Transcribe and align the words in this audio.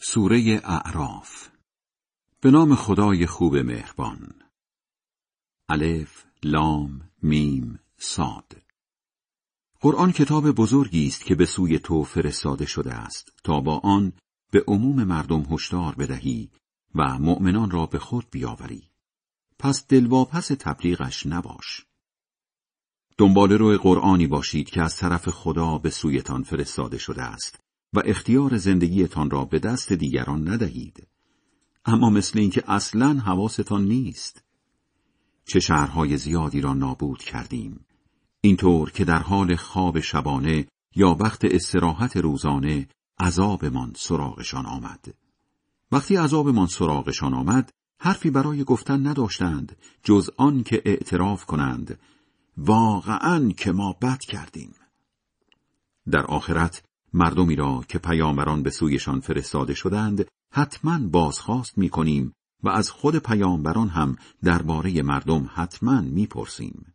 سوره 0.00 0.60
اعراف. 0.64 1.48
به 2.40 2.50
نام 2.50 2.74
خدای 2.74 3.26
خوب 3.26 3.56
مهربان. 3.56 4.42
الف 5.68 6.24
لام 6.42 7.10
میم 7.22 7.80
صاد. 7.96 8.62
قرآن 9.80 10.12
کتاب 10.12 10.50
بزرگی 10.50 11.06
است 11.06 11.24
که 11.24 11.34
به 11.34 11.46
سوی 11.46 11.78
تو 11.78 12.04
فرستاده 12.04 12.66
شده 12.66 12.94
است 12.94 13.32
تا 13.44 13.60
با 13.60 13.78
آن 13.78 14.12
به 14.50 14.64
عموم 14.68 15.04
مردم 15.04 15.46
هشدار 15.50 15.94
بدهی 15.94 16.50
و 16.94 17.18
مؤمنان 17.18 17.70
را 17.70 17.86
به 17.86 17.98
خود 17.98 18.26
بیاوری. 18.30 18.90
پس 19.58 19.86
دلواپس 19.86 20.48
تبلیغش 20.48 21.26
نباش. 21.26 21.86
دنبال 23.18 23.52
روی 23.52 23.76
قرآنی 23.76 24.26
باشید 24.26 24.70
که 24.70 24.82
از 24.82 24.96
طرف 24.96 25.28
خدا 25.28 25.78
به 25.78 25.90
سویتان 25.90 26.42
فرستاده 26.42 26.98
شده 26.98 27.22
است. 27.22 27.67
و 27.92 28.02
اختیار 28.04 28.56
زندگیتان 28.56 29.30
را 29.30 29.44
به 29.44 29.58
دست 29.58 29.92
دیگران 29.92 30.48
ندهید. 30.48 31.06
اما 31.84 32.10
مثل 32.10 32.38
اینکه 32.38 32.64
اصلا 32.66 33.14
حواستان 33.14 33.84
نیست. 33.84 34.44
چه 35.44 35.60
شهرهای 35.60 36.16
زیادی 36.16 36.60
را 36.60 36.74
نابود 36.74 37.18
کردیم. 37.18 37.84
اینطور 38.40 38.90
که 38.90 39.04
در 39.04 39.18
حال 39.18 39.56
خواب 39.56 40.00
شبانه 40.00 40.66
یا 40.96 41.16
وقت 41.20 41.44
استراحت 41.44 42.16
روزانه 42.16 42.88
عذابمان 43.20 43.92
سراغشان 43.96 44.66
آمد. 44.66 45.14
وقتی 45.92 46.16
عذابمان 46.16 46.66
سراغشان 46.66 47.34
آمد 47.34 47.70
حرفی 48.00 48.30
برای 48.30 48.64
گفتن 48.64 49.06
نداشتند 49.06 49.76
جز 50.02 50.30
آن 50.36 50.62
که 50.62 50.82
اعتراف 50.84 51.44
کنند 51.44 51.98
واقعا 52.56 53.48
که 53.56 53.72
ما 53.72 53.92
بد 53.92 54.18
کردیم. 54.18 54.74
در 56.10 56.26
آخرت 56.26 56.82
مردمی 57.12 57.56
را 57.56 57.84
که 57.88 57.98
پیامبران 57.98 58.62
به 58.62 58.70
سویشان 58.70 59.20
فرستاده 59.20 59.74
شدند 59.74 60.24
حتما 60.52 60.98
بازخواست 60.98 61.78
می 61.78 61.88
کنیم 61.88 62.32
و 62.62 62.68
از 62.68 62.90
خود 62.90 63.16
پیامبران 63.16 63.88
هم 63.88 64.16
درباره 64.44 65.02
مردم 65.02 65.50
حتما 65.54 66.00
می‌پرسیم. 66.00 66.94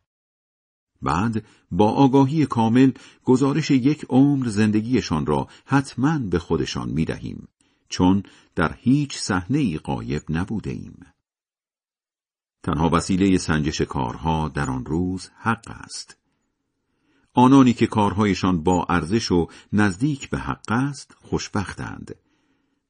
بعد 1.02 1.46
با 1.72 1.92
آگاهی 1.92 2.46
کامل 2.46 2.92
گزارش 3.24 3.72
یک 3.72 4.06
عمر 4.10 4.48
زندگیشان 4.48 5.26
را 5.26 5.48
حتما 5.66 6.20
به 6.20 6.40
خودشان 6.40 6.90
می 6.90 7.06
دهیم 7.06 7.48
چون 7.90 8.24
در 8.56 8.76
هیچ 8.80 9.18
صحنه 9.18 9.58
ای 9.58 9.78
قایب 9.78 10.24
نبوده 10.30 10.72
ایم. 10.72 11.06
تنها 12.64 12.90
وسیله 12.90 13.38
سنجش 13.38 13.82
کارها 13.82 14.50
در 14.50 14.70
آن 14.70 14.86
روز 14.86 15.30
حق 15.36 15.72
است. 15.72 16.23
آنانی 17.34 17.74
که 17.74 17.88
کارهایشان 17.88 18.64
با 18.64 18.86
ارزش 18.90 19.32
و 19.32 19.48
نزدیک 19.74 20.30
به 20.30 20.38
حق 20.38 20.72
است 20.72 21.16
خوشبختند 21.22 22.16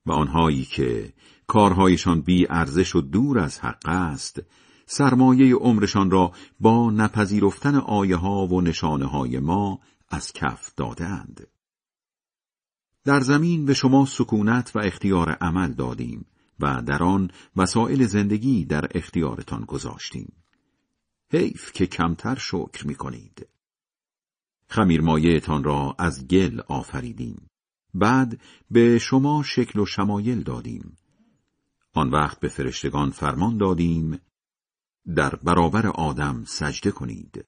و 0.06 0.12
آنهایی 0.12 0.66
که 0.66 1.14
کارهایشان 1.48 2.22
بی 2.22 2.48
ارزش 2.50 2.96
و 2.96 3.02
دور 3.02 3.40
از 3.40 3.60
حق 3.60 3.90
است 3.90 4.42
سرمایه 4.86 5.56
عمرشان 5.56 6.12
را 6.12 6.32
با 6.60 6.92
نپذیرفتن 6.92 7.76
آیه 7.76 8.16
ها 8.16 8.48
و 8.48 8.62
نشانه 8.62 9.06
های 9.06 9.40
ما 9.40 9.80
از 10.10 10.34
کف 10.34 10.74
دادند. 10.76 11.48
در 13.04 13.20
زمین 13.20 13.66
به 13.66 13.74
شما 13.74 14.06
سکونت 14.06 14.76
و 14.76 14.80
اختیار 14.80 15.30
عمل 15.30 15.74
دادیم 15.74 16.26
و 16.60 16.82
در 16.82 17.04
آن 17.04 17.32
وسایل 17.56 18.06
زندگی 18.06 18.66
در 18.66 18.88
اختیارتان 18.92 19.62
گذاشتیم. 19.62 20.34
حیف 21.32 21.72
که 21.72 21.88
کمتر 21.88 22.36
شکر 22.36 22.88
می 22.88 22.96
کنید. 22.96 23.48
خمیرمایهتان 24.74 25.64
را 25.64 25.96
از 26.00 26.28
گل 26.28 26.60
آفریدیم. 26.68 27.48
بعد 27.94 28.42
به 28.72 29.00
شما 29.00 29.44
شکل 29.44 29.80
و 29.80 29.86
شمایل 29.86 30.44
دادیم. 30.44 30.98
آن 31.94 32.10
وقت 32.10 32.40
به 32.40 32.48
فرشتگان 32.48 33.12
فرمان 33.12 33.58
دادیم 33.58 34.20
در 35.16 35.36
برابر 35.36 35.88
آدم 35.88 36.44
سجده 36.44 36.92
کنید. 36.92 37.46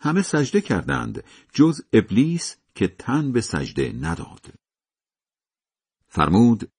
همه 0.00 0.22
سجده 0.22 0.60
کردند 0.60 1.24
جز 1.52 1.80
ابلیس 1.92 2.56
که 2.74 2.88
تن 2.88 3.32
به 3.32 3.40
سجده 3.40 3.92
نداد. 3.92 4.54
فرمود 6.08 6.70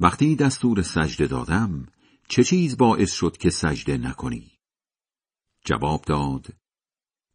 وقتی 0.00 0.36
دستور 0.36 0.82
سجده 0.82 1.26
دادم 1.26 1.86
چه 2.28 2.44
چیز 2.44 2.76
باعث 2.76 3.12
شد 3.12 3.36
که 3.36 3.50
سجده 3.50 3.98
نکنی؟ 3.98 4.52
جواب 5.64 6.02
داد 6.02 6.46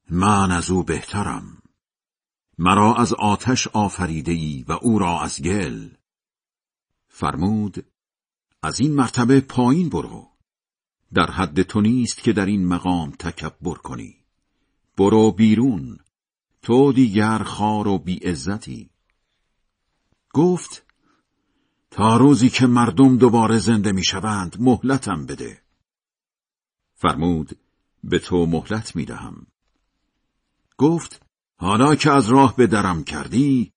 من 0.09 0.51
از 0.51 0.69
او 0.71 0.83
بهترم. 0.83 1.61
مرا 2.63 2.95
از 2.95 3.13
آتش 3.13 3.67
آفریده 3.67 4.31
ای 4.31 4.65
و 4.67 4.71
او 4.71 4.99
را 4.99 5.21
از 5.21 5.41
گل. 5.41 5.89
فرمود 7.07 7.85
از 8.63 8.79
این 8.79 8.93
مرتبه 8.93 9.41
پایین 9.41 9.89
برو. 9.89 10.27
در 11.13 11.31
حد 11.31 11.61
تو 11.61 11.81
نیست 11.81 12.17
که 12.23 12.33
در 12.33 12.45
این 12.45 12.67
مقام 12.67 13.11
تکبر 13.11 13.73
کنی. 13.73 14.15
برو 14.97 15.31
بیرون. 15.31 15.99
تو 16.61 16.93
دیگر 16.93 17.37
خار 17.37 17.87
و 17.87 17.97
بیعزتی 17.97 18.89
گفت 20.33 20.85
تا 21.91 22.17
روزی 22.17 22.49
که 22.49 22.67
مردم 22.67 23.17
دوباره 23.17 23.57
زنده 23.57 23.91
می‌شوند 23.91 24.55
مهلتم 24.59 25.25
بده. 25.25 25.61
فرمود 26.95 27.57
به 28.03 28.19
تو 28.19 28.45
مهلت 28.45 28.95
می‌دهم 28.95 29.47
گفت 30.77 31.30
حالا 31.61 31.95
که 31.95 32.11
از 32.11 32.29
راه 32.29 32.55
به 32.55 32.67
درم 32.67 33.03
کردی 33.03 33.73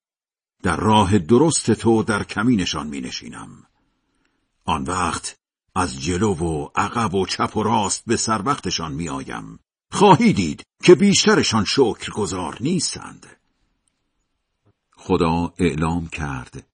در 0.62 0.77
راه 0.77 1.19
درست 1.19 1.71
تو 1.71 2.03
در 2.03 2.25
کمینشان 2.25 2.87
می 2.87 3.00
نشینم. 3.00 3.67
آن 4.65 4.84
وقت 4.84 5.39
از 5.75 6.03
جلو 6.03 6.34
و 6.34 6.69
عقب 6.75 7.15
و 7.15 7.27
چپ 7.27 7.56
و 7.56 7.62
راست 7.62 8.05
به 8.06 8.17
سر 8.17 8.43
وقتشان 8.44 8.93
می 8.93 9.09
آیم. 9.09 9.59
خواهی 9.93 10.33
دید 10.33 10.62
که 10.83 10.94
بیشترشان 10.94 11.65
شکر 11.65 12.12
گذار 12.12 12.56
نیستند. 12.61 13.27
خدا 14.97 15.55
اعلام 15.59 16.06
کرد 16.06 16.67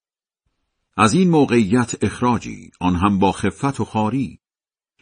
از 0.96 1.14
این 1.14 1.30
موقعیت 1.30 2.04
اخراجی 2.04 2.70
آن 2.80 2.96
هم 2.96 3.18
با 3.18 3.32
خفت 3.32 3.80
و 3.80 3.84
خاری 3.84 4.38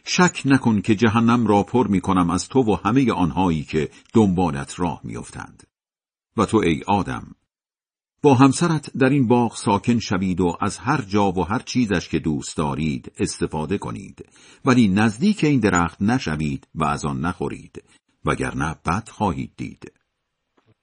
شک 0.05 0.41
نکن 0.45 0.81
که 0.81 0.95
جهنم 0.95 1.47
را 1.47 1.63
پر 1.63 1.87
می 1.87 2.01
کنم 2.01 2.29
از 2.29 2.47
تو 2.47 2.59
و 2.59 2.75
همه 2.85 3.11
آنهایی 3.11 3.63
که 3.63 3.89
دنبالت 4.13 4.79
راه 4.79 5.01
میافتند. 5.03 5.68
و 6.39 6.45
تو 6.45 6.57
ای 6.57 6.83
آدم. 6.87 7.35
با 8.21 8.33
همسرت 8.33 8.97
در 8.97 9.09
این 9.09 9.27
باغ 9.27 9.55
ساکن 9.55 9.99
شوید 9.99 10.41
و 10.41 10.57
از 10.61 10.77
هر 10.77 11.01
جا 11.01 11.31
و 11.31 11.43
هر 11.43 11.59
چیزش 11.59 12.09
که 12.09 12.19
دوست 12.19 12.57
دارید 12.57 13.11
استفاده 13.17 13.77
کنید. 13.77 14.25
ولی 14.65 14.87
نزدیک 14.87 15.43
این 15.43 15.59
درخت 15.59 16.01
نشوید 16.01 16.67
و 16.75 16.83
از 16.83 17.05
آن 17.05 17.19
نخورید. 17.19 17.83
وگرنه 18.25 18.75
بد 18.85 19.09
خواهید 19.09 19.51
دید. 19.57 19.91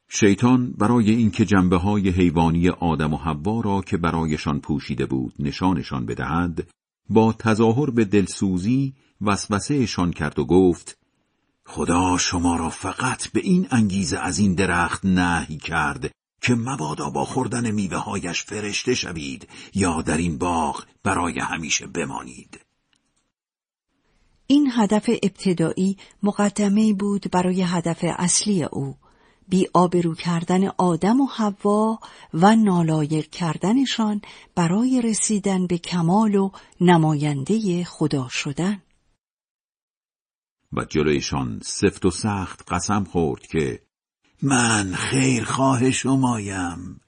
شیطان 0.09 0.73
برای 0.73 1.11
اینکه 1.11 1.45
جنبه 1.45 1.77
های 1.77 2.09
حیوانی 2.09 2.69
آدم 2.69 3.15
و 3.15 3.17
حوا 3.17 3.61
را 3.61 3.81
که 3.81 3.97
برایشان 3.97 4.61
پوشیده 4.61 5.07
بود 5.07 5.35
نشانشان 5.39 6.07
بدهد 6.07 6.69
با 7.11 7.33
تظاهر 7.33 7.91
به 7.91 8.05
دلسوزی 8.05 8.95
وسوسهشان 9.21 10.11
کرد 10.11 10.39
و 10.39 10.45
گفت 10.45 10.99
خدا 11.67 12.19
شما 12.19 12.57
را 12.57 12.71
فقط 12.71 13.29
به 13.29 13.41
این 13.41 13.69
انگیزه 13.71 14.19
از 14.19 14.39
این 14.39 14.55
درخت 14.55 15.05
نهی 15.05 15.57
کرد 15.57 16.11
که 16.41 16.55
مبادا 16.55 17.11
با 17.11 17.25
خوردن 17.25 17.71
میوه 17.71 17.97
هایش 17.97 18.43
فرشته 18.43 18.95
شوید 18.95 19.49
یا 19.75 20.03
در 20.03 20.17
این 20.17 20.39
باغ 20.39 20.85
برای 21.03 21.41
همیشه 21.41 21.87
بمانید. 21.87 22.61
این 24.47 24.73
هدف 24.73 25.11
ابتدایی 25.23 25.97
مقدمه 26.23 26.93
بود 26.93 27.27
برای 27.33 27.63
هدف 27.63 27.99
اصلی 28.03 28.63
او 28.65 28.97
بی 29.49 29.67
آبرو 29.75 30.15
کردن 30.15 30.69
آدم 30.69 31.21
و 31.21 31.27
حوا 31.27 31.99
و 32.35 32.57
نالایق 32.57 33.31
کردنشان 33.31 34.21
برای 34.55 35.03
رسیدن 35.03 35.67
به 35.67 35.79
کمال 35.79 36.35
و 36.35 36.51
نماینده 36.81 37.85
خدا 37.85 38.29
شدن 38.29 38.83
و 40.77 40.85
جلویشان 40.85 41.61
سفت 41.63 42.07
و 42.07 42.11
سخت 42.11 42.73
قسم 42.73 43.05
خورد 43.05 43.47
که 43.47 43.83
من 44.43 44.93
خیرخواه 44.95 45.91
شمایم. 45.91 47.01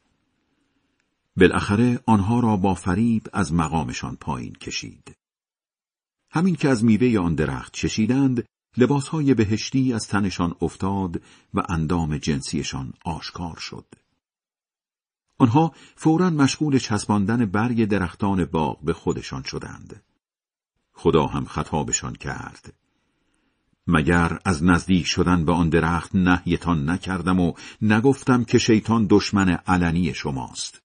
بالاخره 1.37 2.00
آنها 2.06 2.41
را 2.41 2.56
با 2.56 2.75
فریب 2.75 3.29
از 3.32 3.53
مقامشان 3.53 4.17
پایین 4.17 4.53
کشید. 4.53 5.17
همین 6.31 6.56
که 6.56 6.69
از 6.69 6.85
میوه 6.85 7.19
آن 7.20 7.35
درخت 7.35 7.73
چشیدند 7.73 8.44
لباسهای 8.76 9.35
بهشتی 9.35 9.93
از 9.93 10.09
تنشان 10.09 10.55
افتاد 10.61 11.23
و 11.55 11.62
اندام 11.69 12.19
جنسیشان 12.19 12.93
آشکار 13.05 13.56
شد. 13.56 13.87
آنها 15.38 15.73
فورا 15.97 16.31
مشغول 16.31 16.79
چسباندن 16.79 17.47
برگ 17.47 17.85
درختان 17.85 18.44
باغ 18.44 18.85
به 18.85 18.93
خودشان 18.93 19.43
شدند. 19.43 20.03
خدا 20.93 21.26
هم 21.26 21.44
خطابشان 21.44 22.15
کرد. 22.15 22.75
مگر 23.88 24.38
از 24.44 24.64
نزدیک 24.64 25.06
شدن 25.06 25.44
به 25.44 25.52
آن 25.52 25.69
درخت 25.69 26.14
نهیتان 26.14 26.90
نکردم 26.90 27.40
و 27.40 27.52
نگفتم 27.82 28.44
که 28.44 28.58
شیطان 28.58 29.06
دشمن 29.11 29.49
علنی 29.49 30.14
شماست. 30.14 30.82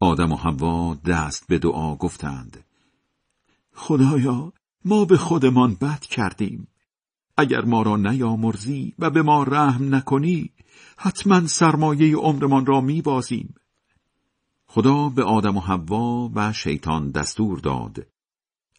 آدم 0.00 0.32
و 0.32 0.36
حوا 0.36 0.94
دست 0.94 1.46
به 1.48 1.58
دعا 1.58 1.96
گفتند 1.96 2.64
خدایا 3.74 4.52
ما 4.84 5.04
به 5.04 5.16
خودمان 5.16 5.74
بد 5.74 6.00
کردیم. 6.00 6.68
اگر 7.36 7.64
ما 7.64 7.82
را 7.82 7.96
نیامرزی 7.96 8.94
و 8.98 9.10
به 9.10 9.22
ما 9.22 9.42
رحم 9.42 9.94
نکنی 9.94 10.50
حتما 10.96 11.46
سرمایه 11.46 12.16
عمرمان 12.16 12.66
را 12.66 12.80
میبازیم. 12.80 13.54
خدا 14.66 15.08
به 15.08 15.24
آدم 15.24 15.56
و 15.56 15.60
حوا 15.60 16.30
و 16.34 16.52
شیطان 16.52 17.10
دستور 17.10 17.58
داد 17.58 18.06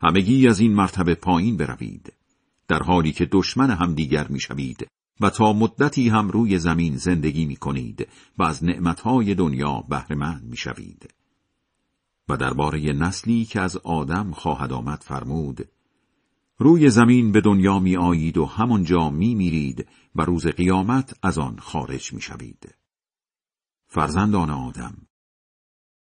همگی 0.01 0.47
از 0.47 0.59
این 0.59 0.73
مرتبه 0.73 1.15
پایین 1.15 1.57
بروید. 1.57 2.13
در 2.69 2.83
حالی 2.83 3.11
که 3.11 3.25
دشمن 3.31 3.69
همدیگر 3.69 4.27
می‌شوید 4.27 4.87
و 5.21 5.29
تا 5.29 5.53
مدتی 5.53 6.09
هم 6.09 6.29
روی 6.29 6.59
زمین 6.59 6.97
زندگی 6.97 7.45
می 7.45 7.55
کنید 7.55 8.07
و 8.37 8.43
از 8.43 8.63
نعمتهای 8.63 9.35
دنیا 9.35 9.83
بهرهمند 9.89 10.43
می 10.43 10.57
شوید. 10.57 11.13
و 12.29 12.37
درباره 12.37 12.93
نسلی 12.93 13.45
که 13.45 13.61
از 13.61 13.77
آدم 13.77 14.31
خواهد 14.31 14.73
آمد 14.73 15.03
فرمود 15.03 15.69
روی 16.57 16.89
زمین 16.89 17.31
به 17.31 17.41
دنیا 17.41 17.79
می 17.79 17.97
آیید 17.97 18.37
و 18.37 18.45
همانجا 18.45 19.09
می 19.09 19.35
میرید 19.35 19.87
و 20.15 20.21
روز 20.21 20.47
قیامت 20.47 21.13
از 21.23 21.37
آن 21.37 21.57
خارج 21.59 22.13
می 22.13 22.21
شوید. 22.21 22.75
فرزندان 23.87 24.49
آدم 24.49 24.97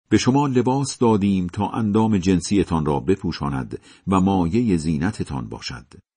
به 0.09 0.19
شما 0.19 0.47
لباس 0.47 0.99
دادیم 0.99 1.47
تا 1.47 1.69
اندام 1.69 2.19
جنسیتان 2.19 2.87
را 2.87 3.01
بپوشاند 3.01 3.81
و 4.09 4.21
مایه 4.21 4.77
زینتتان 4.77 5.49
باشد. 5.49 6.08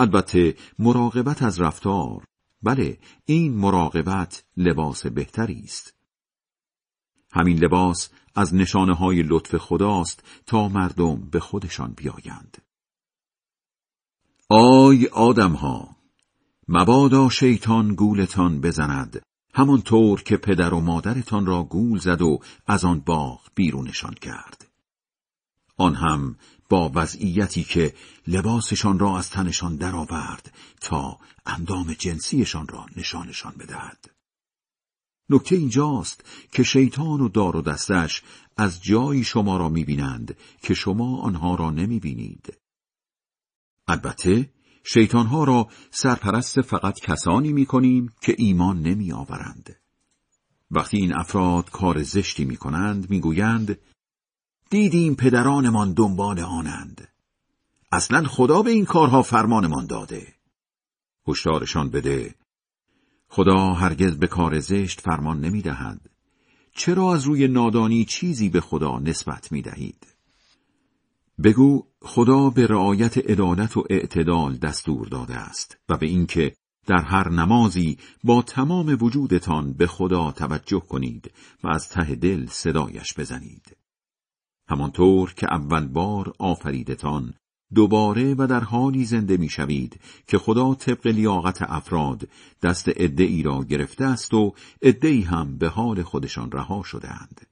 البته 0.00 0.56
مراقبت 0.78 1.42
از 1.42 1.60
رفتار 1.60 2.24
بله 2.62 2.98
این 3.24 3.54
مراقبت 3.54 4.44
لباس 4.56 5.06
بهتری 5.06 5.60
است. 5.64 5.94
همین 7.32 7.58
لباس 7.58 8.10
از 8.34 8.54
نشانه 8.54 8.94
های 8.94 9.22
لطف 9.22 9.56
خداست 9.56 10.22
تا 10.46 10.68
مردم 10.68 11.30
به 11.30 11.40
خودشان 11.40 11.92
بیایند. 11.96 12.58
آی 14.48 15.06
آدمها 15.06 15.96
مبادا 16.68 17.28
شیطان 17.28 17.94
گولتان 17.94 18.60
بزند 18.60 19.22
همانطور 19.54 20.22
که 20.22 20.36
پدر 20.36 20.74
و 20.74 20.80
مادرتان 20.80 21.46
را 21.46 21.62
گول 21.62 21.98
زد 21.98 22.22
و 22.22 22.38
از 22.66 22.84
آن 22.84 23.00
باغ 23.00 23.40
بیرونشان 23.54 24.14
کرد 24.14 24.70
آن 25.76 25.94
هم 25.94 26.36
با 26.70 26.92
وضعیتی 26.94 27.64
که 27.64 27.94
لباسشان 28.26 28.98
را 28.98 29.18
از 29.18 29.30
تنشان 29.30 29.76
درآورد 29.76 30.54
تا 30.80 31.18
اندام 31.46 31.92
جنسیشان 31.92 32.68
را 32.68 32.86
نشانشان 32.96 33.54
بدهد 33.58 34.10
نکته 35.30 35.56
اینجاست 35.56 36.24
که 36.52 36.62
شیطان 36.62 37.20
و 37.20 37.28
دار 37.28 37.56
و 37.56 37.62
دستش 37.62 38.22
از 38.56 38.82
جایی 38.82 39.24
شما 39.24 39.56
را 39.56 39.68
می‌بینند 39.68 40.36
که 40.62 40.74
شما 40.74 41.20
آنها 41.20 41.54
را 41.54 41.70
نمی‌بینید 41.70 42.56
البته 43.88 44.50
شیطانها 44.84 45.44
را 45.44 45.68
سرپرست 45.90 46.60
فقط 46.60 47.00
کسانی 47.00 47.52
می 47.52 47.66
کنیم 47.66 48.12
که 48.20 48.34
ایمان 48.38 48.82
نمی 48.82 49.12
آورند. 49.12 49.76
وقتی 50.70 50.96
این 50.96 51.14
افراد 51.14 51.70
کار 51.70 52.02
زشتی 52.02 52.44
می 52.44 52.56
کنند 52.56 53.10
می 53.10 53.20
گویند 53.20 53.78
دیدیم 54.70 55.14
پدرانمان 55.14 55.92
دنبال 55.92 56.40
آنند. 56.40 57.08
اصلا 57.92 58.24
خدا 58.24 58.62
به 58.62 58.70
این 58.70 58.84
کارها 58.84 59.22
فرمانمان 59.22 59.86
داده. 59.86 60.34
هشدارشان 61.28 61.90
بده. 61.90 62.34
خدا 63.28 63.72
هرگز 63.72 64.18
به 64.18 64.26
کار 64.26 64.60
زشت 64.60 65.00
فرمان 65.00 65.40
نمی 65.40 65.62
دهد. 65.62 66.00
چرا 66.74 67.14
از 67.14 67.24
روی 67.24 67.48
نادانی 67.48 68.04
چیزی 68.04 68.48
به 68.48 68.60
خدا 68.60 68.98
نسبت 68.98 69.52
می 69.52 69.62
دهید؟ 69.62 70.06
بگو 71.42 71.86
خدا 72.02 72.50
به 72.50 72.66
رعایت 72.66 73.18
عدالت 73.18 73.76
و 73.76 73.84
اعتدال 73.90 74.56
دستور 74.56 75.08
داده 75.08 75.36
است 75.36 75.78
و 75.88 75.96
به 75.96 76.06
اینکه 76.06 76.54
در 76.86 77.02
هر 77.02 77.28
نمازی 77.28 77.98
با 78.24 78.42
تمام 78.42 78.96
وجودتان 79.00 79.72
به 79.72 79.86
خدا 79.86 80.32
توجه 80.32 80.80
کنید 80.80 81.30
و 81.64 81.68
از 81.68 81.88
ته 81.88 82.14
دل 82.14 82.46
صدایش 82.46 83.14
بزنید. 83.18 83.79
همانطور 84.70 85.34
که 85.34 85.46
اول 85.54 85.86
بار 85.86 86.32
آفریدتان 86.38 87.34
دوباره 87.74 88.34
و 88.34 88.46
در 88.46 88.60
حالی 88.60 89.04
زنده 89.04 89.36
می‌شوید 89.36 90.00
که 90.26 90.38
خدا 90.38 90.74
طبق 90.74 91.06
لیاقت 91.06 91.62
افراد 91.62 92.28
دست 92.62 92.88
ای 93.18 93.42
را 93.42 93.64
گرفته 93.64 94.04
است 94.04 94.34
و 94.34 94.54
ای 95.02 95.20
هم 95.20 95.58
به 95.58 95.68
حال 95.68 96.02
خودشان 96.02 96.52
رها 96.52 96.82
شدهاند. 96.82 97.46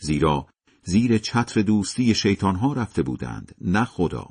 زیرا 0.00 0.46
زیر 0.84 1.18
چتر 1.18 1.62
دوستی 1.62 2.14
شیطانها 2.14 2.72
رفته 2.72 3.02
بودند 3.02 3.54
نه 3.60 3.84
خدا 3.84 4.28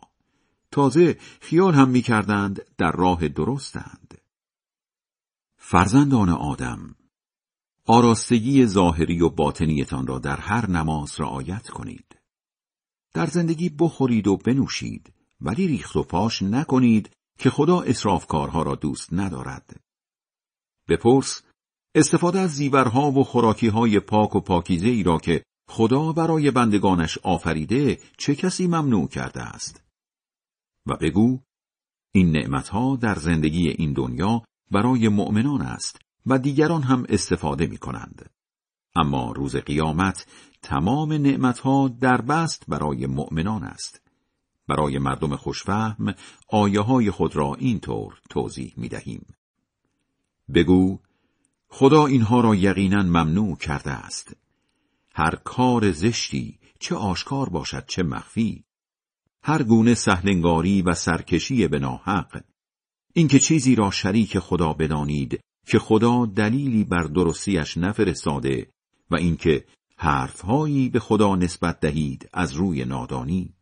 تازه 0.71 1.18
خیال 1.42 1.74
هم 1.74 1.89
می‌کردند 1.89 2.62
در 2.77 2.92
راه 2.92 3.27
درستند 3.27 4.18
فرزندان 5.57 6.30
آدم 6.30 6.95
آراستگی 7.87 8.65
ظاهری 8.65 9.21
و 9.21 9.29
باطنیتان 9.29 10.07
را 10.07 10.19
در 10.19 10.37
هر 10.37 10.69
نماز 10.69 11.19
رعایت 11.19 11.69
کنید. 11.69 12.17
در 13.13 13.25
زندگی 13.25 13.69
بخورید 13.69 14.27
و 14.27 14.37
بنوشید 14.37 15.13
ولی 15.41 15.67
ریخت 15.67 15.95
و 15.95 16.03
پاش 16.03 16.41
نکنید 16.41 17.09
که 17.39 17.49
خدا 17.49 17.81
اصرافکارها 17.81 18.63
را 18.63 18.75
دوست 18.75 19.13
ندارد. 19.13 19.79
بپرس 20.89 21.41
استفاده 21.95 22.39
از 22.39 22.51
زیورها 22.51 23.11
و 23.11 23.23
خوراکیهای 23.23 23.99
پاک 23.99 24.35
و 24.35 24.39
پاکیزه 24.39 24.87
ای 24.87 25.03
را 25.03 25.17
که 25.17 25.43
خدا 25.69 26.11
برای 26.11 26.51
بندگانش 26.51 27.17
آفریده 27.17 27.99
چه 28.17 28.35
کسی 28.35 28.67
ممنوع 28.67 29.07
کرده 29.07 29.41
است؟ 29.41 29.83
و 30.87 30.97
بگو 30.97 31.39
این 32.13 32.31
نعمتها 32.31 32.95
در 32.95 33.15
زندگی 33.15 33.69
این 33.69 33.93
دنیا 33.93 34.43
برای 34.71 35.07
مؤمنان 35.07 35.61
است 35.61 35.99
و 36.25 36.38
دیگران 36.38 36.81
هم 36.83 37.06
استفاده 37.09 37.68
می 37.68 37.77
کنند. 37.77 38.29
اما 38.95 39.31
روز 39.31 39.56
قیامت 39.56 40.25
تمام 40.62 41.13
نعمتها 41.13 41.88
در 41.88 42.21
بست 42.21 42.63
برای 42.68 43.07
مؤمنان 43.07 43.63
است. 43.63 44.01
برای 44.68 45.00
مردم 45.00 45.35
خوشفهم 45.35 46.15
آیه 46.47 46.81
های 46.81 47.12
خود 47.12 47.35
را 47.35 47.56
اینطور 47.56 48.19
توضیح 48.29 48.73
می 48.77 48.89
دهیم. 48.89 49.25
بگو 50.53 51.00
خدا 51.68 52.06
اینها 52.06 52.41
را 52.41 52.56
یقینا 52.56 53.03
ممنوع 53.03 53.57
کرده 53.57 53.91
است. 53.91 54.35
هر 55.13 55.35
کار 55.35 55.91
زشتی 55.91 56.59
چه 56.79 56.95
آشکار 56.95 57.50
باشد 57.50 57.86
چه 57.88 58.03
مخفی 58.03 58.63
هر 59.43 59.63
گونه 59.63 59.93
سهلنگاری 59.93 60.81
و 60.81 60.93
سرکشی 60.93 61.67
به 61.67 61.79
ناحق 61.79 62.43
اینکه 63.13 63.39
چیزی 63.39 63.75
را 63.75 63.91
شریک 63.91 64.39
خدا 64.39 64.74
بدانید 64.74 65.39
که 65.65 65.80
خدا 65.80 66.25
دلیلی 66.25 66.84
بر 66.84 67.03
درستیش 67.03 67.77
نفرستاده 67.77 68.70
و 69.12 69.15
اینکه 69.15 69.65
حرفهایی 69.98 70.89
به 70.89 71.00
خدا 71.00 71.36
نسبت 71.36 71.80
دهید 71.80 72.30
از 72.34 72.53
روی 72.53 72.86
نادانی 72.86 73.53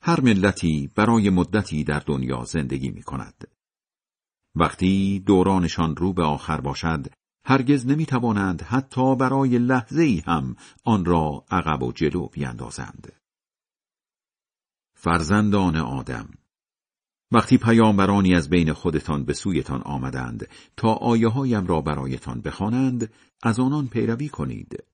هر 0.00 0.20
ملتی 0.20 0.90
برای 0.94 1.30
مدتی 1.30 1.84
در 1.84 1.98
دنیا 1.98 2.44
زندگی 2.44 2.90
می 2.90 3.02
کند. 3.02 3.48
وقتی 4.54 5.20
دورانشان 5.26 5.96
رو 5.96 6.12
به 6.12 6.22
آخر 6.22 6.60
باشد 6.60 7.06
هرگز 7.44 7.86
نمی 7.86 8.06
توانند 8.06 8.62
حتی 8.62 9.16
برای 9.16 9.58
لحظه 9.58 10.02
ای 10.02 10.22
هم 10.26 10.56
آن 10.84 11.04
را 11.04 11.44
عقب 11.50 11.82
و 11.82 11.92
جلو 11.92 12.26
بیندازند. 12.26 13.12
فرزندان 14.94 15.76
آدم 15.76 16.28
وقتی 17.32 17.58
پیامبرانی 17.58 18.34
از 18.34 18.50
بین 18.50 18.72
خودتان 18.72 19.24
به 19.24 19.32
سویتان 19.32 19.82
آمدند 19.82 20.48
تا 20.76 20.92
آیه 20.92 21.28
هایم 21.28 21.66
را 21.66 21.80
برایتان 21.80 22.40
بخوانند 22.40 23.12
از 23.42 23.60
آنان 23.60 23.88
پیروی 23.88 24.28
کنید. 24.28 24.84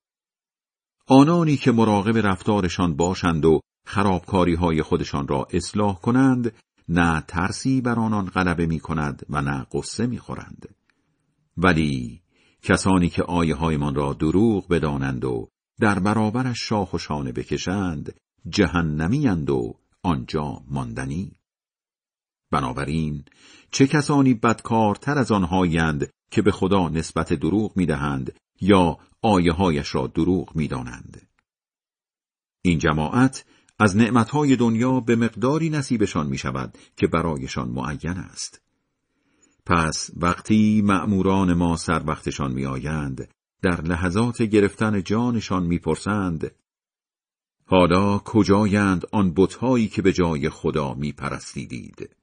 آنانی 1.09 1.57
که 1.57 1.73
مراقب 1.73 2.27
رفتارشان 2.27 2.97
باشند 2.97 3.45
و 3.45 3.61
خرابکاری 3.87 4.55
های 4.55 4.83
خودشان 4.83 5.29
را 5.29 5.47
اصلاح 5.51 6.01
کنند 6.01 6.53
نه 6.89 7.25
ترسی 7.29 7.81
بر 7.81 7.99
آنان 7.99 8.27
غلبه 8.27 8.67
می 8.67 8.81
کند 8.81 9.27
و 9.31 9.43
نه 9.43 9.67
قصه 9.73 10.07
می 10.07 10.19
خورند. 10.19 10.75
ولی 11.57 12.23
کسانی 12.63 13.09
که 13.09 13.23
آیه 13.23 13.55
هایمان 13.55 13.95
را 13.95 14.13
دروغ 14.13 14.69
بدانند 14.69 15.25
و 15.25 15.49
در 15.81 15.99
برابرش 15.99 16.69
شاخ 16.69 16.95
و 16.95 16.99
شانه 16.99 17.33
بکشند 17.33 18.15
جهنمیند 18.49 19.51
و 19.51 19.75
آنجا 20.03 20.63
ماندنی 20.71 21.33
بنابراین 22.55 23.25
چه 23.71 23.87
کسانی 23.87 24.35
بدکارتر 24.35 25.19
از 25.19 25.33
آنهایند 25.33 26.11
که 26.31 26.43
به 26.43 26.53
خدا 26.53 26.89
نسبت 26.89 27.33
دروغ 27.33 27.77
می‌دهند 27.77 28.33
یا 28.61 28.99
آیه 29.23 29.53
هایش 29.53 29.95
را 29.95 30.07
دروغ 30.07 30.57
می‌دانند 30.57 31.29
این 32.63 32.79
جماعت 32.79 33.45
از 33.79 33.97
نعمتهای 33.97 34.57
دنیا 34.57 35.01
به 35.01 35.17
مقداری 35.17 35.71
نصیبشان 35.71 36.27
می 36.27 36.39
شود 36.39 36.79
که 36.97 37.07
برایشان 37.07 37.69
معین 37.69 38.19
است. 38.19 38.61
پس 39.67 40.11
وقتی 40.17 40.83
مأموران 40.83 41.53
ما 41.53 41.77
سر 41.77 42.03
وقتشان 42.07 42.53
می 42.53 42.67
آیند 42.67 43.29
در 43.63 43.81
لحظات 43.81 44.43
گرفتن 44.43 45.03
جانشان 45.03 45.63
می‌پرسند 45.63 46.51
حالا 47.67 48.19
کجایند 48.19 49.05
آن 49.13 49.33
بتهایی 49.37 49.89
که 49.89 50.03
به 50.03 50.13
جای 50.13 50.51
خدا 50.51 50.95
میپرستیدید 50.95 52.17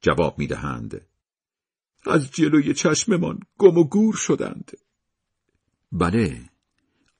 جواب 0.00 0.38
می‌دهند. 0.38 1.06
از 2.06 2.30
جلوی 2.30 2.74
چشممان 2.74 3.40
گم 3.58 3.78
و 3.78 3.84
گور 3.84 4.14
شدند. 4.14 4.72
بله 5.92 6.50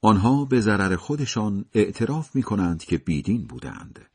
آنها 0.01 0.45
به 0.45 0.61
ضرر 0.61 0.95
خودشان 0.95 1.65
اعتراف 1.73 2.35
می 2.35 2.43
کنند 2.43 2.83
که 2.83 2.97
بیدین 2.97 3.47
بودند. 3.47 4.05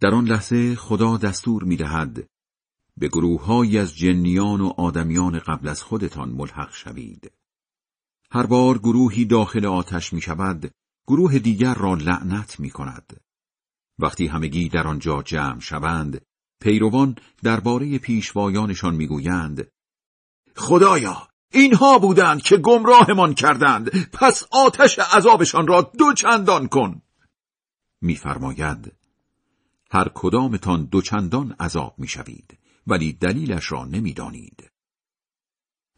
در 0.00 0.14
آن 0.14 0.24
لحظه 0.24 0.74
خدا 0.74 1.16
دستور 1.16 1.64
می 1.64 1.76
دهد 1.76 2.28
به 2.96 3.08
گروههایی 3.08 3.78
از 3.78 3.96
جنیان 3.96 4.60
و 4.60 4.66
آدمیان 4.66 5.38
قبل 5.38 5.68
از 5.68 5.82
خودتان 5.82 6.28
ملحق 6.28 6.72
شوید. 6.72 7.32
هر 8.30 8.46
بار 8.46 8.78
گروهی 8.78 9.24
داخل 9.24 9.66
آتش 9.66 10.12
می 10.12 10.20
شود 10.20 10.70
گروه 11.06 11.38
دیگر 11.38 11.74
را 11.74 11.94
لعنت 11.94 12.60
می 12.60 12.70
کند 12.70 13.20
وقتی 13.98 14.26
همگی 14.26 14.68
در 14.68 14.86
آنجا 14.86 15.22
جمع 15.22 15.60
شوند 15.60 16.20
پیروان 16.64 17.16
درباره 17.42 17.98
پیشوایانشان 17.98 18.94
می‌گویند 18.94 19.68
خدایا 20.56 21.28
اینها 21.52 21.98
بودند 21.98 22.42
که 22.42 22.56
گمراهمان 22.56 23.34
کردند 23.34 24.10
پس 24.12 24.44
آتش 24.50 24.98
عذابشان 24.98 25.66
را 25.66 25.90
دو 25.98 26.12
چندان 26.12 26.68
کن. 26.68 27.02
میفرماید 28.00 28.92
هر 29.90 30.10
کدامتان 30.14 30.84
دو 30.84 31.02
چندان 31.02 31.56
عذاب 31.60 31.94
می‌شوید 31.98 32.58
ولی 32.86 33.12
دلیلش 33.12 33.72
را 33.72 33.84
نمی‌دانید. 33.84 34.70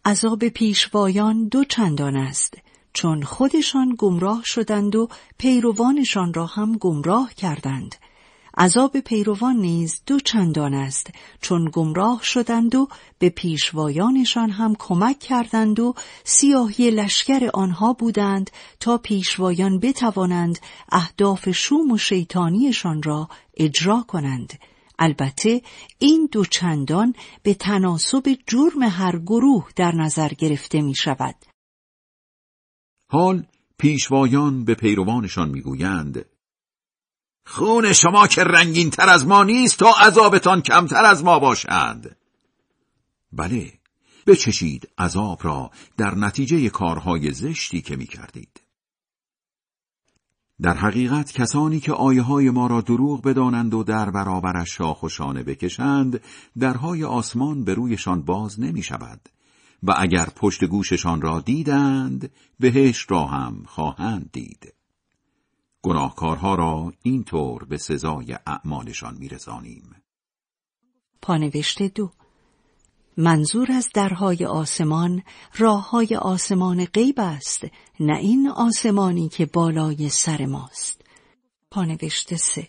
عذاب 0.05 0.49
پیشوایان 0.49 1.49
دو 1.49 1.65
چندان 1.65 2.17
است 2.17 2.59
چون 2.93 3.23
خودشان 3.23 3.95
گمراه 3.99 4.43
شدند 4.45 4.97
و 4.97 5.09
پیروانشان 5.39 6.35
را 6.35 6.47
هم 6.47 6.77
گمراه 6.79 7.35
کردند. 7.35 7.95
عذاب 8.59 9.01
پیروان 9.01 9.57
نیز 9.57 10.03
دو 10.07 10.21
چندان 10.21 10.75
است 10.75 11.11
چون 11.41 11.71
گمراه 11.73 12.21
شدند 12.23 12.75
و 12.75 12.89
به 13.19 13.29
پیشوایانشان 13.29 14.51
هم 14.51 14.75
کمک 14.79 15.19
کردند 15.19 15.81
و 15.81 15.95
سیاهی 16.25 16.91
لشکر 16.91 17.51
آنها 17.55 17.93
بودند 17.93 18.51
تا 18.81 18.99
پیشوایان 18.99 19.79
بتوانند 19.79 20.59
اهداف 20.93 21.51
شوم 21.51 21.91
و 21.91 21.99
شیطانیشان 21.99 23.03
را 23.03 23.29
اجرا 23.57 24.05
کنند 24.09 24.53
البته 24.99 25.63
این 25.99 26.29
دو 26.33 26.45
چندان 26.45 27.15
به 27.43 27.55
تناسب 27.55 28.37
جرم 28.47 28.83
هر 28.83 29.19
گروه 29.19 29.69
در 29.77 29.93
نظر 29.95 30.29
گرفته 30.29 30.83
می 30.83 30.95
شود. 30.95 31.35
حال 33.11 33.47
پیشوایان 33.79 34.65
به 34.65 34.75
پیروانشان 34.75 35.49
می‌گویند 35.49 36.36
خون 37.47 37.93
شما 37.93 38.27
که 38.27 38.45
رنگین 38.45 38.91
تر 38.91 39.09
از 39.09 39.27
ما 39.27 39.45
نیست 39.45 39.79
تا 39.79 39.93
عذابتان 40.07 40.63
کمتر 40.63 41.05
از 41.05 41.25
ما 41.25 41.39
باشد 41.39 42.17
بله 43.33 43.73
بچشید 44.27 44.89
عذاب 44.99 45.41
را 45.43 45.71
در 45.97 46.15
نتیجه 46.15 46.69
کارهای 46.69 47.33
زشتی 47.33 47.81
که 47.81 47.97
می 47.97 48.07
کردید. 48.07 48.61
در 50.63 50.75
حقیقت 50.75 51.33
کسانی 51.33 51.81
که 51.81 51.93
آیه 51.93 52.23
های 52.23 52.51
ما 52.51 52.67
را 52.67 52.81
دروغ 52.81 53.23
بدانند 53.23 53.75
و 53.75 53.83
در 53.83 54.11
برابرش 54.11 54.77
شاخ 54.77 55.03
و 55.03 55.09
شانه 55.09 55.43
بکشند 55.43 56.21
درهای 56.59 57.05
آسمان 57.05 57.65
به 57.65 57.75
رویشان 57.75 58.23
باز 58.23 58.61
نمی 58.61 58.83
شود 58.83 59.21
و 59.83 59.95
اگر 59.99 60.29
پشت 60.37 60.65
گوششان 60.65 61.21
را 61.21 61.41
دیدند 61.41 62.31
بهش 62.61 63.07
را 63.09 63.27
هم 63.27 63.63
خواهند 63.67 64.31
دید 64.33 64.76
گناهکارها 65.87 66.55
را 66.55 66.93
اینطور 67.03 67.65
به 67.65 67.77
سزای 67.77 68.39
اعمالشان 68.47 69.17
میرسانیم. 69.19 69.97
پانوشته 71.23 71.89
دو. 71.89 72.11
منظور 73.17 73.73
از 73.73 73.89
درهای 73.95 74.45
آسمان 74.45 75.23
راه 75.57 75.91
های 75.91 76.17
آسمان 76.17 76.85
غیب 76.85 77.21
است 77.21 77.65
نه 78.01 78.19
این 78.19 78.49
آسمانی 78.49 79.29
که 79.29 79.47
بالای 79.47 80.09
سر 80.09 80.47
ماست. 80.47 81.03
پانوشته 81.71 82.37
سه. 82.37 82.69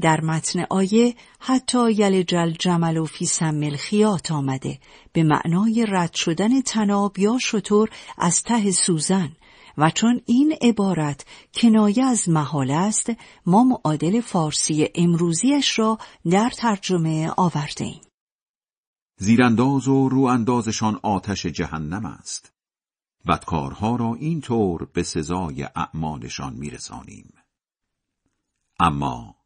در 0.00 0.20
متن 0.20 0.66
آیه 0.70 1.14
حتی 1.40 1.92
یلجل 1.92 2.50
جمل 2.50 2.96
و 2.96 3.04
فی 3.04 3.26
سم 3.26 3.70
خیات 3.70 4.32
آمده 4.32 4.78
به 5.12 5.22
معنای 5.22 5.86
رد 5.88 6.14
شدن 6.14 6.60
تناب 6.60 7.18
یا 7.18 7.38
شطور 7.42 7.90
از 8.18 8.42
ته 8.42 8.70
سوزن. 8.70 9.32
و 9.78 9.90
چون 9.90 10.20
این 10.26 10.54
عبارت 10.62 11.24
کنایه 11.54 12.04
از 12.04 12.28
محال 12.28 12.70
است 12.70 13.12
ما 13.46 13.64
معادل 13.64 14.20
فارسی 14.20 14.88
امروزیش 14.94 15.78
را 15.78 15.98
در 16.30 16.50
ترجمه 16.50 17.30
آورده 17.36 17.84
ایم. 17.84 18.00
زیرانداز 19.16 19.88
و 19.88 20.08
رو 20.08 20.20
اندازشان 20.20 21.00
آتش 21.02 21.46
جهنم 21.46 22.04
است. 22.04 22.52
بدکارها 23.28 23.96
را 23.96 24.14
اینطور 24.14 24.88
به 24.92 25.02
سزای 25.02 25.62
اعمالشان 25.62 26.54
میرسانیم. 26.54 27.32
اما 28.80 29.36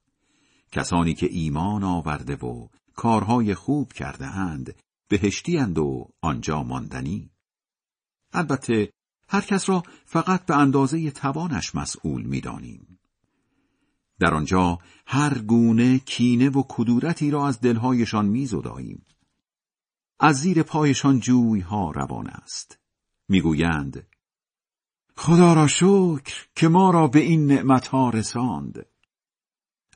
کسانی 0.73 1.15
که 1.15 1.29
ایمان 1.31 1.85
آورده 1.85 2.37
و 2.37 2.69
کارهای 2.95 3.55
خوب 3.55 3.93
کرده 3.93 4.27
اند 4.27 4.75
بهشتی 5.09 5.59
و 5.59 6.05
آنجا 6.21 6.63
ماندنی 6.63 7.31
البته 8.33 8.93
هر 9.29 9.41
کس 9.41 9.69
را 9.69 9.83
فقط 10.05 10.47
به 10.47 10.57
اندازه 10.57 11.11
توانش 11.11 11.75
مسئول 11.75 12.23
می‌دانیم. 12.23 12.99
در 14.21 14.35
آنجا 14.35 14.79
هر 15.07 15.39
گونه 15.39 15.99
کینه 15.99 16.51
و 16.51 16.63
کدورتی 16.69 17.31
را 17.31 17.49
از 17.49 17.61
دلهایشان 17.61 18.27
میزداییم. 18.27 19.07
از 20.21 20.37
زیر 20.37 20.63
پایشان 20.63 21.21
جوی 21.21 21.61
ها 21.61 21.91
روان 21.91 22.27
است. 22.27 22.79
می‌گویند 23.29 24.07
خدا 25.17 25.55
را 25.55 25.67
شکر 25.67 26.47
که 26.57 26.69
ما 26.69 26.91
را 26.91 27.07
به 27.07 27.21
این 27.21 27.47
نعمت 27.47 27.87
ها 27.87 28.11
رساند. 28.11 28.87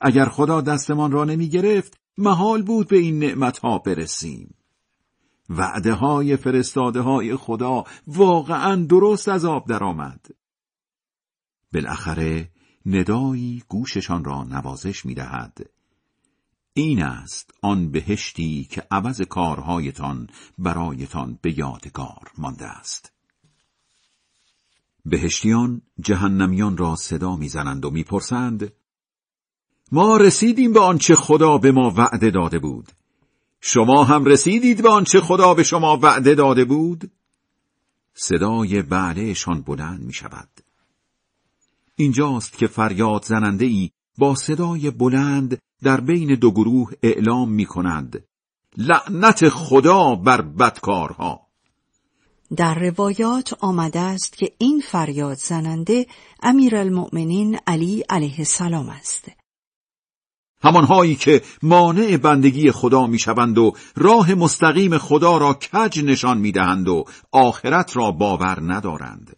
اگر 0.01 0.25
خدا 0.25 0.61
دستمان 0.61 1.11
را 1.11 1.25
نمی 1.25 1.49
گرفت 1.49 1.99
محال 2.17 2.61
بود 2.61 2.87
به 2.87 2.97
این 2.97 3.19
نعمت 3.19 3.57
ها 3.57 3.77
برسیم. 3.77 4.55
وعده 5.49 5.93
های 5.93 6.37
فرستاده 6.37 7.01
های 7.01 7.35
خدا 7.35 7.83
واقعا 8.07 8.75
درست 8.75 9.27
از 9.29 9.45
آب 9.45 9.67
درآمد. 9.67 10.25
بالاخره 11.73 12.49
ندایی 12.85 13.63
گوششان 13.67 14.23
را 14.23 14.43
نوازش 14.43 15.05
می 15.05 15.13
دهد. 15.13 15.69
این 16.73 17.03
است 17.03 17.53
آن 17.61 17.91
بهشتی 17.91 18.67
که 18.71 18.87
عوض 18.91 19.21
کارهایتان 19.21 20.27
برایتان 20.57 21.39
به 21.41 21.59
یادگار 21.59 22.31
مانده 22.37 22.65
است. 22.65 23.11
بهشتیان 25.05 25.81
جهنمیان 25.99 26.77
را 26.77 26.95
صدا 26.95 27.35
می‌زنند 27.35 27.85
و 27.85 27.89
می‌پرسند 27.89 28.73
ما 29.91 30.17
رسیدیم 30.17 30.73
به 30.73 30.79
آنچه 30.79 31.15
خدا 31.15 31.57
به 31.57 31.71
ما 31.71 31.93
وعده 31.97 32.29
داده 32.29 32.59
بود 32.59 32.91
شما 33.61 34.03
هم 34.03 34.25
رسیدید 34.25 34.81
به 34.81 34.89
آنچه 34.89 35.21
خدا 35.21 35.53
به 35.53 35.63
شما 35.63 35.97
وعده 35.97 36.35
داده 36.35 36.65
بود؟ 36.65 37.11
صدای 38.13 38.81
بعلهشان 38.81 39.61
بلند 39.61 39.99
می 39.99 40.13
شود. 40.13 40.49
اینجاست 41.95 42.57
که 42.57 42.67
فریاد 42.67 43.25
زننده 43.25 43.65
ای 43.65 43.89
با 44.17 44.35
صدای 44.35 44.91
بلند 44.91 45.61
در 45.83 46.01
بین 46.01 46.35
دو 46.35 46.51
گروه 46.51 46.91
اعلام 47.03 47.51
می 47.51 47.65
کند. 47.65 48.23
لعنت 48.77 49.49
خدا 49.49 50.15
بر 50.15 50.41
بدکارها 50.41 51.49
در 52.55 52.73
روایات 52.73 53.53
آمده 53.59 53.99
است 53.99 54.37
که 54.37 54.51
این 54.57 54.83
فریاد 54.91 55.37
زننده 55.37 56.07
امیرالمؤمنین 56.43 57.59
علی 57.67 58.03
علیه 58.09 58.35
السلام 58.39 58.89
است. 58.89 59.38
همانهایی 60.61 61.15
که 61.15 61.41
مانع 61.63 62.17
بندگی 62.17 62.71
خدا 62.71 63.07
می‌شوند 63.07 63.57
و 63.57 63.73
راه 63.95 64.33
مستقیم 64.33 64.97
خدا 64.97 65.37
را 65.37 65.53
کج 65.53 65.99
نشان 65.99 66.37
می‌دهند 66.37 66.87
و 66.87 67.05
آخرت 67.31 67.97
را 67.97 68.11
باور 68.11 68.73
ندارند. 68.73 69.35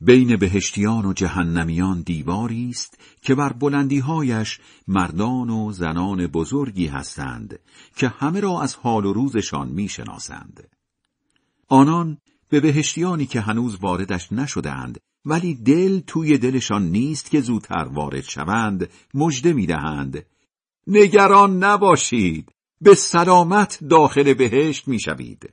بین 0.00 0.36
بهشتیان 0.36 1.06
و 1.06 1.12
جهنمیان 1.12 2.02
دیواری 2.02 2.70
است 2.70 2.98
که 3.22 3.34
بر 3.34 3.52
بلندیهایش 3.52 4.60
مردان 4.88 5.50
و 5.50 5.72
زنان 5.72 6.26
بزرگی 6.26 6.86
هستند 6.86 7.58
که 7.96 8.08
همه 8.08 8.40
را 8.40 8.62
از 8.62 8.74
حال 8.74 9.04
و 9.04 9.12
روزشان 9.12 9.68
می‌شناسند. 9.68 10.68
آنان 11.68 12.18
به 12.48 12.60
بهشتیانی 12.60 13.26
که 13.26 13.40
هنوز 13.40 13.76
واردش 13.80 14.32
نشدهاند 14.32 15.00
ولی 15.24 15.54
دل 15.54 16.00
توی 16.00 16.38
دلشان 16.38 16.82
نیست 16.82 17.30
که 17.30 17.40
زودتر 17.40 17.88
وارد 17.92 18.24
شوند 18.24 18.90
مژده 19.14 19.52
می‌دهند. 19.52 20.26
نگران 20.86 21.64
نباشید 21.64 22.52
به 22.80 22.94
سلامت 22.94 23.78
داخل 23.90 24.34
بهشت 24.34 24.88
می‌شوید. 24.88 25.52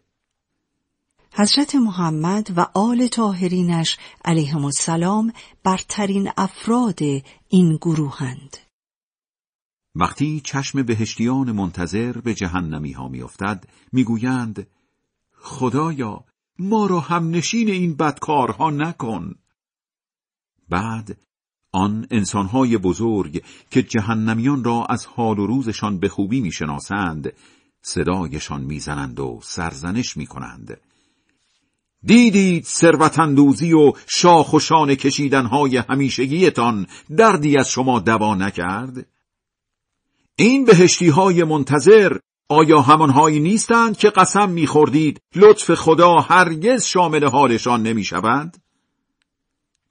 حضرت 1.33 1.75
محمد 1.75 2.47
و 2.57 2.65
آل 2.73 3.07
طاهرینش 3.07 3.97
علیهم 4.25 4.65
السلام 4.65 5.33
برترین 5.63 6.31
افراد 6.37 6.99
این 7.47 7.77
گروهند. 7.81 8.57
وقتی 9.95 10.41
چشم 10.43 10.83
بهشتیان 10.83 11.51
منتظر 11.51 12.11
به 12.11 12.33
جهنمی 12.33 12.91
ها 12.91 13.07
میافتد 13.07 13.65
می‌گویند 13.91 14.67
خدایا 15.33 16.25
ما 16.59 16.85
را 16.85 16.99
هم 16.99 17.29
نشین 17.29 17.69
این 17.69 17.95
بدکارها 17.95 18.69
نکن. 18.69 19.35
بعد 20.71 21.17
آن 21.71 22.07
انسانهای 22.11 22.77
بزرگ 22.77 23.43
که 23.71 23.83
جهنمیان 23.83 24.63
را 24.63 24.85
از 24.89 25.05
حال 25.05 25.39
و 25.39 25.47
روزشان 25.47 25.99
به 25.99 26.09
خوبی 26.09 26.41
می‌شناسند 26.41 27.33
صدایشان 27.81 28.61
می‌زنند 28.61 29.19
و 29.19 29.39
سرزنش 29.43 30.17
می‌کنند. 30.17 30.77
دیدید 32.03 32.63
ثروتاندوزی 32.63 33.73
و 33.73 33.93
شاخ 34.07 34.53
و 34.53 34.59
شانه 34.59 34.95
کشیدنهای 34.95 35.77
همیشگیتان 35.77 36.87
دردی 37.17 37.57
از 37.57 37.69
شما 37.69 37.99
دوا 37.99 38.35
نکرد؟ 38.35 39.05
این 40.35 40.65
بهشتی 40.65 41.09
های 41.09 41.43
منتظر 41.43 42.17
آیا 42.49 42.81
همانهایی 42.81 43.39
نیستند 43.39 43.97
که 43.97 44.09
قسم 44.09 44.49
میخوردید 44.49 45.21
لطف 45.35 45.73
خدا 45.73 46.19
هرگز 46.19 46.85
شامل 46.85 47.25
حالشان 47.25 47.83
نمی‌شود؟ 47.83 48.57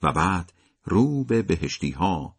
و 0.03 0.13
بعد 0.13 0.53
رو 0.85 1.25
به 1.25 1.43
بهشتی 1.43 1.91
ها 1.91 2.37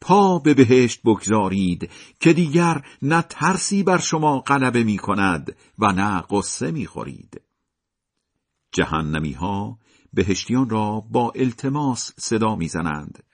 پا 0.00 0.38
به 0.38 0.54
بهشت 0.54 1.02
بگذارید 1.02 1.90
که 2.20 2.32
دیگر 2.32 2.82
نه 3.02 3.22
ترسی 3.22 3.82
بر 3.82 3.98
شما 3.98 4.40
غلبه 4.40 4.84
می 4.84 4.96
کند 4.96 5.56
و 5.78 5.92
نه 5.92 6.24
قصه 6.30 6.70
می 6.70 6.86
خورید. 6.86 7.40
جهنمی 8.72 9.32
ها 9.32 9.78
بهشتیان 10.12 10.70
را 10.70 11.00
با 11.10 11.32
التماس 11.34 12.12
صدا 12.18 12.56
می‌زنند. 12.56 13.24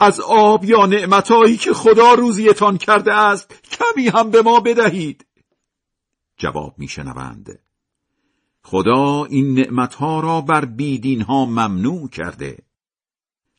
از 0.00 0.20
آب 0.20 0.64
یا 0.64 0.86
نعمتهایی 0.86 1.56
که 1.56 1.72
خدا 1.72 2.14
روزیتان 2.14 2.78
کرده 2.78 3.14
است 3.14 3.54
کمی 3.64 4.08
هم 4.08 4.30
به 4.30 4.42
ما 4.42 4.60
بدهید. 4.60 5.26
جواب 6.36 6.74
میشنوند. 6.78 7.58
خدا 8.62 9.24
این 9.24 9.54
نعمتها 9.54 10.20
را 10.20 10.40
بر 10.40 10.64
بیدین 10.64 11.22
ها 11.22 11.44
ممنوع 11.44 12.08
کرده. 12.08 12.67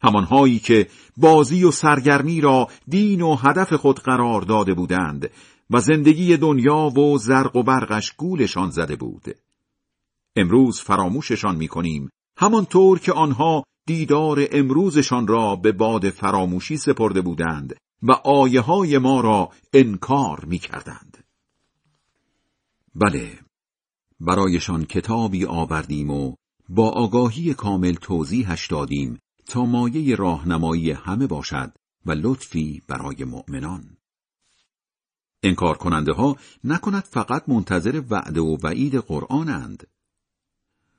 همانهایی 0.01 0.59
که 0.59 0.87
بازی 1.17 1.63
و 1.63 1.71
سرگرمی 1.71 2.41
را 2.41 2.67
دین 2.87 3.21
و 3.21 3.35
هدف 3.35 3.73
خود 3.73 3.99
قرار 3.99 4.41
داده 4.41 4.73
بودند 4.73 5.29
و 5.69 5.79
زندگی 5.79 6.37
دنیا 6.37 6.99
و 6.99 7.17
زرق 7.17 7.55
و 7.55 7.63
برقش 7.63 8.11
گولشان 8.11 8.69
زده 8.69 8.95
بود. 8.95 9.35
امروز 10.35 10.81
فراموششان 10.81 11.55
می 11.55 11.67
کنیم 11.67 12.09
همانطور 12.37 12.99
که 12.99 13.13
آنها 13.13 13.63
دیدار 13.85 14.47
امروزشان 14.51 15.27
را 15.27 15.55
به 15.55 15.71
باد 15.71 16.09
فراموشی 16.09 16.77
سپرده 16.77 17.21
بودند 17.21 17.75
و 18.03 18.11
آیه 18.11 18.61
های 18.61 18.97
ما 18.97 19.21
را 19.21 19.49
انکار 19.73 20.45
می 20.45 20.59
کردند. 20.59 21.17
بله، 22.95 23.39
برایشان 24.19 24.85
کتابی 24.85 25.45
آوردیم 25.45 26.09
و 26.09 26.35
با 26.69 26.89
آگاهی 26.89 27.53
کامل 27.53 27.93
توضیحش 27.93 28.67
دادیم 28.67 29.19
تا 29.49 29.65
مایه 29.65 30.15
راهنمایی 30.15 30.91
همه 30.91 31.27
باشد 31.27 31.71
و 32.05 32.11
لطفی 32.11 32.81
برای 32.87 33.23
مؤمنان. 33.23 33.97
انکار 35.43 35.77
کننده 35.77 36.13
ها 36.13 36.35
نکند 36.63 37.03
فقط 37.03 37.49
منتظر 37.49 38.03
وعده 38.09 38.41
و 38.41 38.57
وعید 38.63 38.95
قرآنند. 38.95 39.87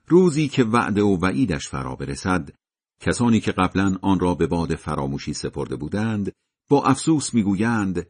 روزی 0.07 0.47
که 0.47 0.63
وعده 0.63 1.01
و 1.01 1.17
وعیدش 1.17 1.67
فرا 1.67 1.95
برسد، 1.95 2.49
کسانی 2.99 3.39
که 3.39 3.51
قبلا 3.51 3.97
آن 4.01 4.19
را 4.19 4.35
به 4.35 4.47
باد 4.47 4.75
فراموشی 4.75 5.33
سپرده 5.33 5.75
بودند، 5.75 6.31
با 6.69 6.83
افسوس 6.83 7.33
می‌گویند 7.33 8.07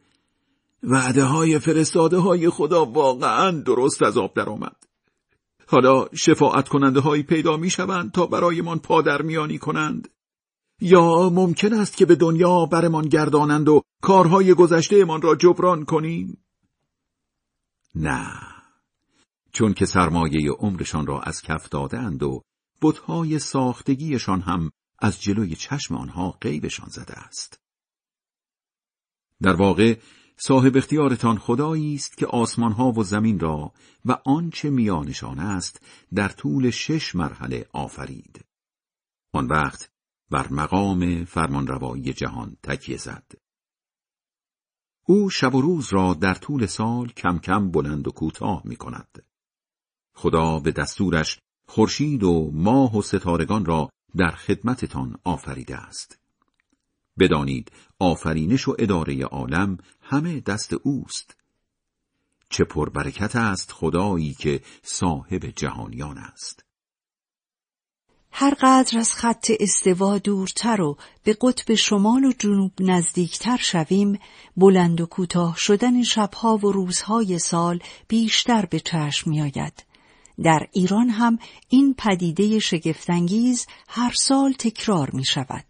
وعده 0.82 1.24
های 1.24 1.58
فرستاده 1.58 2.18
های 2.18 2.50
خدا 2.50 2.84
واقعا 2.84 3.50
درست 3.50 4.02
از 4.02 4.18
آب 4.18 4.34
درآمد. 4.34 4.76
حالا 5.66 6.08
شفاعت 6.14 6.68
کننده 6.68 7.00
هایی 7.00 7.22
پیدا 7.22 7.56
می 7.56 7.70
شوند 7.70 8.12
تا 8.12 8.26
برایمان 8.26 8.78
پادرمیانی 8.78 9.58
کنند. 9.58 10.08
یا 10.84 11.30
ممکن 11.32 11.72
است 11.72 11.96
که 11.96 12.06
به 12.06 12.14
دنیا 12.14 12.66
برمان 12.66 13.08
گردانند 13.08 13.68
و 13.68 13.82
کارهای 14.02 14.54
گذشتهمان 14.54 15.22
را 15.22 15.36
جبران 15.36 15.84
کنیم؟ 15.84 16.44
نه 17.94 18.26
چون 19.52 19.74
که 19.74 19.86
سرمایه 19.86 20.50
عمرشان 20.50 21.06
را 21.06 21.20
از 21.20 21.42
کف 21.42 21.68
دادند 21.68 22.22
و 22.22 22.42
بتهای 22.82 23.38
ساختگیشان 23.38 24.40
هم 24.40 24.70
از 24.98 25.22
جلوی 25.22 25.54
چشم 25.56 25.94
آنها 25.94 26.30
غیبشان 26.30 26.88
زده 26.88 27.14
است. 27.18 27.60
در 29.42 29.54
واقع 29.54 29.98
صاحب 30.36 30.76
اختیارتان 30.76 31.38
خدایی 31.38 31.94
است 31.94 32.16
که 32.16 32.26
آسمانها 32.26 32.92
و 32.92 33.04
زمین 33.04 33.40
را 33.40 33.72
و 34.04 34.18
آنچه 34.24 34.70
میانشان 34.70 35.38
است 35.38 35.80
در 36.14 36.28
طول 36.28 36.70
شش 36.70 37.14
مرحله 37.14 37.66
آفرید. 37.72 38.44
آن 39.32 39.46
وقت 39.46 39.91
بر 40.32 40.52
مقام 40.52 41.24
فرمانروایی 41.24 42.12
جهان 42.12 42.56
تکیه 42.62 42.96
زد. 42.96 43.32
او 45.04 45.30
شب 45.30 45.54
و 45.54 45.60
روز 45.60 45.92
را 45.92 46.14
در 46.14 46.34
طول 46.34 46.66
سال 46.66 47.08
کم 47.08 47.38
کم 47.38 47.70
بلند 47.70 48.08
و 48.08 48.10
کوتاه 48.10 48.62
می 48.64 48.76
کند. 48.76 49.24
خدا 50.14 50.58
به 50.58 50.72
دستورش 50.72 51.38
خورشید 51.66 52.22
و 52.22 52.50
ماه 52.54 52.96
و 52.98 53.02
ستارگان 53.02 53.64
را 53.64 53.90
در 54.16 54.30
خدمتتان 54.30 55.18
آفریده 55.24 55.76
است. 55.76 56.18
بدانید 57.18 57.72
آفرینش 57.98 58.68
و 58.68 58.76
اداره 58.78 59.24
عالم 59.24 59.78
همه 60.00 60.40
دست 60.40 60.72
اوست. 60.72 61.36
چه 62.48 62.64
پربرکت 62.64 63.36
است 63.36 63.72
خدایی 63.72 64.34
که 64.34 64.60
صاحب 64.82 65.46
جهانیان 65.56 66.18
است. 66.18 66.64
هر 68.34 68.54
قدر 68.60 68.98
از 68.98 69.14
خط 69.14 69.50
استوا 69.60 70.18
دورتر 70.18 70.80
و 70.80 70.96
به 71.24 71.36
قطب 71.40 71.74
شمال 71.74 72.24
و 72.24 72.32
جنوب 72.38 72.72
نزدیکتر 72.80 73.56
شویم 73.56 74.18
بلند 74.56 75.00
و 75.00 75.06
کوتاه 75.06 75.56
شدن 75.56 76.02
شبها 76.02 76.56
و 76.56 76.72
روزهای 76.72 77.38
سال 77.38 77.78
بیشتر 78.08 78.66
به 78.66 78.80
چشم 78.80 79.30
میآید. 79.30 79.84
در 80.42 80.66
ایران 80.72 81.08
هم 81.08 81.38
این 81.68 81.94
پدیده 81.98 82.58
شگفتانگیز 82.58 83.66
هر 83.88 84.12
سال 84.16 84.52
تکرار 84.52 85.10
می 85.10 85.24
شود 85.24 85.64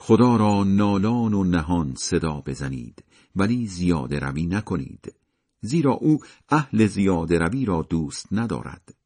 خدا 0.00 0.36
را 0.36 0.64
نالان 0.64 1.34
و 1.34 1.44
نهان 1.44 1.94
صدا 1.96 2.42
بزنید 2.46 3.04
ولی 3.36 3.66
زیاده 3.66 4.18
روی 4.18 4.46
نکنید. 4.46 5.14
زیرا 5.60 5.92
او 5.92 6.18
اهل 6.48 6.86
زیاده 6.86 7.38
روی 7.38 7.64
را 7.64 7.82
دوست 7.82 8.26
ندارد. 8.32 8.97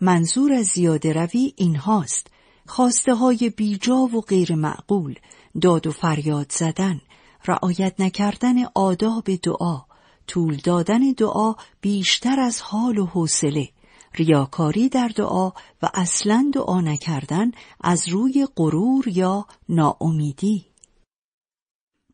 منظور 0.00 0.52
از 0.52 0.66
زیاده 0.66 1.12
روی 1.12 1.54
این 1.56 1.76
هاست 1.76 2.26
خواسته 2.66 3.14
های 3.14 3.52
بیجا 3.56 3.96
و 3.96 4.20
غیر 4.20 4.54
معقول 4.54 5.14
داد 5.60 5.86
و 5.86 5.90
فریاد 5.90 6.52
زدن 6.52 7.00
رعایت 7.46 7.94
نکردن 7.98 8.54
آداب 8.74 9.24
دعا 9.42 9.80
طول 10.26 10.56
دادن 10.64 11.12
دعا 11.12 11.54
بیشتر 11.80 12.40
از 12.40 12.60
حال 12.60 12.98
و 12.98 13.06
حوصله 13.06 13.68
ریاکاری 14.14 14.88
در 14.88 15.08
دعا 15.08 15.48
و 15.82 15.90
اصلا 15.94 16.50
دعا 16.54 16.80
نکردن 16.80 17.50
از 17.80 18.08
روی 18.08 18.46
غرور 18.56 19.08
یا 19.08 19.46
ناامیدی. 19.68 20.66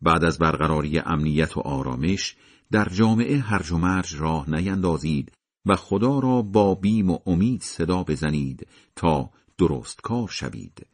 بعد 0.02 0.24
از 0.24 0.38
برقراری 0.38 0.98
امنیت 0.98 1.56
و 1.56 1.60
آرامش 1.60 2.36
در 2.72 2.88
جامعه 2.88 3.38
هرج 3.38 3.72
و 3.72 3.78
مرج 3.78 4.14
راه 4.14 4.50
نیندازید 4.50 5.32
و 5.66 5.76
خدا 5.76 6.18
را 6.18 6.42
با 6.42 6.74
بیم 6.74 7.10
و 7.10 7.18
امید 7.26 7.62
صدا 7.62 8.02
بزنید 8.02 8.66
تا 8.96 9.30
درست 9.58 10.02
کار 10.02 10.28
شوید. 10.28 10.86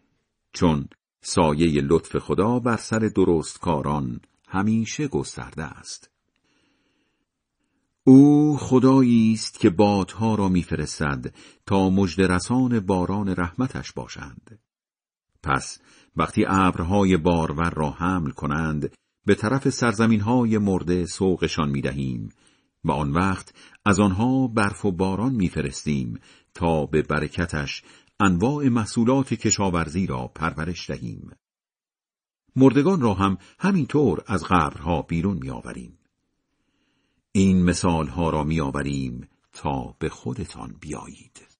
چون 0.52 0.88
سایه 1.20 1.82
لطف 1.82 2.16
خدا 2.16 2.58
بر 2.58 2.76
سر 2.76 2.98
درست 2.98 3.60
کاران 3.60 4.20
همیشه 4.48 5.08
گسترده 5.08 5.62
است. 5.62 6.10
او 8.04 8.56
خدایی 8.56 9.32
است 9.32 9.58
که 9.58 9.70
بادها 9.70 10.34
را 10.34 10.48
میفرستد 10.48 11.34
تا 11.66 11.90
مجد 11.90 12.86
باران 12.86 13.28
رحمتش 13.28 13.92
باشند. 13.92 14.58
پس 15.42 15.78
وقتی 16.16 16.44
ابرهای 16.48 17.16
بارور 17.16 17.70
را 17.70 17.90
حمل 17.90 18.30
کنند 18.30 18.96
به 19.26 19.34
طرف 19.34 19.68
سرزمینهای 19.68 20.58
مرده 20.58 21.06
سوقشان 21.06 21.70
می‌دهیم 21.70 22.28
و 22.84 22.92
آن 22.92 23.12
وقت 23.12 23.54
از 23.84 24.00
آنها 24.00 24.46
برف 24.46 24.84
و 24.84 24.92
باران 24.92 25.34
میفرستیم 25.34 26.20
تا 26.54 26.86
به 26.86 27.02
برکتش 27.02 27.82
انواع 28.20 28.68
محصولات 28.68 29.34
کشاورزی 29.34 30.06
را 30.06 30.28
پرورش 30.28 30.90
دهیم. 30.90 31.30
مردگان 32.56 33.00
را 33.00 33.14
هم 33.14 33.38
همینطور 33.58 34.24
از 34.26 34.44
قبرها 34.44 35.02
بیرون 35.02 35.38
میآوریم. 35.42 35.98
این 37.32 37.64
مثال 37.64 38.08
ها 38.08 38.30
را 38.30 38.44
میآوریم 38.44 39.28
تا 39.52 39.94
به 39.98 40.08
خودتان 40.08 40.76
بیایید 40.80 41.52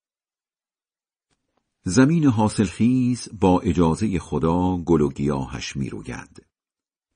زمین 1.85 2.24
حاصلخیز 2.24 3.28
با 3.40 3.61
اجازه 3.61 4.18
خدا 4.18 4.76
گل 4.76 5.00
و 5.00 5.08
گیاهش 5.08 5.76
می 5.76 5.88
روید. 5.88 6.46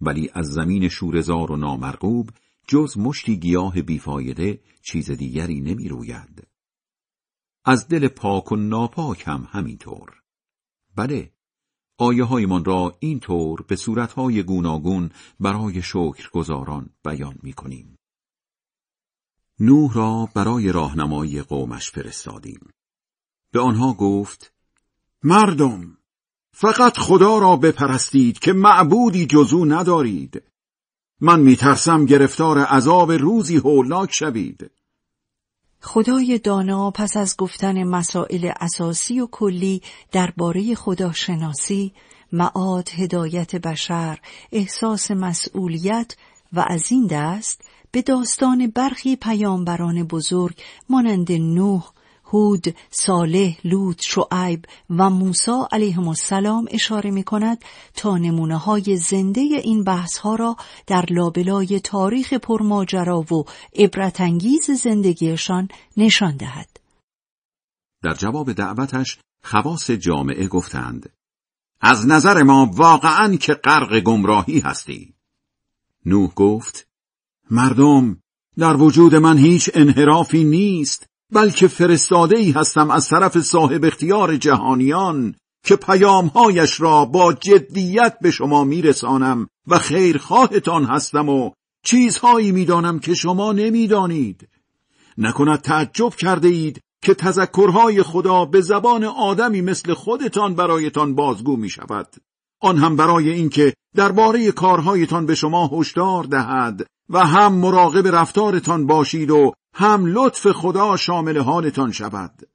ولی 0.00 0.30
از 0.34 0.46
زمین 0.46 0.88
شورزار 0.88 1.52
و 1.52 1.56
نامرغوب 1.56 2.30
جز 2.66 2.98
مشتی 2.98 3.36
گیاه 3.36 3.82
بیفایده 3.82 4.60
چیز 4.82 5.10
دیگری 5.10 5.60
نمی 5.60 5.88
روید. 5.88 6.46
از 7.64 7.88
دل 7.88 8.08
پاک 8.08 8.52
و 8.52 8.56
ناپاک 8.56 9.22
هم 9.26 9.48
همینطور. 9.50 10.22
بله، 10.96 11.32
آیه 11.98 12.24
هایمان 12.24 12.64
را 12.64 12.96
اینطور 13.00 13.62
به 13.62 13.76
صورتهای 13.76 14.42
گوناگون 14.42 15.10
برای 15.40 15.82
شکرگزاران 15.82 16.90
بیان 17.04 17.38
می 17.42 17.52
کنیم. 17.52 17.96
نوح 19.60 19.94
را 19.94 20.28
برای 20.34 20.72
راهنمایی 20.72 21.42
قومش 21.42 21.90
فرستادیم. 21.90 22.70
به 23.50 23.60
آنها 23.60 23.92
گفت 23.92 24.54
مردم 25.22 25.98
فقط 26.52 26.98
خدا 26.98 27.38
را 27.38 27.56
بپرستید 27.56 28.38
که 28.38 28.52
معبودی 28.52 29.26
جزو 29.26 29.64
ندارید 29.64 30.42
من 31.20 31.40
میترسم 31.40 32.04
گرفتار 32.04 32.58
عذاب 32.58 33.12
روزی 33.12 33.56
هولناک 33.56 34.10
شوید. 34.12 34.70
خدای 35.80 36.38
دانا 36.38 36.90
پس 36.90 37.16
از 37.16 37.36
گفتن 37.36 37.84
مسائل 37.84 38.52
اساسی 38.60 39.20
و 39.20 39.26
کلی 39.26 39.82
درباره 40.12 40.74
خداشناسی، 40.74 41.92
معاد 42.32 42.88
هدایت 42.88 43.56
بشر، 43.56 44.18
احساس 44.52 45.10
مسئولیت 45.10 46.16
و 46.52 46.64
از 46.68 46.92
این 46.92 47.06
دست 47.06 47.60
به 47.90 48.02
داستان 48.02 48.66
برخی 48.66 49.16
پیامبران 49.16 50.02
بزرگ 50.02 50.54
مانند 50.88 51.32
نوح، 51.32 51.90
هود، 52.26 52.74
صالح، 52.90 53.56
لوط، 53.64 54.02
شعیب 54.02 54.64
و 54.90 55.10
موسی 55.10 55.62
علیهم 55.72 56.08
السلام 56.08 56.66
اشاره 56.70 57.10
می 57.10 57.22
کند 57.22 57.64
تا 57.94 58.18
نمونه 58.18 58.56
های 58.56 58.96
زنده 58.96 59.40
این 59.40 59.84
بحث 59.84 60.16
ها 60.16 60.34
را 60.34 60.56
در 60.86 61.04
لابلای 61.10 61.80
تاریخ 61.80 62.32
پرماجرا 62.32 63.20
و 63.20 63.44
عبرتانگیز 63.76 64.70
زندگیشان 64.70 65.68
نشان 65.96 66.36
دهد. 66.36 66.80
در 68.02 68.14
جواب 68.14 68.52
دعوتش 68.52 69.18
خواص 69.42 69.90
جامعه 69.90 70.46
گفتند 70.46 71.12
از 71.80 72.06
نظر 72.06 72.42
ما 72.42 72.70
واقعا 72.72 73.36
که 73.36 73.54
غرق 73.54 74.00
گمراهی 74.00 74.60
هستی. 74.60 75.14
نوح 76.06 76.34
گفت 76.34 76.88
مردم 77.50 78.20
در 78.58 78.76
وجود 78.76 79.14
من 79.14 79.38
هیچ 79.38 79.70
انحرافی 79.74 80.44
نیست 80.44 81.06
بلکه 81.32 81.68
فرستاده 81.68 82.38
ای 82.38 82.50
هستم 82.50 82.90
از 82.90 83.08
طرف 83.08 83.38
صاحب 83.38 83.84
اختیار 83.84 84.36
جهانیان 84.36 85.34
که 85.64 85.76
پیامهایش 85.76 86.80
را 86.80 87.04
با 87.04 87.32
جدیت 87.32 88.18
به 88.20 88.30
شما 88.30 88.64
میرسانم 88.64 89.48
و 89.66 89.78
خیرخواهتان 89.78 90.84
هستم 90.84 91.28
و 91.28 91.50
چیزهایی 91.84 92.52
می‌دانم 92.52 92.98
که 92.98 93.14
شما 93.14 93.52
نمی‌دانید 93.52 94.48
نکند 95.18 95.60
تعجب 95.60 96.14
کرده 96.14 96.48
اید 96.48 96.80
که 97.02 97.14
تذکرهای 97.14 98.02
خدا 98.02 98.44
به 98.44 98.60
زبان 98.60 99.04
آدمی 99.04 99.60
مثل 99.60 99.94
خودتان 99.94 100.54
برایتان 100.54 101.14
بازگو 101.14 101.56
می 101.56 101.70
شود. 101.70 102.08
آن 102.60 102.78
هم 102.78 102.96
برای 102.96 103.30
اینکه 103.30 103.74
درباره 103.94 104.52
کارهایتان 104.52 105.26
به 105.26 105.34
شما 105.34 105.70
هشدار 105.72 106.24
دهد 106.24 106.86
و 107.10 107.26
هم 107.26 107.54
مراقب 107.54 108.06
رفتارتان 108.06 108.86
باشید 108.86 109.30
و 109.30 109.52
هم 109.74 110.06
لطف 110.06 110.52
خدا 110.52 110.96
شامل 110.96 111.38
حالتان 111.38 111.92
شود. 111.92 112.48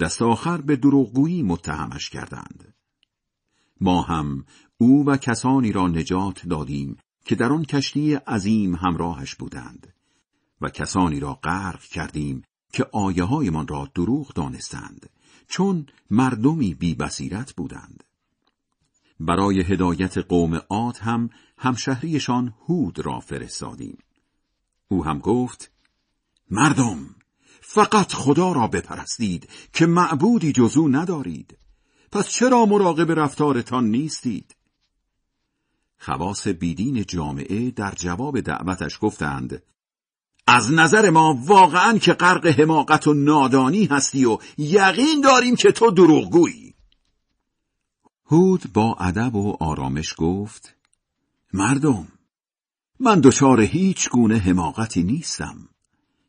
دست 0.00 0.22
آخر 0.22 0.60
به 0.60 0.76
دروغگویی 0.76 1.42
متهمش 1.42 2.10
کردند. 2.10 2.74
ما 3.80 4.02
هم 4.02 4.44
او 4.78 5.06
و 5.06 5.16
کسانی 5.16 5.72
را 5.72 5.88
نجات 5.88 6.46
دادیم 6.48 6.96
که 7.24 7.34
در 7.34 7.52
آن 7.52 7.64
کشتی 7.64 8.14
عظیم 8.14 8.74
همراهش 8.74 9.34
بودند 9.34 9.94
و 10.60 10.68
کسانی 10.68 11.20
را 11.20 11.34
غرق 11.34 11.82
کردیم 11.82 12.42
که 12.72 12.86
آیه 12.92 13.24
هایمان 13.24 13.68
را 13.68 13.88
دروغ 13.94 14.32
دانستند 14.32 15.10
چون 15.48 15.86
مردمی 16.10 16.74
بی 16.74 16.94
بصیرت 16.94 17.52
بودند. 17.52 18.04
برای 19.20 19.62
هدایت 19.62 20.18
قوم 20.18 20.54
عاد 20.54 20.96
هم 20.96 21.30
همشهریشان 21.58 22.54
هود 22.68 22.98
را 22.98 23.20
فرستادیم. 23.20 23.98
او 24.88 25.04
هم 25.04 25.18
گفت 25.18 25.70
مردم 26.50 27.14
فقط 27.60 28.12
خدا 28.12 28.52
را 28.52 28.66
بپرستید 28.66 29.48
که 29.72 29.86
معبودی 29.86 30.52
جزو 30.52 30.88
ندارید. 30.88 31.58
پس 32.12 32.28
چرا 32.28 32.66
مراقب 32.66 33.20
رفتارتان 33.20 33.90
نیستید؟ 33.90 34.56
خواص 35.98 36.48
بیدین 36.48 37.04
جامعه 37.04 37.70
در 37.70 37.94
جواب 37.94 38.40
دعوتش 38.40 38.98
گفتند 39.00 39.62
از 40.46 40.72
نظر 40.72 41.10
ما 41.10 41.38
واقعا 41.44 41.98
که 41.98 42.12
غرق 42.12 42.46
حماقت 42.46 43.06
و 43.06 43.14
نادانی 43.14 43.84
هستی 43.84 44.24
و 44.24 44.38
یقین 44.58 45.20
داریم 45.20 45.56
که 45.56 45.72
تو 45.72 45.90
دروغگویی. 45.90 46.74
هود 48.26 48.72
با 48.72 48.94
ادب 48.94 49.34
و 49.34 49.56
آرامش 49.60 50.14
گفت 50.18 50.75
مردم 51.52 52.08
من 53.00 53.20
دچار 53.20 53.60
هیچ 53.60 54.10
گونه 54.10 54.38
حماقتی 54.38 55.02
نیستم 55.02 55.68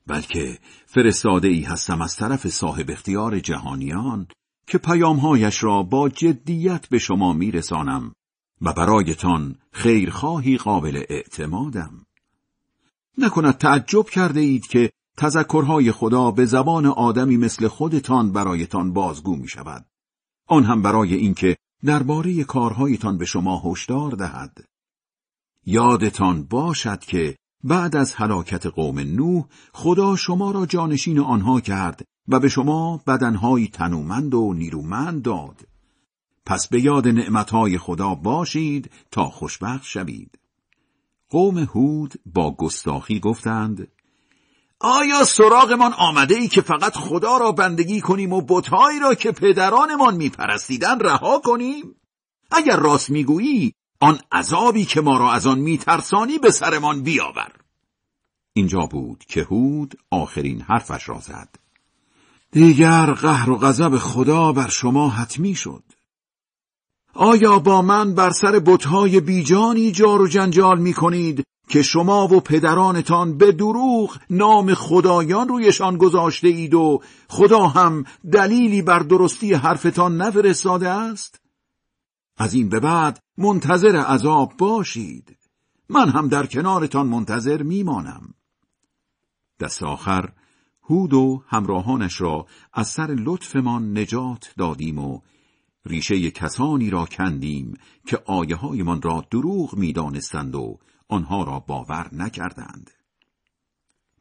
بلکه 0.07 0.59
فرستاده 0.85 1.47
ای 1.47 1.61
هستم 1.61 2.01
از 2.01 2.15
طرف 2.15 2.47
صاحب 2.47 2.91
اختیار 2.91 3.39
جهانیان 3.39 4.27
که 4.67 4.77
پیامهایش 4.77 5.63
را 5.63 5.83
با 5.83 6.09
جدیت 6.09 6.89
به 6.89 6.97
شما 6.97 7.33
میرسانم 7.33 8.13
و 8.61 8.73
برایتان 8.73 9.55
خیرخواهی 9.71 10.57
قابل 10.57 11.03
اعتمادم 11.09 12.05
نکند 13.17 13.57
تعجب 13.57 14.09
کرده 14.09 14.39
اید 14.39 14.67
که 14.67 14.91
تذکرهای 15.17 15.91
خدا 15.91 16.31
به 16.31 16.45
زبان 16.45 16.85
آدمی 16.85 17.37
مثل 17.37 17.67
خودتان 17.67 18.31
برایتان 18.31 18.93
بازگو 18.93 19.35
می 19.35 19.47
شود. 19.47 19.85
آن 20.47 20.63
هم 20.63 20.81
برای 20.81 21.15
اینکه 21.15 21.57
درباره 21.85 22.43
کارهایتان 22.43 23.17
به 23.17 23.25
شما 23.25 23.61
هشدار 23.65 24.11
دهد. 24.11 24.65
یادتان 25.69 26.43
باشد 26.43 26.99
که 26.99 27.37
بعد 27.63 27.95
از 27.95 28.13
هلاکت 28.13 28.65
قوم 28.65 28.99
نوح 28.99 29.45
خدا 29.73 30.15
شما 30.15 30.51
را 30.51 30.65
جانشین 30.65 31.19
آنها 31.19 31.61
کرد 31.61 32.05
و 32.27 32.39
به 32.39 32.49
شما 32.49 33.01
بدنهایی 33.07 33.67
تنومند 33.67 34.33
و 34.33 34.53
نیرومند 34.53 35.21
داد. 35.21 35.67
پس 36.45 36.67
به 36.67 36.81
یاد 36.81 37.07
نعمتهای 37.07 37.77
خدا 37.77 38.15
باشید 38.15 38.91
تا 39.11 39.25
خوشبخت 39.25 39.83
شوید. 39.83 40.39
قوم 41.29 41.57
هود 41.57 42.13
با 42.25 42.55
گستاخی 42.55 43.19
گفتند 43.19 43.87
آیا 44.79 45.25
سراغمان 45.25 45.93
آمده 45.93 46.35
ای 46.35 46.47
که 46.47 46.61
فقط 46.61 46.95
خدا 46.95 47.37
را 47.37 47.51
بندگی 47.51 48.01
کنیم 48.01 48.33
و 48.33 48.41
بتهایی 48.41 48.99
را 48.99 49.15
که 49.15 49.31
پدرانمان 49.31 50.15
میپرستیدن 50.15 50.99
رها 50.99 51.39
کنیم؟ 51.39 51.95
اگر 52.51 52.77
راست 52.77 53.09
می‌گویی 53.09 53.73
آن 53.99 54.19
عذابی 54.31 54.85
که 54.85 55.01
ما 55.01 55.17
را 55.17 55.31
از 55.31 55.47
آن 55.47 55.59
میترسانی 55.59 56.37
به 56.37 56.51
سرمان 56.51 57.03
بیاور. 57.03 57.51
اینجا 58.53 58.85
بود 58.85 59.23
که 59.27 59.43
هود 59.43 59.95
آخرین 60.11 60.61
حرفش 60.61 61.09
را 61.09 61.19
زد. 61.19 61.49
دیگر 62.51 63.05
قهر 63.05 63.49
و 63.49 63.57
غضب 63.57 63.97
خدا 63.97 64.51
بر 64.51 64.67
شما 64.67 65.09
حتمی 65.09 65.55
شد. 65.55 65.83
آیا 67.13 67.59
با 67.59 67.81
من 67.81 68.15
بر 68.15 68.29
سر 68.29 68.59
بتهای 68.59 69.19
بیجانی 69.19 69.91
جار 69.91 70.21
و 70.21 70.27
جنجال 70.27 70.79
می 70.79 70.93
کنید 70.93 71.43
که 71.69 71.81
شما 71.81 72.27
و 72.27 72.39
پدرانتان 72.39 73.37
به 73.37 73.51
دروغ 73.51 74.17
نام 74.29 74.73
خدایان 74.73 75.47
رویشان 75.47 75.97
گذاشته 75.97 76.47
اید 76.47 76.73
و 76.73 77.01
خدا 77.29 77.67
هم 77.67 78.03
دلیلی 78.31 78.81
بر 78.81 78.99
درستی 78.99 79.53
حرفتان 79.53 80.21
نفرستاده 80.21 80.89
است؟ 80.89 81.39
از 82.37 82.53
این 82.53 82.69
به 82.69 82.79
بعد 82.79 83.19
منتظر 83.37 83.95
عذاب 83.95 84.53
باشید 84.57 85.37
من 85.89 86.09
هم 86.09 86.27
در 86.27 86.45
کنارتان 86.45 87.07
منتظر 87.07 87.63
میمانم 87.63 88.33
دست 89.59 89.83
آخر 89.83 90.33
هود 90.83 91.13
و 91.13 91.43
همراهانش 91.47 92.21
را 92.21 92.45
از 92.73 92.87
سر 92.87 93.15
لطفمان 93.19 93.97
نجات 93.97 94.53
دادیم 94.57 94.97
و 94.99 95.21
ریشه 95.85 96.31
کسانی 96.31 96.89
را 96.89 97.05
کندیم 97.05 97.77
که 98.07 98.17
آیه 98.25 98.55
هایمان 98.55 99.01
را 99.01 99.25
دروغ 99.31 99.75
می‌دانستند 99.75 100.55
و 100.55 100.79
آنها 101.09 101.43
را 101.43 101.59
باور 101.59 102.09
نکردند. 102.13 102.91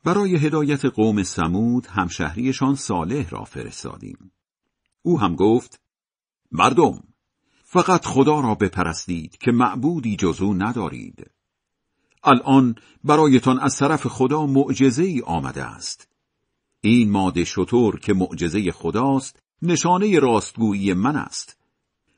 برای 0.05 0.37
هدایت 0.37 0.85
قوم 0.85 1.23
سمود 1.23 1.87
همشهریشان 1.87 2.75
صالح 2.75 3.29
را 3.29 3.45
فرستادیم. 3.45 4.33
او 5.03 5.21
هم 5.21 5.35
گفت 5.35 5.81
مردم 6.53 7.03
فقط 7.69 8.07
خدا 8.07 8.41
را 8.41 8.55
بپرستید 8.55 9.39
که 9.39 9.53
معبودی 9.53 10.17
جزو 10.17 10.55
ندارید. 10.55 11.31
الان 12.25 12.75
برایتان 13.05 13.59
از 13.59 13.77
طرف 13.77 14.07
خدا 14.07 14.47
معجزه 14.47 15.03
ای 15.03 15.23
آمده 15.27 15.65
است. 15.65 16.09
این 16.81 17.11
ماده 17.11 17.45
شطور 17.45 18.01
که 18.01 18.15
معجزه 18.15 18.73
خداست 18.73 19.39
نشانه 19.63 20.19
راستگویی 20.19 20.95
من 20.95 21.17
است 21.17 21.57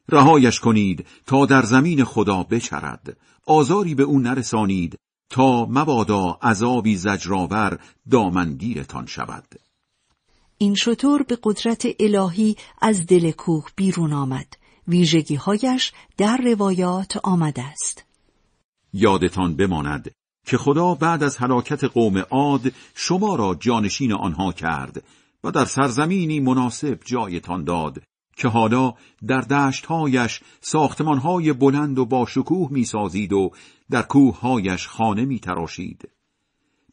رهایش 0.08 0.60
کنید 0.60 1.06
تا 1.26 1.46
در 1.46 1.62
زمین 1.62 2.04
خدا 2.04 2.42
بچرد 2.42 3.16
آزاری 3.46 3.94
به 3.94 4.02
او 4.02 4.18
نرسانید 4.18 4.98
تا 5.30 5.66
مبادا 5.66 6.38
عذابی 6.42 6.96
زجرآور 6.96 7.78
دامنگیرتان 8.10 9.06
شود 9.06 9.60
این 10.58 10.74
شطور 10.74 11.22
به 11.22 11.38
قدرت 11.42 11.86
الهی 12.00 12.56
از 12.80 13.06
دل 13.06 13.30
کوه 13.30 13.66
بیرون 13.76 14.12
آمد 14.12 14.56
ویژگیهایش 14.88 15.92
در 16.16 16.36
روایات 16.36 17.16
آمده 17.24 17.64
است 17.64 18.04
یادتان 18.92 19.56
بماند 19.56 20.10
که 20.46 20.58
خدا 20.58 20.94
بعد 20.94 21.22
از 21.22 21.36
هلاکت 21.36 21.84
قوم 21.84 22.18
عاد 22.18 22.72
شما 22.94 23.34
را 23.34 23.56
جانشین 23.60 24.12
آنها 24.12 24.52
کرد 24.52 25.04
و 25.44 25.50
در 25.50 25.64
سرزمینی 25.64 26.40
مناسب 26.40 27.00
جایتان 27.04 27.64
داد 27.64 28.02
که 28.36 28.48
حالا 28.48 28.94
در 29.26 29.40
دشتهایش 29.40 30.40
ساختمانهای 30.60 31.52
بلند 31.52 31.98
و 31.98 32.04
با 32.04 32.26
شکوه 32.26 32.72
می‌سازید 32.72 33.32
و 33.32 33.50
در 33.90 34.02
کوههایش 34.02 34.86
خانه 34.86 35.24
می 35.24 35.38
تراشید. 35.38 36.08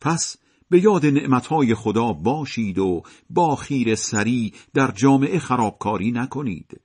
پس 0.01 0.38
به 0.69 0.84
یاد 0.84 1.05
نعمتهای 1.05 1.75
خدا 1.75 2.13
باشید 2.13 2.79
و 2.79 3.03
با 3.29 3.55
خیر 3.55 3.95
سری 3.95 4.53
در 4.73 4.91
جامعه 4.91 5.39
خرابکاری 5.39 6.12
نکنید. 6.12 6.81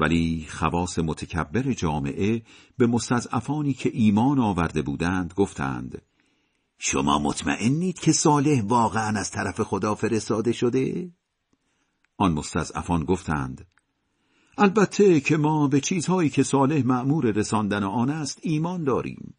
ولی 0.00 0.46
خواص 0.48 0.98
متکبر 0.98 1.72
جامعه 1.72 2.42
به 2.78 2.86
مستضعفانی 2.86 3.72
که 3.72 3.90
ایمان 3.92 4.38
آورده 4.38 4.82
بودند 4.82 5.32
گفتند 5.36 6.02
شما 6.78 7.18
مطمئنید 7.18 7.98
که 7.98 8.12
صالح 8.12 8.62
واقعا 8.64 9.18
از 9.18 9.30
طرف 9.30 9.60
خدا 9.60 9.94
فرستاده 9.94 10.52
شده؟ 10.52 11.10
آن 12.16 12.32
مستضعفان 12.32 13.04
گفتند 13.04 13.66
البته 14.58 15.20
که 15.20 15.36
ما 15.36 15.68
به 15.68 15.80
چیزهایی 15.80 16.30
که 16.30 16.42
صالح 16.42 16.86
معمور 16.86 17.30
رساندن 17.30 17.84
آن 17.84 18.10
است 18.10 18.38
ایمان 18.42 18.84
داریم 18.84 19.34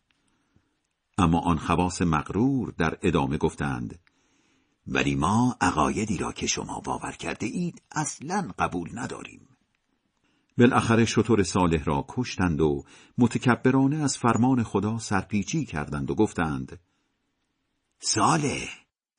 اما 1.18 1.40
آن 1.40 1.58
خواص 1.58 2.02
مغرور 2.02 2.74
در 2.78 2.98
ادامه 3.02 3.38
گفتند 3.38 4.00
ولی 4.88 5.16
ما 5.16 5.56
عقایدی 5.62 6.18
را 6.18 6.32
که 6.32 6.48
شما 6.48 6.80
باور 6.80 7.12
کرده 7.12 7.46
اید 7.46 7.82
اصلا 7.92 8.52
قبول 8.60 8.90
نداریم 8.94 9.51
بالاخره 10.62 11.06
شطور 11.06 11.44
صالح 11.44 11.84
را 11.84 12.06
کشتند 12.10 12.62
و 12.62 12.84
متکبرانه 13.18 13.98
از 13.98 14.18
فرمان 14.18 14.64
خدا 14.64 15.00
سرپیچی 15.00 15.66
کردند 15.66 16.12
و 16.12 16.16
گفتند 16.16 16.80
صالح 18.00 18.70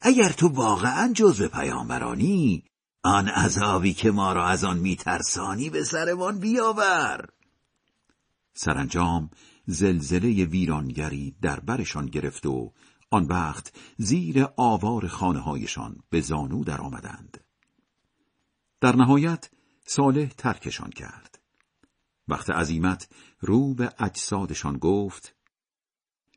اگر 0.01 0.29
تو 0.29 0.49
واقعا 0.49 1.13
جزو 1.13 1.49
پیامبرانی 1.49 2.65
آن 3.03 3.29
عذابی 3.29 3.93
که 3.95 4.11
ما 4.11 4.33
را 4.33 4.47
از 4.47 4.65
آن 4.65 4.79
میترسانی 4.79 5.71
به 5.71 5.85
سرمان 5.85 6.39
بیاور 6.39 7.29
سرانجام 8.55 9.31
زلزله 9.67 10.45
ویرانگری 10.45 11.37
در 11.43 11.61
برشان 11.61 12.07
گرفت 12.07 12.47
و 12.47 12.73
آن 13.11 13.25
وقت 13.25 13.73
زیر 13.97 14.47
آوار 14.57 15.07
خانه 15.07 15.41
هایشان 15.41 15.97
به 16.11 16.21
زانو 16.21 16.65
در 16.65 16.81
آمدند. 16.81 17.45
در 18.81 18.97
نهایت 18.97 19.51
صالح 19.87 20.27
ترکشان 20.27 20.91
کرد. 20.91 21.32
وقت 22.29 22.51
عزیمت 22.51 23.09
رو 23.41 23.75
به 23.75 23.93
اجسادشان 23.99 24.79
گفت 24.79 25.35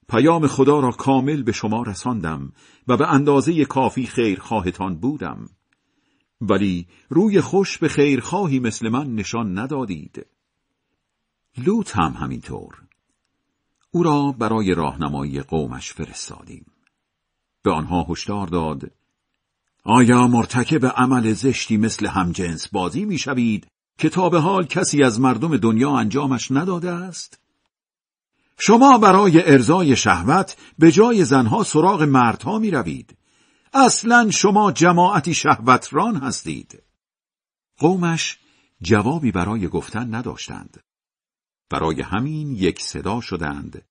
پیام 0.09 0.47
خدا 0.47 0.79
را 0.79 0.91
کامل 0.91 1.43
به 1.43 1.51
شما 1.51 1.83
رساندم 1.83 2.53
و 2.87 2.97
به 2.97 3.07
اندازه 3.07 3.65
کافی 3.65 4.05
خیرخواهتان 4.05 4.95
بودم. 4.95 5.49
ولی 6.41 6.87
روی 7.09 7.41
خوش 7.41 7.77
به 7.77 7.87
خیرخواهی 7.87 8.59
مثل 8.59 8.89
من 8.89 9.15
نشان 9.15 9.59
ندادید. 9.59 10.25
لوط 11.57 11.97
هم 11.97 12.13
همینطور. 12.13 12.81
او 13.91 14.03
را 14.03 14.35
برای 14.39 14.75
راهنمایی 14.75 15.41
قومش 15.41 15.93
فرستادیم. 15.93 16.65
به 17.61 17.71
آنها 17.71 18.05
هشدار 18.09 18.47
داد 18.47 18.91
آیا 19.83 20.27
مرتکب 20.27 20.85
عمل 20.85 21.33
زشتی 21.33 21.77
مثل 21.77 22.07
همجنس 22.07 22.67
بازی 22.67 23.05
می‌شوید؟ 23.05 23.67
که 23.97 24.09
تا 24.09 24.29
به 24.29 24.39
حال 24.39 24.65
کسی 24.65 25.03
از 25.03 25.19
مردم 25.19 25.57
دنیا 25.57 25.97
انجامش 25.97 26.51
نداده 26.51 26.91
است؟ 26.91 27.39
شما 28.59 28.97
برای 28.97 29.51
ارزای 29.51 29.95
شهوت 29.95 30.57
به 30.79 30.91
جای 30.91 31.25
زنها 31.25 31.63
سراغ 31.63 32.03
مردها 32.03 32.59
می 32.59 32.71
روید. 32.71 33.17
اصلا 33.73 34.31
شما 34.31 34.71
جماعتی 34.71 35.33
شهوتران 35.33 36.15
هستید. 36.15 36.83
قومش 37.77 38.37
جوابی 38.81 39.31
برای 39.31 39.67
گفتن 39.67 40.15
نداشتند. 40.15 40.83
برای 41.69 42.01
همین 42.01 42.55
یک 42.55 42.81
صدا 42.81 43.21
شدند. 43.21 43.85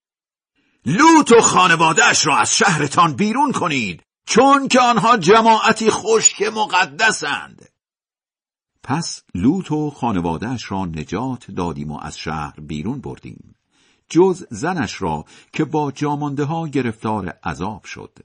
لوط 0.87 1.33
و 1.33 1.41
خانوادهش 1.41 2.27
را 2.27 2.37
از 2.37 2.57
شهرتان 2.57 3.17
بیرون 3.17 3.53
کنید 3.53 4.03
چون 4.27 4.69
که 4.69 4.81
آنها 4.81 5.17
جماعتی 5.17 5.91
خشک 5.91 6.43
مقدسند. 6.43 7.69
پس 8.85 9.23
لوط 9.35 9.73
و 9.73 9.91
خانوادهش 9.91 10.73
را 10.73 10.85
نجات 10.85 11.51
دادیم 11.51 11.91
و 11.91 11.99
از 12.03 12.19
شهر 12.19 12.61
بیرون 12.61 13.01
بردیم. 13.01 13.55
جز 14.09 14.47
زنش 14.51 15.03
را 15.03 15.25
که 15.53 15.65
با 15.65 15.93
جامانده 15.93 16.45
ها 16.45 16.69
گرفتار 16.69 17.29
عذاب 17.29 17.85
شد. 17.85 18.19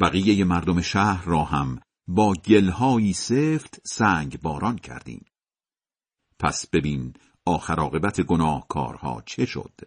بقیه 0.00 0.44
مردم 0.44 0.80
شهر 0.80 1.24
را 1.24 1.44
هم 1.44 1.80
با 2.08 2.34
گلهایی 2.34 3.12
سفت 3.12 3.80
سنگ 3.84 4.40
باران 4.40 4.76
کردیم. 4.76 5.24
پس 6.38 6.66
ببین 6.66 7.14
آخر 7.44 7.74
عاقبت 7.74 8.20
گناهکارها 8.20 9.22
چه 9.26 9.46
شد؟ 9.46 9.80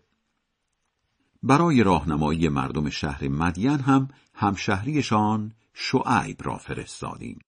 برای 1.43 1.83
راهنمایی 1.83 2.49
مردم 2.49 2.89
شهر 2.89 3.27
مدین 3.27 3.79
هم 3.79 4.07
همشهریشان 4.33 5.53
شعیب 5.73 6.37
را 6.43 6.57
فرستادیم. 6.57 7.39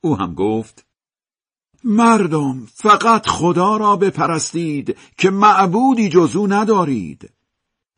او 0.00 0.16
هم 0.18 0.34
گفت 0.34 0.86
مردم 1.84 2.66
فقط 2.74 3.26
خدا 3.26 3.76
را 3.76 3.96
بپرستید 3.96 4.96
که 5.18 5.30
معبودی 5.30 6.08
جزو 6.08 6.46
ندارید. 6.46 7.30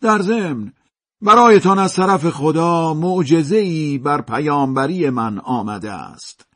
در 0.01 0.23
ضمن 0.23 0.73
برایتان 1.23 1.79
از 1.79 1.95
طرف 1.95 2.31
خدا 2.31 2.95
معجزه‌ای 2.95 3.99
بر 3.99 4.21
پیامبری 4.21 5.11
من 5.11 5.39
آمده 5.39 5.93
است. 5.93 6.47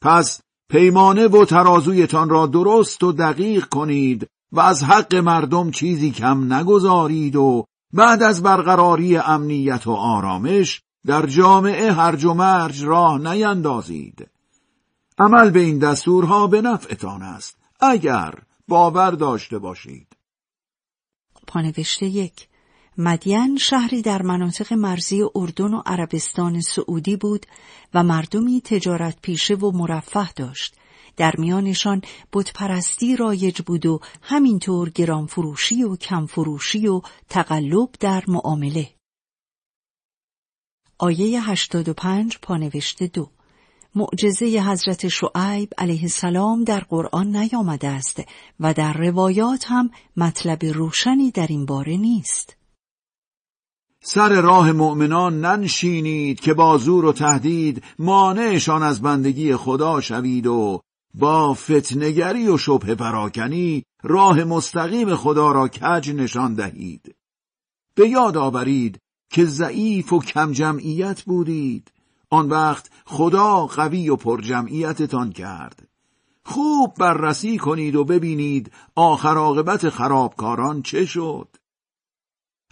پس 0.00 0.40
پیمانه 0.70 1.28
و 1.28 1.44
ترازویتان 1.44 2.28
را 2.28 2.46
درست 2.46 3.02
و 3.02 3.12
دقیق 3.12 3.64
کنید 3.64 4.26
و 4.52 4.60
از 4.60 4.84
حق 4.84 5.14
مردم 5.14 5.70
چیزی 5.70 6.10
کم 6.10 6.52
نگذارید 6.52 7.36
و 7.36 7.64
بعد 7.92 8.22
از 8.22 8.42
برقراری 8.42 9.16
امنیت 9.16 9.86
و 9.86 9.92
آرامش 9.92 10.82
در 11.06 11.26
جامعه 11.26 11.92
هرج 11.92 12.24
و 12.24 12.34
مرج 12.34 12.84
راه 12.84 13.18
نیندازید. 13.18 14.28
عمل 15.20 15.50
به 15.50 15.60
این 15.60 15.78
دستورها 15.78 16.46
به 16.46 16.60
نفعتان 16.62 17.22
است 17.22 17.58
اگر 17.80 18.34
باور 18.68 19.10
داشته 19.10 19.58
باشید. 19.58 20.16
پانوشته 21.46 22.06
یک 22.06 22.48
مدین 22.98 23.56
شهری 23.56 24.02
در 24.02 24.22
مناطق 24.22 24.72
مرزی 24.72 25.22
اردن 25.34 25.74
و 25.74 25.82
عربستان 25.86 26.60
سعودی 26.60 27.16
بود 27.16 27.46
و 27.94 28.02
مردمی 28.02 28.60
تجارت 28.60 29.18
پیشه 29.22 29.54
و 29.54 29.70
مرفه 29.70 30.32
داشت. 30.32 30.76
در 31.16 31.34
میانشان 31.38 32.02
بتپرستی 32.32 33.16
رایج 33.16 33.62
بود 33.62 33.86
و 33.86 34.00
همینطور 34.22 34.90
گرانفروشی 34.90 35.82
و 35.82 35.96
کمفروشی 35.96 36.88
و 36.88 37.00
تقلب 37.28 37.88
در 38.00 38.24
معامله. 38.28 38.90
آیه 40.98 41.50
85 41.50 42.38
پانوشته 42.42 43.06
دو 43.06 43.30
معجزه 43.94 44.46
حضرت 44.46 45.08
شعیب 45.08 45.72
علیه 45.78 46.02
السلام 46.02 46.64
در 46.64 46.80
قرآن 46.80 47.36
نیامده 47.36 47.88
است 47.88 48.22
و 48.60 48.74
در 48.74 48.92
روایات 48.92 49.64
هم 49.68 49.90
مطلب 50.16 50.64
روشنی 50.64 51.30
در 51.30 51.46
این 51.46 51.66
باره 51.66 51.96
نیست. 51.96 52.56
سر 54.02 54.40
راه 54.40 54.72
مؤمنان 54.72 55.40
ننشینید 55.40 56.40
که 56.40 56.54
با 56.54 56.78
زور 56.78 57.04
و 57.04 57.12
تهدید 57.12 57.82
مانعشان 57.98 58.82
از 58.82 59.02
بندگی 59.02 59.56
خدا 59.56 60.00
شوید 60.00 60.46
و 60.46 60.80
با 61.14 61.54
فتنگری 61.54 62.48
و 62.48 62.56
شبه 62.58 62.94
پراکنی 62.94 63.84
راه 64.02 64.44
مستقیم 64.44 65.14
خدا 65.14 65.52
را 65.52 65.68
کج 65.68 66.10
نشان 66.10 66.54
دهید. 66.54 67.14
به 67.94 68.08
یاد 68.08 68.36
آورید 68.36 68.98
که 69.30 69.44
ضعیف 69.44 70.12
و 70.12 70.20
کم 70.20 70.52
جمعیت 70.52 71.22
بودید. 71.22 71.90
آن 72.30 72.48
وقت 72.48 72.90
خدا 73.04 73.66
قوی 73.66 74.08
و 74.08 74.16
پر 74.16 74.40
جمعیتتان 74.40 75.32
کرد. 75.32 75.88
خوب 76.44 76.94
بررسی 76.94 77.58
کنید 77.58 77.96
و 77.96 78.04
ببینید 78.04 78.72
آخر 78.94 79.36
عاقبت 79.36 79.88
خرابکاران 79.88 80.82
چه 80.82 81.04
شد. 81.04 81.48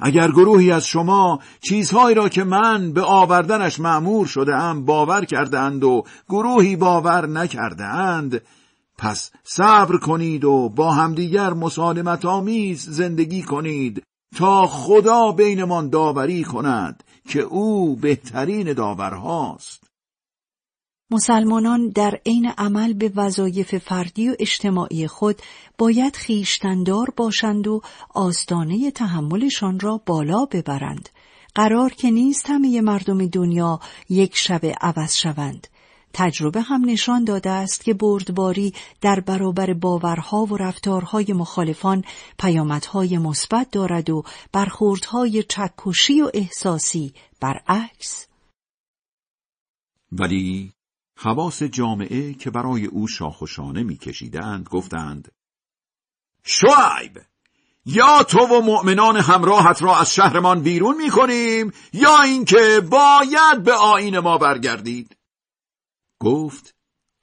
اگر 0.01 0.31
گروهی 0.31 0.73
از 0.73 0.87
شما 0.87 1.41
چیزهایی 1.61 2.15
را 2.15 2.29
که 2.29 2.45
من 2.45 2.93
به 2.93 3.03
آوردنش 3.03 3.81
معمور 3.81 4.27
شده 4.27 4.57
ام 4.57 4.85
باور 4.85 5.25
کرده 5.25 5.59
و 5.61 6.03
گروهی 6.29 6.77
باور 6.77 7.27
نکرده 7.27 7.85
اند 7.85 8.41
پس 8.99 9.31
صبر 9.45 9.97
کنید 9.97 10.45
و 10.45 10.69
با 10.69 10.93
همدیگر 10.93 11.53
مسالمت 11.53 12.25
آمیز 12.25 12.91
زندگی 12.91 13.43
کنید 13.43 14.03
تا 14.37 14.67
خدا 14.67 15.33
بینمان 15.33 15.89
داوری 15.89 16.45
کند 16.45 17.05
که 17.29 17.41
او 17.41 17.97
بهترین 17.97 18.73
داورهاست. 18.73 19.85
مسلمانان 21.11 21.89
در 21.89 22.21
عین 22.27 22.47
عمل 22.59 22.93
به 22.93 23.13
وظایف 23.17 23.79
فردی 23.79 24.29
و 24.29 24.37
اجتماعی 24.39 25.07
خود 25.07 25.43
باید 25.79 26.17
خیشتندار 26.17 27.11
باشند 27.17 27.67
و 27.67 27.81
آستانه 28.15 28.91
تحملشان 28.91 29.81
را 29.81 30.01
بالا 30.07 30.45
ببرند. 30.45 31.09
قرار 31.55 31.91
که 31.91 32.11
نیست 32.11 32.51
همه 32.51 32.81
مردم 32.81 33.27
دنیا 33.27 33.81
یک 34.09 34.37
شب 34.37 34.61
عوض 34.81 35.15
شوند. 35.15 35.67
تجربه 36.13 36.63
هم 36.63 36.85
نشان 36.85 37.25
داده 37.25 37.51
است 37.51 37.85
که 37.85 37.95
بردباری 37.95 38.75
در 39.01 39.21
برابر 39.21 39.75
باورها 39.75 40.45
و 40.45 40.57
رفتارهای 40.57 41.33
مخالفان 41.33 42.05
پیامدهای 42.39 43.19
مثبت 43.19 43.71
دارد 43.71 44.11
و 44.11 44.23
برخوردهای 44.53 45.43
چکشی 45.43 46.21
و 46.21 46.31
احساسی 46.35 47.13
برعکس. 47.41 48.27
ولی 50.13 50.73
خواص 51.17 51.63
جامعه 51.63 52.35
که 52.35 52.51
برای 52.51 52.87
او 52.87 53.09
شاخ 53.09 53.43
و 53.43 53.47
شانه 53.47 53.83
میکشیدند 53.83 54.69
گفتند 54.69 55.33
شعیب 56.45 57.19
یا 57.87 58.23
تو 58.23 58.39
و 58.39 58.61
مؤمنان 58.61 59.17
همراهت 59.17 59.83
را 59.83 59.97
از 59.97 60.15
شهرمان 60.15 60.63
بیرون 60.63 60.97
می‌کنیم 60.97 61.73
یا 61.93 62.23
اینکه 62.23 62.83
باید 62.91 63.63
به 63.65 63.73
آین 63.73 64.19
ما 64.19 64.39
برگردید؟ 64.39 65.18
گفت 66.21 66.75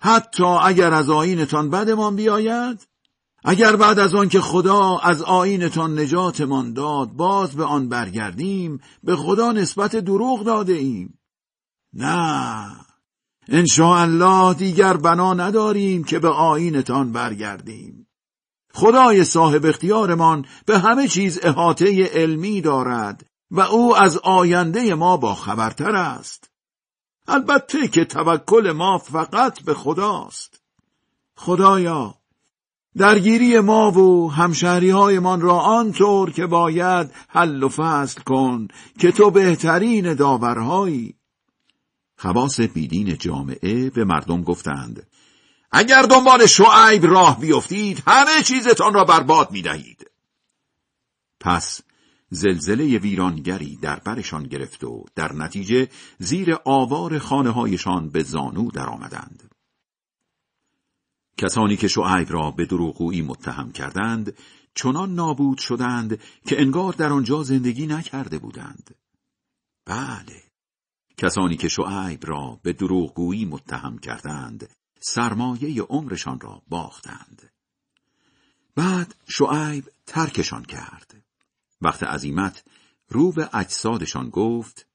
حتی 0.01 0.43
اگر 0.43 0.93
از 0.93 1.09
آینتان 1.09 1.69
بدمان 1.69 2.15
بیاید 2.15 2.87
اگر 3.43 3.75
بعد 3.75 3.99
از 3.99 4.15
آن 4.15 4.29
که 4.29 4.41
خدا 4.41 4.97
از 4.97 5.21
آینتان 5.21 5.99
نجاتمان 5.99 6.73
داد 6.73 7.11
باز 7.11 7.55
به 7.55 7.63
آن 7.63 7.89
برگردیم 7.89 8.79
به 9.03 9.15
خدا 9.15 9.51
نسبت 9.51 9.95
دروغ 9.95 10.43
داده 10.43 10.73
ایم. 10.73 11.19
نه 11.93 12.85
الله 13.79 14.53
دیگر 14.53 14.97
بنا 14.97 15.33
نداریم 15.33 16.03
که 16.03 16.19
به 16.19 16.29
آینتان 16.29 17.11
برگردیم. 17.11 18.07
خدای 18.73 19.23
صاحب 19.23 19.65
اختیارمان 19.65 20.45
به 20.65 20.79
همه 20.79 21.07
چیز 21.07 21.39
احاطه 21.43 22.05
علمی 22.05 22.61
دارد 22.61 23.25
و 23.51 23.59
او 23.59 23.97
از 23.97 24.17
آینده 24.17 24.95
ما 24.95 25.17
با 25.17 25.35
خبرتر 25.35 25.95
است. 25.95 26.54
البته 27.27 27.87
که 27.87 28.05
توکل 28.05 28.71
ما 28.71 28.97
فقط 28.97 29.61
به 29.61 29.73
خداست 29.73 30.61
خدایا 31.35 32.15
درگیری 32.97 33.59
ما 33.59 33.91
و 33.91 34.31
همشهری 34.31 34.89
هایمان 34.89 35.41
را 35.41 35.59
آنطور 35.59 36.31
که 36.31 36.45
باید 36.45 37.11
حل 37.27 37.63
و 37.63 37.69
فصل 37.69 38.21
کن 38.21 38.67
که 38.99 39.11
تو 39.11 39.31
بهترین 39.31 40.13
داورهایی 40.13 41.15
خواص 42.17 42.59
بیدین 42.59 43.17
جامعه 43.17 43.89
به 43.89 44.03
مردم 44.03 44.43
گفتند 44.43 45.07
اگر 45.71 46.01
دنبال 46.01 46.45
شعیب 46.45 47.05
راه 47.05 47.39
بیفتید 47.39 48.03
همه 48.07 48.43
چیزتان 48.43 48.93
را 48.93 49.05
برباد 49.05 49.51
می 49.51 49.61
دهید. 49.61 50.11
پس 51.39 51.81
زلزله 52.29 52.97
ویرانگری 52.97 53.75
در 53.75 53.99
برشان 53.99 54.43
گرفت 54.43 54.83
و 54.83 55.05
در 55.15 55.33
نتیجه 55.33 55.89
زیر 56.19 56.57
آوار 56.65 57.19
خانه 57.19 57.51
هایشان 57.51 58.09
به 58.09 58.23
زانو 58.23 58.71
درآمدند. 58.71 59.51
کسانی 61.37 61.77
که 61.77 61.87
شعیب 61.87 62.31
را 62.31 62.51
به 62.51 62.65
دروغگویی 62.65 63.21
متهم 63.21 63.71
کردند 63.71 64.37
چنان 64.75 65.15
نابود 65.15 65.57
شدند 65.57 66.19
که 66.47 66.61
انگار 66.61 66.93
در 66.93 67.13
آنجا 67.13 67.43
زندگی 67.43 67.87
نکرده 67.87 68.39
بودند. 68.39 68.95
بله، 69.85 70.43
کسانی 71.17 71.57
که 71.57 71.67
شعیب 71.67 72.25
را 72.25 72.59
به 72.63 72.73
دروغگویی 72.73 73.45
متهم 73.45 73.97
کردند 73.97 74.69
سرمایه 74.99 75.81
عمرشان 75.81 76.39
را 76.39 76.61
باختند. 76.67 77.51
بعد 78.75 79.15
شعیب 79.27 79.89
ترکشان 80.05 80.63
کرد. 80.63 81.24
وقت 81.81 82.03
عزیمت 82.03 82.63
رو 83.09 83.31
به 83.31 83.49
اجسادشان 83.53 84.29
گفت 84.29 84.87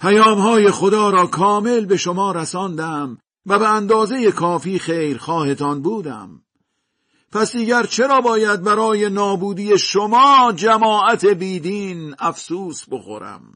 پیامهای 0.00 0.70
خدا 0.70 1.10
را 1.10 1.26
کامل 1.26 1.86
به 1.86 1.96
شما 1.96 2.32
رساندم 2.32 3.18
و 3.46 3.58
به 3.58 3.68
اندازه 3.68 4.32
کافی 4.32 4.78
خیر 4.78 5.18
خواهتان 5.18 5.82
بودم. 5.82 6.42
پس 7.32 7.56
دیگر 7.56 7.86
چرا 7.86 8.20
باید 8.20 8.62
برای 8.62 9.10
نابودی 9.10 9.78
شما 9.78 10.52
جماعت 10.56 11.26
بیدین 11.26 12.14
افسوس 12.18 12.84
بخورم؟ 12.90 13.54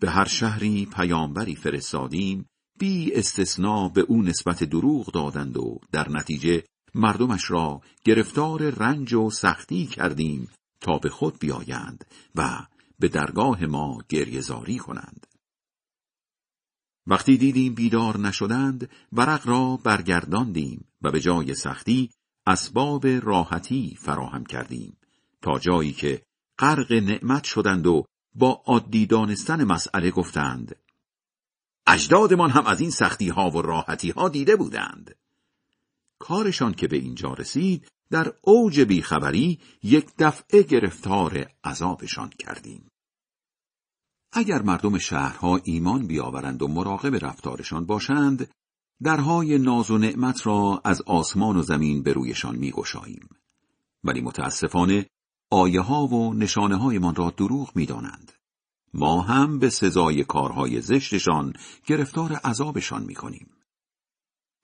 به 0.00 0.10
هر 0.10 0.24
شهری 0.24 0.88
پیامبری 0.96 1.56
فرستادیم 1.56 2.46
بی 2.78 3.12
استثنا 3.14 3.88
به 3.88 4.00
او 4.00 4.22
نسبت 4.22 4.64
دروغ 4.64 5.12
دادند 5.12 5.56
و 5.56 5.78
در 5.92 6.08
نتیجه 6.08 6.64
مردمش 6.94 7.50
را 7.50 7.80
گرفتار 8.04 8.70
رنج 8.70 9.14
و 9.14 9.30
سختی 9.30 9.86
کردیم 9.86 10.48
تا 10.84 10.98
به 10.98 11.08
خود 11.08 11.38
بیایند 11.38 12.04
و 12.34 12.66
به 12.98 13.08
درگاه 13.08 13.64
ما 13.64 13.98
گریزاری 14.08 14.78
کنند. 14.78 15.26
وقتی 17.06 17.36
دیدیم 17.36 17.74
بیدار 17.74 18.18
نشدند 18.18 18.90
ورق 19.12 19.46
را 19.46 19.76
برگرداندیم 19.76 20.84
و 21.02 21.10
به 21.10 21.20
جای 21.20 21.54
سختی 21.54 22.10
اسباب 22.46 23.06
راحتی 23.06 23.96
فراهم 24.00 24.44
کردیم 24.44 24.96
تا 25.42 25.58
جایی 25.58 25.92
که 25.92 26.22
غرق 26.58 26.92
نعمت 26.92 27.44
شدند 27.44 27.86
و 27.86 28.04
با 28.34 28.62
عادی 28.66 29.06
دانستن 29.06 29.64
مسئله 29.64 30.10
گفتند 30.10 30.76
اجدادمان 31.86 32.50
هم 32.50 32.66
از 32.66 32.80
این 32.80 32.90
سختی 32.90 33.28
ها 33.28 33.50
و 33.50 33.62
راحتی 33.62 34.10
ها 34.10 34.28
دیده 34.28 34.56
بودند 34.56 35.16
کارشان 36.18 36.74
که 36.74 36.88
به 36.88 36.96
اینجا 36.96 37.32
رسید 37.32 37.88
در 38.10 38.32
اوج 38.42 38.80
بیخبری 38.80 39.60
یک 39.82 40.06
دفعه 40.18 40.62
گرفتار 40.62 41.46
عذابشان 41.64 42.30
کردیم. 42.38 42.90
اگر 44.32 44.62
مردم 44.62 44.98
شهرها 44.98 45.60
ایمان 45.64 46.06
بیاورند 46.06 46.62
و 46.62 46.68
مراقب 46.68 47.24
رفتارشان 47.24 47.86
باشند، 47.86 48.50
درهای 49.02 49.58
ناز 49.58 49.90
و 49.90 49.98
نعمت 49.98 50.46
را 50.46 50.80
از 50.84 51.02
آسمان 51.02 51.56
و 51.56 51.62
زمین 51.62 52.02
به 52.02 52.12
رویشان 52.12 52.56
میگشاییم. 52.56 53.28
ولی 54.04 54.20
متاسفانه 54.20 55.06
آیه 55.50 55.80
ها 55.80 56.06
و 56.06 56.34
نشانه 56.34 56.76
هایمان 56.76 57.14
را 57.14 57.30
دروغ 57.30 57.76
می‌دانند. 57.76 58.32
ما 58.94 59.22
هم 59.22 59.58
به 59.58 59.70
سزای 59.70 60.24
کارهای 60.24 60.80
زشتشان 60.80 61.52
گرفتار 61.86 62.32
عذابشان 62.32 63.02
می‌کنیم. 63.02 63.50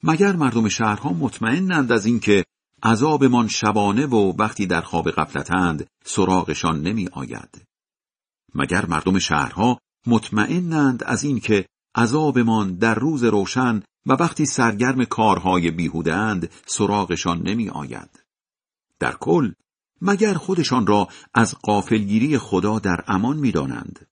مگر 0.03 0.37
مردم 0.37 0.69
شهرها 0.69 1.13
مطمئنند 1.13 1.93
از 1.93 2.07
اینکه 2.07 2.45
عذابمان 2.83 3.49
شبانه 3.49 4.07
و 4.07 4.33
وقتی 4.39 4.67
در 4.67 4.81
خواب 4.81 5.11
قفلتند 5.11 5.87
سراغشان 6.05 6.83
نمی 6.83 7.09
آید. 7.13 7.63
مگر 8.55 8.87
مردم 8.87 9.19
شهرها 9.19 9.79
مطمئنند 10.07 11.05
از 11.05 11.25
اینکه 11.25 11.67
عذابمان 11.95 12.75
در 12.75 12.95
روز 12.95 13.25
روشن 13.25 13.83
و 14.07 14.13
وقتی 14.13 14.47
سرگرم 14.47 15.05
کارهای 15.05 15.71
بیهودهاند 15.71 16.51
سراغشان 16.67 17.43
نمی 17.43 17.69
آید. 17.69 18.25
در 18.99 19.13
کل 19.13 19.53
مگر 20.01 20.35
خودشان 20.35 20.87
را 20.87 21.09
از 21.35 21.55
قافلگیری 21.55 22.39
خدا 22.39 22.79
در 22.79 23.05
امان 23.07 23.37
می 23.37 23.53
دانند. 23.53 24.07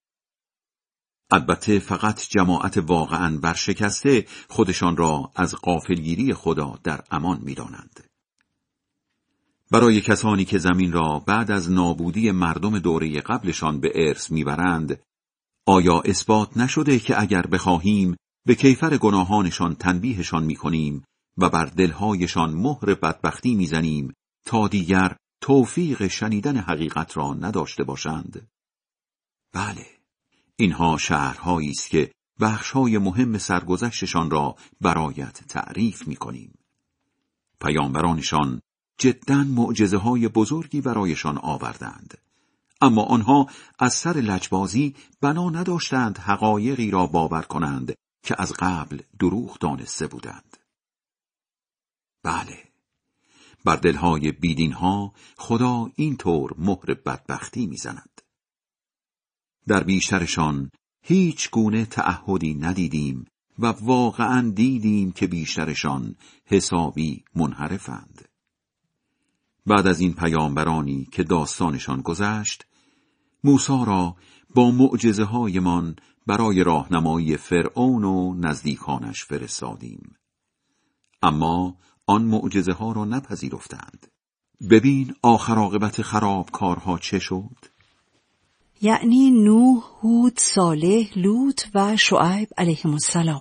البته 1.30 1.78
فقط 1.78 2.28
جماعت 2.28 2.76
واقعا 2.76 3.38
برشکسته 3.38 4.26
خودشان 4.48 4.96
را 4.96 5.30
از 5.36 5.54
قافلگیری 5.54 6.34
خدا 6.34 6.78
در 6.84 7.00
امان 7.10 7.40
می 7.42 7.54
دانند. 7.54 8.07
برای 9.70 10.00
کسانی 10.00 10.44
که 10.44 10.58
زمین 10.58 10.92
را 10.92 11.18
بعد 11.26 11.50
از 11.50 11.70
نابودی 11.70 12.30
مردم 12.30 12.78
دوره 12.78 13.20
قبلشان 13.20 13.80
به 13.80 13.92
ارث 13.94 14.30
می‌برند 14.30 15.02
آیا 15.66 16.00
اثبات 16.00 16.56
نشده 16.56 16.98
که 16.98 17.20
اگر 17.20 17.42
بخواهیم 17.42 18.16
به 18.46 18.54
کیفر 18.54 18.96
گناهانشان 18.96 19.74
تنبیهشان 19.74 20.44
می‌کنیم 20.44 21.04
و 21.38 21.48
بر 21.48 21.64
دلهایشان 21.64 22.54
مهر 22.54 22.94
بدبختی 22.94 23.54
می‌زنیم 23.54 24.14
تا 24.46 24.68
دیگر 24.68 25.16
توفیق 25.40 26.06
شنیدن 26.06 26.56
حقیقت 26.56 27.16
را 27.16 27.34
نداشته 27.34 27.84
باشند؟ 27.84 28.48
بله 29.52 29.86
اینها 30.56 30.98
شهرهایی 30.98 31.70
است 31.70 31.90
که 31.90 32.12
بخشهای 32.40 32.98
مهم 32.98 33.38
سرگذشتشان 33.38 34.30
را 34.30 34.56
برایت 34.80 35.40
تعریف 35.48 36.08
می‌کنیم. 36.08 36.58
پیامبرانشان 37.60 38.60
جدا 38.98 39.44
معجزه 39.44 39.96
های 39.96 40.28
بزرگی 40.28 40.80
برایشان 40.80 41.38
آوردند 41.38 42.18
اما 42.80 43.02
آنها 43.02 43.46
از 43.78 43.94
سر 43.94 44.12
لجبازی 44.12 44.94
بنا 45.20 45.50
نداشتند 45.50 46.18
حقایقی 46.18 46.90
را 46.90 47.06
باور 47.06 47.42
کنند 47.42 47.94
که 48.22 48.34
از 48.38 48.52
قبل 48.58 49.00
دروغ 49.18 49.58
دانسته 49.58 50.06
بودند. 50.06 50.56
بله، 52.22 52.64
بر 53.64 53.76
دلهای 53.76 54.32
بیدین 54.32 54.72
ها 54.72 55.12
خدا 55.36 55.90
اینطور 55.94 56.54
مهر 56.58 56.94
بدبختی 56.94 57.66
می‌زند. 57.66 58.20
در 59.66 59.82
بیشترشان 59.82 60.70
هیچ 61.02 61.50
گونه 61.50 61.84
تعهدی 61.84 62.54
ندیدیم 62.54 63.24
و 63.58 63.66
واقعا 63.66 64.50
دیدیم 64.50 65.12
که 65.12 65.26
بیشترشان 65.26 66.16
حسابی 66.44 67.24
منحرفند. 67.34 68.27
بعد 69.68 69.86
از 69.86 70.00
این 70.00 70.14
پیامبرانی 70.14 71.08
که 71.12 71.22
داستانشان 71.22 72.00
گذشت، 72.00 72.64
موسا 73.44 73.84
را 73.84 74.16
با 74.54 74.70
معجزه 74.70 75.24
هایمان 75.24 75.96
برای 76.26 76.64
راهنمایی 76.64 77.36
فرعون 77.36 78.04
و 78.04 78.34
نزدیکانش 78.34 79.24
فرستادیم. 79.24 80.16
اما 81.22 81.76
آن 82.06 82.24
معجزه 82.24 82.72
ها 82.72 82.92
را 82.92 83.04
نپذیرفتند. 83.04 84.06
ببین 84.70 85.14
آخر 85.22 85.54
عاقبت 85.54 86.02
خراب 86.02 86.50
کارها 86.50 86.98
چه 86.98 87.18
شد؟ 87.18 87.56
یعنی 88.80 89.30
نوح، 89.30 89.82
هود، 90.02 90.38
صالح، 90.38 91.18
لوط 91.18 91.62
و 91.74 91.96
شعیب 91.96 92.48
علیهم 92.58 92.90
السلام. 92.92 93.40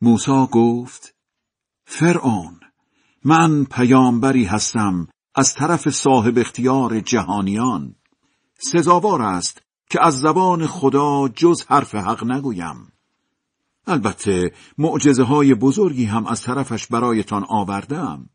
موسی 0.00 0.46
گفت 0.52 1.14
فرعون 1.84 2.59
من 3.24 3.64
پیامبری 3.64 4.44
هستم 4.44 5.08
از 5.34 5.54
طرف 5.54 5.90
صاحب 5.90 6.38
اختیار 6.38 7.00
جهانیان. 7.00 7.94
سزاوار 8.58 9.22
است 9.22 9.62
که 9.90 10.06
از 10.06 10.20
زبان 10.20 10.66
خدا 10.66 11.28
جز 11.28 11.64
حرف 11.68 11.94
حق 11.94 12.24
نگویم. 12.24 12.92
البته 13.86 14.52
معجزه 14.78 15.22
های 15.22 15.54
بزرگی 15.54 16.04
هم 16.04 16.26
از 16.26 16.42
طرفش 16.42 16.86
برایتان 16.86 17.44
آوردم 17.48 18.28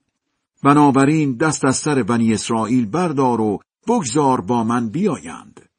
بنابراین 0.63 1.37
دست 1.37 1.65
از 1.65 1.75
سر 1.75 2.03
بنی 2.03 2.33
اسرائیل 2.33 2.85
بردار 2.85 3.41
و 3.41 3.59
بگذار 3.87 4.41
با 4.41 4.63
من 4.63 4.89
بیایند. 4.89 5.69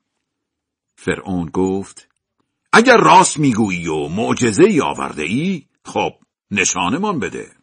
فرعون 0.96 1.46
گفت 1.46 2.08
اگر 2.72 2.96
راست 2.96 3.38
می‌گویی 3.38 3.88
و 3.88 4.08
معجزه 4.08 4.64
ای 4.64 4.80
آورده 4.80 5.22
ای 5.22 5.62
خب 5.84 6.12
نشانمان 6.50 7.18
بده. 7.18 7.55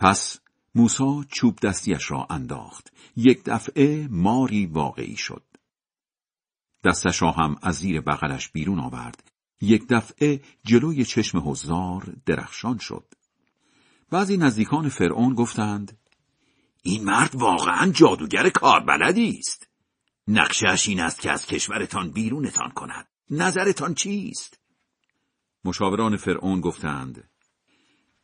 پس 0.00 0.40
موسا 0.74 1.24
چوب 1.28 1.58
دستیش 1.58 2.10
را 2.10 2.26
انداخت. 2.30 2.92
یک 3.16 3.44
دفعه 3.44 4.08
ماری 4.10 4.66
واقعی 4.66 5.16
شد. 5.16 5.44
دستش 6.84 7.22
را 7.22 7.30
هم 7.30 7.56
از 7.62 7.74
زیر 7.74 8.00
بغلش 8.00 8.48
بیرون 8.48 8.80
آورد. 8.80 9.30
یک 9.60 9.86
دفعه 9.88 10.40
جلوی 10.64 11.04
چشم 11.04 11.50
حضار 11.50 12.16
درخشان 12.26 12.78
شد. 12.78 13.14
بعضی 14.10 14.36
نزدیکان 14.36 14.88
فرعون 14.88 15.34
گفتند 15.34 15.98
این 16.82 17.04
مرد 17.04 17.34
واقعا 17.34 17.90
جادوگر 17.90 18.48
کاربلدی 18.48 19.38
است. 19.38 19.68
نقشش 20.28 20.88
این 20.88 21.00
است 21.00 21.20
که 21.20 21.30
از 21.30 21.46
کشورتان 21.46 22.10
بیرونتان 22.10 22.70
کند. 22.70 23.08
نظرتان 23.30 23.94
چیست؟ 23.94 24.60
مشاوران 25.64 26.16
فرعون 26.16 26.60
گفتند 26.60 27.29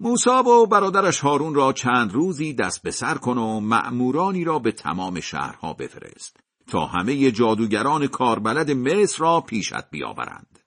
موسا 0.00 0.42
و 0.42 0.66
برادرش 0.66 1.20
هارون 1.20 1.54
را 1.54 1.72
چند 1.72 2.12
روزی 2.12 2.54
دست 2.54 2.82
به 2.82 2.90
سر 2.90 3.14
کن 3.14 3.38
و 3.38 3.60
مأمورانی 3.60 4.44
را 4.44 4.58
به 4.58 4.72
تمام 4.72 5.20
شهرها 5.20 5.72
بفرست 5.72 6.40
تا 6.66 6.86
همه 6.86 7.30
جادوگران 7.30 8.06
کاربلد 8.06 8.70
مصر 8.70 9.18
را 9.18 9.40
پیشت 9.40 9.90
بیاورند. 9.90 10.58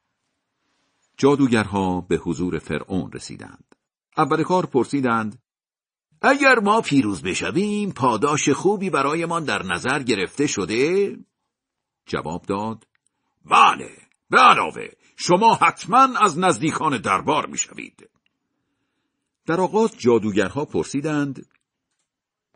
جادوگرها 1.17 2.01
به 2.01 2.15
حضور 2.15 2.59
فرعون 2.59 3.11
رسیدند. 3.11 3.75
اول 4.17 4.43
کار 4.43 4.65
پرسیدند 4.65 5.39
اگر 6.21 6.59
ما 6.59 6.81
پیروز 6.81 7.21
بشویم 7.21 7.91
پاداش 7.91 8.49
خوبی 8.49 8.89
برایمان 8.89 9.43
در 9.43 9.63
نظر 9.63 10.03
گرفته 10.03 10.47
شده؟ 10.47 11.17
جواب 12.05 12.45
داد 12.45 12.87
بله 13.45 13.89
به 14.29 14.37
علاوه 14.39 14.87
شما 15.15 15.55
حتما 15.55 16.19
از 16.19 16.39
نزدیکان 16.39 16.97
دربار 16.97 17.45
می‌شوید. 17.45 18.09
در 19.49 19.61
آغاز 19.61 19.97
جادوگرها 19.97 20.65
پرسیدند 20.65 21.45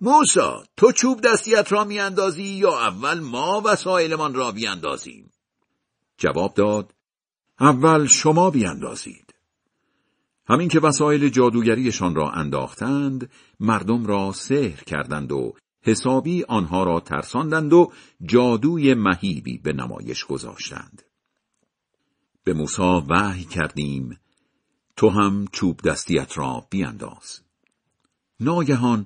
موسا 0.01 0.63
تو 0.77 0.91
چوب 0.91 1.21
دستیت 1.21 1.71
را 1.71 1.83
میاندازی 1.83 2.43
یا 2.43 2.79
اول 2.79 3.19
ما 3.19 3.61
وسایلمان 3.65 4.33
را 4.33 4.51
بیاندازیم؟ 4.51 5.31
جواب 6.17 6.53
داد 6.53 6.93
اول 7.59 8.07
شما 8.07 8.49
بیاندازید. 8.49 9.33
همین 10.47 10.67
که 10.67 10.79
وسایل 10.79 11.29
جادوگریشان 11.29 12.15
را 12.15 12.31
انداختند 12.31 13.29
مردم 13.59 14.05
را 14.05 14.31
سحر 14.31 14.83
کردند 14.83 15.31
و 15.31 15.53
حسابی 15.81 16.43
آنها 16.43 16.83
را 16.83 16.99
ترساندند 16.99 17.73
و 17.73 17.91
جادوی 18.25 18.93
مهیبی 18.93 19.57
به 19.57 19.73
نمایش 19.73 20.25
گذاشتند. 20.25 21.01
به 22.43 22.53
موسا 22.53 23.05
وحی 23.09 23.43
کردیم 23.43 24.19
تو 24.95 25.09
هم 25.09 25.45
چوب 25.51 25.81
دستیت 25.81 26.37
را 26.37 26.67
بیانداز 26.69 27.39
ناگهان 28.39 29.05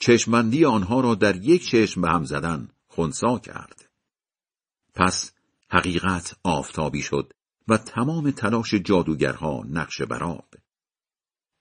چشمندی 0.00 0.64
آنها 0.64 1.00
را 1.00 1.14
در 1.14 1.36
یک 1.36 1.66
چشم 1.66 2.00
به 2.00 2.08
هم 2.08 2.24
زدن 2.24 2.68
خونسا 2.86 3.38
کرد. 3.38 3.88
پس 4.94 5.32
حقیقت 5.70 6.36
آفتابی 6.42 7.02
شد 7.02 7.32
و 7.68 7.76
تمام 7.76 8.30
تلاش 8.30 8.74
جادوگرها 8.74 9.64
نقش 9.68 10.02
براب. 10.02 10.54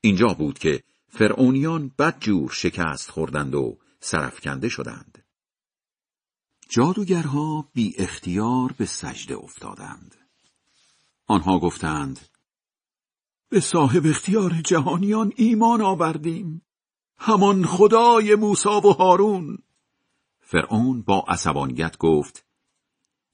اینجا 0.02 0.28
بود 0.28 0.60
که 0.60 0.84
فرعونیان 1.10 1.92
بدجور 2.00 2.52
شکست 2.52 3.12
خوردند 3.12 3.56
و 3.56 3.78
سرفکنده 4.00 4.70
شدند. 4.70 5.24
جادوگرها 6.70 7.70
بی 7.74 7.96
اختیار 7.98 8.72
به 8.78 8.86
سجده 8.86 9.36
افتادند. 9.36 10.16
آنها 11.28 11.60
گفتند 11.60 12.20
به 13.50 13.60
صاحب 13.60 14.06
اختیار 14.06 14.52
جهانیان 14.66 15.34
ایمان 15.36 15.82
آوردیم. 15.82 16.62
همان 17.18 17.66
خدای 17.66 18.36
موسا 18.36 18.82
و 18.82 18.94
هارون. 18.94 19.58
فرعون 20.40 21.02
با 21.02 21.26
عصبانیت 21.28 21.98
گفت 21.98 22.46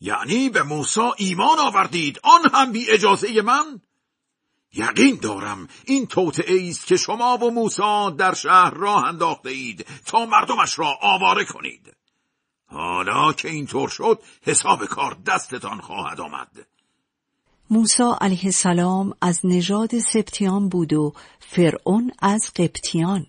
یعنی 0.02 0.50
به 0.50 0.64
موسا 0.64 1.14
ایمان 1.18 1.60
آوردید؟ 1.60 2.20
آن 2.24 2.50
هم 2.54 2.72
بی 2.72 2.92
اجازه 2.92 3.42
من؟ 3.42 3.82
یقین 4.74 5.16
دارم 5.16 5.68
این 5.86 6.08
توطعه 6.08 6.70
است 6.70 6.88
که 6.88 6.98
شما 6.98 7.38
و 7.38 7.52
موسا 7.52 8.10
در 8.10 8.34
شهر 8.34 8.70
راه 8.70 9.06
انداخته 9.06 9.50
اید 9.50 9.86
تا 10.06 10.26
مردمش 10.26 10.80
را 10.80 10.94
آواره 11.02 11.46
کنید. 11.46 11.94
حالا 12.66 13.34
که 13.34 13.50
اینطور 13.50 13.90
شد 13.90 14.24
حساب 14.42 14.86
کار 14.86 15.18
دستتان 15.26 15.82
خواهد 15.82 16.22
آمد. 16.22 16.68
موسی 17.70 18.04
علیه 18.22 18.46
السلام 18.46 19.14
از 19.22 19.40
نژاد 19.44 20.00
سبتیان 20.00 20.70
بود 20.70 20.94
و 20.94 21.14
فرعون 21.40 22.12
از 22.20 22.52
قبطیان. 22.56 23.26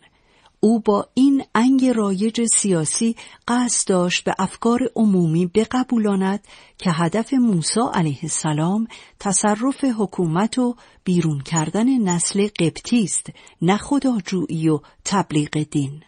او 0.60 0.80
با 0.80 1.06
این 1.14 1.44
انگ 1.54 1.84
رایج 1.84 2.46
سیاسی 2.46 3.16
قصد 3.48 3.88
داشت 3.88 4.24
به 4.24 4.34
افکار 4.38 4.80
عمومی 4.96 5.46
بقبولاند 5.46 6.40
که 6.78 6.90
هدف 6.90 7.34
موسی 7.34 7.80
علیه 7.94 8.18
السلام 8.22 8.86
تصرف 9.20 9.84
حکومت 9.84 10.58
و 10.58 10.76
بیرون 11.04 11.40
کردن 11.40 11.98
نسل 11.98 12.48
قبطی 12.58 13.02
است 13.02 13.26
نه 13.62 13.76
خداجویی 13.76 14.68
و 14.68 14.80
تبلیغ 15.04 15.62
دین. 15.70 16.02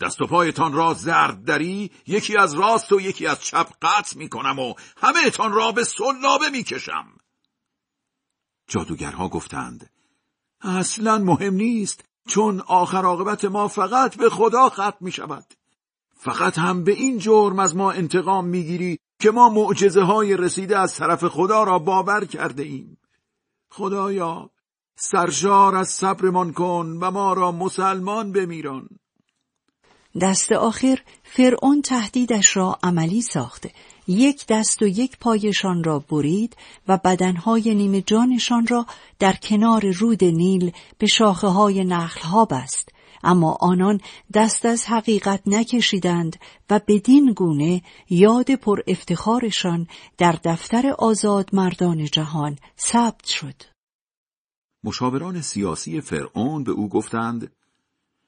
دست 0.00 0.20
و 0.20 0.26
پایتان 0.26 0.72
را 0.72 0.94
زرد 0.94 1.44
دری 1.44 1.90
یکی 2.06 2.36
از 2.36 2.54
راست 2.54 2.92
و 2.92 3.00
یکی 3.00 3.26
از 3.26 3.40
چپ 3.40 3.72
قطع 3.82 4.18
می 4.18 4.28
کنم 4.28 4.58
و 4.58 4.74
همه 4.96 5.30
تان 5.30 5.52
را 5.52 5.72
به 5.72 5.84
سلابه 5.84 6.48
می 6.52 6.62
کشم. 6.62 7.06
جادوگرها 8.68 9.28
گفتند 9.28 9.90
اصلا 10.60 11.18
مهم 11.18 11.54
نیست 11.54 12.04
چون 12.28 12.60
آخر 12.60 13.04
عاقبت 13.04 13.44
ما 13.44 13.68
فقط 13.68 14.16
به 14.16 14.30
خدا 14.30 14.68
ختم 14.68 14.96
می 15.00 15.12
شود. 15.12 15.44
فقط 16.16 16.58
هم 16.58 16.84
به 16.84 16.92
این 16.92 17.18
جرم 17.18 17.58
از 17.58 17.76
ما 17.76 17.92
انتقام 17.92 18.46
می‌گیری 18.46 18.98
که 19.20 19.30
ما 19.30 19.48
معجزه 19.48 20.02
های 20.02 20.36
رسیده 20.36 20.78
از 20.78 20.94
طرف 20.94 21.24
خدا 21.24 21.62
را 21.62 21.78
باور 21.78 22.24
کرده 22.24 22.62
ایم. 22.62 22.98
خدایا 23.70 24.50
سرشار 24.96 25.76
از 25.76 25.88
صبرمان 25.88 26.52
کن 26.52 26.98
و 27.00 27.10
ما 27.10 27.32
را 27.32 27.52
مسلمان 27.52 28.32
بمیران. 28.32 28.88
دست 30.20 30.52
آخر 30.52 30.98
فرعون 31.22 31.82
تهدیدش 31.82 32.56
را 32.56 32.78
عملی 32.82 33.22
ساخته 33.22 33.70
یک 34.08 34.46
دست 34.46 34.82
و 34.82 34.86
یک 34.86 35.18
پایشان 35.18 35.84
را 35.84 35.98
برید 35.98 36.56
و 36.88 36.98
بدنهای 37.04 37.74
نیمه 37.74 38.00
جانشان 38.00 38.66
را 38.66 38.86
در 39.18 39.32
کنار 39.32 39.90
رود 39.90 40.24
نیل 40.24 40.72
به 40.98 41.06
شاخه 41.06 41.46
های 41.46 41.84
نخل 41.84 42.20
ها 42.20 42.44
بست 42.44 42.88
اما 43.22 43.56
آنان 43.60 44.00
دست 44.34 44.66
از 44.66 44.86
حقیقت 44.86 45.42
نکشیدند 45.46 46.36
و 46.70 46.80
بدین 46.88 47.32
گونه 47.32 47.82
یاد 48.10 48.54
پر 48.54 48.80
افتخارشان 48.86 49.86
در 50.18 50.38
دفتر 50.44 50.94
آزاد 50.98 51.50
مردان 51.52 52.04
جهان 52.04 52.56
ثبت 52.78 53.24
شد. 53.24 53.62
مشاوران 54.84 55.40
سیاسی 55.40 56.00
فرعون 56.00 56.64
به 56.64 56.72
او 56.72 56.88
گفتند 56.88 57.52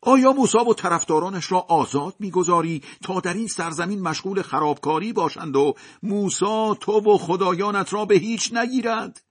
آیا 0.03 0.33
موسی 0.33 0.59
و 0.59 0.75
طرفدارانش 0.75 1.53
را 1.53 1.59
آزاد 1.59 2.15
می‌گذاری 2.19 2.83
تا 3.03 3.21
در 3.21 3.35
این 3.35 3.47
سرزمین 3.47 4.03
مشغول 4.03 4.43
خرابکاری 4.43 5.13
باشند 5.13 5.57
و 5.57 5.75
موسی 6.03 6.75
تو 6.81 6.93
و 6.93 7.19
خدایانت 7.19 7.93
را 7.93 8.05
به 8.05 8.15
هیچ 8.15 8.53
نگیرد؟ 8.55 9.23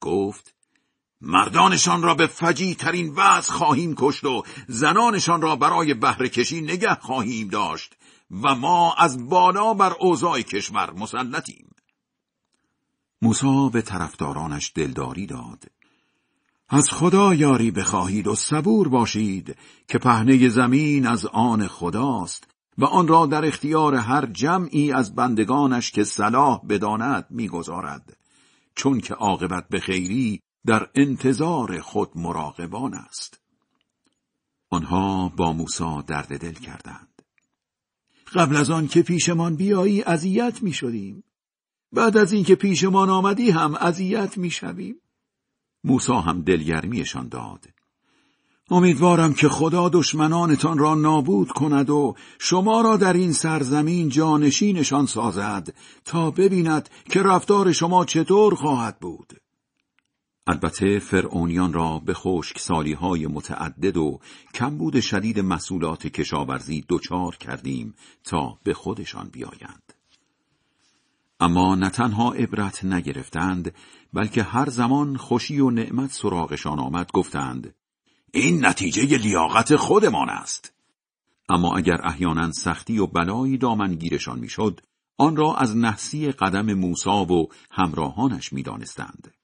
گفت 0.00 0.54
مردانشان 1.20 2.02
را 2.02 2.14
به 2.14 2.26
فجی 2.26 2.74
ترین 2.74 3.14
وضع 3.16 3.52
خواهیم 3.52 3.94
کشت 3.98 4.24
و 4.24 4.42
زنانشان 4.68 5.42
را 5.42 5.56
برای 5.56 5.94
بهره 5.94 6.28
کشی 6.28 6.60
نگه 6.60 6.94
خواهیم 6.94 7.48
داشت 7.48 7.96
و 8.42 8.54
ما 8.54 8.94
از 8.94 9.28
بالا 9.28 9.74
بر 9.74 9.92
اوضاع 10.00 10.40
کشور 10.40 10.90
مسلطیم. 10.90 11.70
موسی 13.22 13.70
به 13.72 13.82
طرفدارانش 13.82 14.72
دلداری 14.74 15.26
داد. 15.26 15.79
از 16.72 16.90
خدا 16.90 17.34
یاری 17.34 17.70
بخواهید 17.70 18.26
و 18.26 18.34
صبور 18.34 18.88
باشید 18.88 19.56
که 19.88 19.98
پهنه 19.98 20.48
زمین 20.48 21.06
از 21.06 21.26
آن 21.26 21.66
خداست 21.66 22.50
و 22.78 22.84
آن 22.84 23.08
را 23.08 23.26
در 23.26 23.44
اختیار 23.44 23.94
هر 23.94 24.26
جمعی 24.26 24.92
از 24.92 25.14
بندگانش 25.14 25.90
که 25.90 26.04
صلاح 26.04 26.66
بداند 26.68 27.26
می‌گذارد 27.30 28.16
چون 28.74 29.00
که 29.00 29.14
عاقبت 29.14 29.68
به 29.68 29.80
خیری 29.80 30.40
در 30.66 30.88
انتظار 30.94 31.80
خود 31.80 32.10
مراقبان 32.14 32.94
است. 32.94 33.40
آنها 34.70 35.28
با 35.36 35.52
موسی 35.52 36.02
درد 36.06 36.38
دل 36.38 36.52
کردند. 36.52 37.22
قبل 38.34 38.56
از 38.56 38.70
آن 38.70 38.88
که 38.88 39.02
پیشمان 39.02 39.56
بیایی 39.56 40.02
اذیت 40.02 40.62
می 40.62 40.72
شدیم 40.72 41.24
بعد 41.92 42.16
از 42.16 42.32
اینکه 42.32 42.54
پیشمان 42.54 43.10
آمدی 43.10 43.50
هم 43.50 43.74
اذیت 43.74 44.38
می 44.38 44.50
شویم 44.50 44.96
موسی 45.84 46.12
هم 46.12 46.42
دلگرمیشان 46.42 47.28
داد 47.28 47.66
امیدوارم 48.70 49.34
که 49.34 49.48
خدا 49.48 49.88
دشمنانتان 49.88 50.78
را 50.78 50.94
نابود 50.94 51.48
کند 51.48 51.90
و 51.90 52.14
شما 52.38 52.80
را 52.80 52.96
در 52.96 53.12
این 53.12 53.32
سرزمین 53.32 54.08
جانشینشان 54.08 55.06
سازد 55.06 55.74
تا 56.04 56.30
ببیند 56.30 56.88
که 57.10 57.22
رفتار 57.22 57.72
شما 57.72 58.04
چطور 58.04 58.54
خواهد 58.54 58.98
بود 58.98 59.40
البته 60.46 60.98
فرعونیان 60.98 61.72
را 61.72 61.98
به 61.98 62.14
خشکسالی 62.14 62.92
های 62.92 63.26
متعدد 63.26 63.96
و 63.96 64.20
کمبود 64.54 65.00
شدید 65.00 65.40
مسئولات 65.40 66.06
کشاورزی 66.06 66.84
دچار 66.88 67.36
کردیم 67.36 67.94
تا 68.24 68.58
به 68.64 68.74
خودشان 68.74 69.28
بیایند. 69.28 69.89
اما 71.40 71.74
نه 71.74 71.90
تنها 71.90 72.32
عبرت 72.32 72.84
نگرفتند 72.84 73.74
بلکه 74.12 74.42
هر 74.42 74.70
زمان 74.70 75.16
خوشی 75.16 75.60
و 75.60 75.70
نعمت 75.70 76.10
سراغشان 76.10 76.78
آمد 76.78 77.12
گفتند 77.12 77.74
این 78.32 78.66
نتیجه 78.66 79.18
لیاقت 79.18 79.76
خودمان 79.76 80.30
است. 80.30 80.72
اما 81.48 81.76
اگر 81.76 82.06
احیانا 82.06 82.52
سختی 82.52 82.98
و 82.98 83.06
بلایی 83.06 83.58
دامنگیرشان 83.58 84.38
می‌شد 84.38 84.80
آن 85.18 85.36
را 85.36 85.56
از 85.56 85.76
نحسی 85.76 86.32
قدم 86.32 86.74
موسا 86.74 87.24
و 87.24 87.48
همراهانش 87.70 88.52
می‌دانستند. 88.52 89.34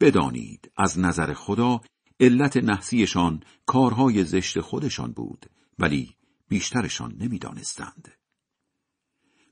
بدانید 0.00 0.70
از 0.76 0.98
نظر 0.98 1.34
خدا 1.34 1.80
علت 2.20 2.56
نحسیشان 2.56 3.42
کارهای 3.66 4.24
زشت 4.24 4.60
خودشان 4.60 5.12
بود 5.12 5.46
ولی 5.78 6.16
بیشترشان 6.48 7.16
نمی‌دانستند. 7.20 8.08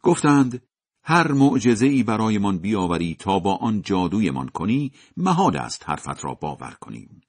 گفتند 0.02 0.67
هر 1.10 1.32
معجزه 1.32 2.02
برایمان 2.02 2.58
بیاوری 2.58 3.14
تا 3.14 3.38
با 3.38 3.56
آن 3.56 3.82
جادویمان 3.82 4.48
کنی 4.48 4.92
محال 5.16 5.56
است 5.56 5.88
حرفت 5.88 6.24
را 6.24 6.34
باور 6.34 6.76
کنیم. 6.80 7.20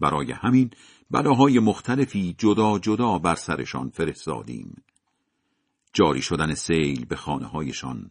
برای 0.00 0.32
همین 0.32 0.70
بلاهای 1.10 1.58
مختلفی 1.58 2.34
جدا 2.38 2.78
جدا 2.78 3.18
بر 3.18 3.34
سرشان 3.34 3.90
فرستادیم. 3.90 4.82
جاری 5.92 6.22
شدن 6.22 6.54
سیل 6.54 7.04
به 7.04 7.16
خانه 7.16 7.46
هایشان، 7.46 8.10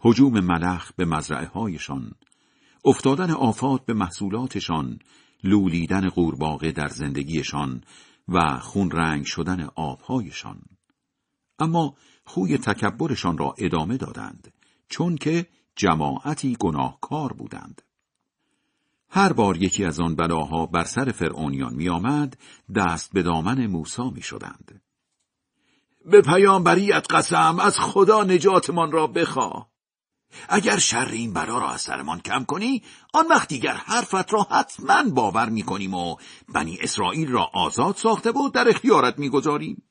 حجوم 0.00 0.40
ملخ 0.40 0.92
به 0.92 1.04
مزرعه 1.04 1.46
هایشان، 1.46 2.12
افتادن 2.84 3.30
آفات 3.30 3.86
به 3.86 3.94
محصولاتشان، 3.94 4.98
لولیدن 5.44 6.08
قورباغه 6.08 6.72
در 6.72 6.88
زندگیشان 6.88 7.84
و 8.28 8.58
خون 8.58 8.90
رنگ 8.90 9.24
شدن 9.24 9.68
آبهایشان. 9.76 10.62
اما 11.58 11.94
خوی 12.30 12.58
تکبرشان 12.58 13.38
را 13.38 13.54
ادامه 13.58 13.96
دادند 13.96 14.52
چون 14.88 15.16
که 15.16 15.46
جماعتی 15.76 16.56
گناهکار 16.60 17.32
بودند. 17.32 17.82
هر 19.08 19.32
بار 19.32 19.56
یکی 19.56 19.84
از 19.84 20.00
آن 20.00 20.16
بلاها 20.16 20.66
بر 20.66 20.84
سر 20.84 21.12
فرعونیان 21.12 21.74
می 21.74 21.88
آمد 21.88 22.36
دست 22.76 23.12
به 23.12 23.22
دامن 23.22 23.66
موسا 23.66 24.10
می 24.10 24.22
شدند. 24.22 24.82
به 26.04 26.22
پیامبریت 26.22 27.06
قسم 27.10 27.58
از 27.60 27.78
خدا 27.78 28.24
نجاتمان 28.24 28.92
را 28.92 29.06
بخواه. 29.06 29.70
اگر 30.48 30.78
شر 30.78 31.08
این 31.08 31.32
بلا 31.32 31.58
را 31.58 31.70
از 31.70 31.80
سرمان 31.80 32.20
کم 32.20 32.44
کنی 32.44 32.82
آن 33.14 33.26
وقت 33.28 33.48
دیگر 33.48 33.74
حرفت 33.74 34.32
را 34.32 34.46
حتما 34.50 35.02
باور 35.10 35.48
می 35.48 35.62
کنیم 35.62 35.94
و 35.94 36.16
بنی 36.54 36.78
اسرائیل 36.80 37.30
را 37.30 37.50
آزاد 37.54 37.96
ساخته 37.96 38.32
بود 38.32 38.54
در 38.54 38.68
اختیارت 38.68 39.18
می 39.18 39.28
گذاریم. 39.28 39.89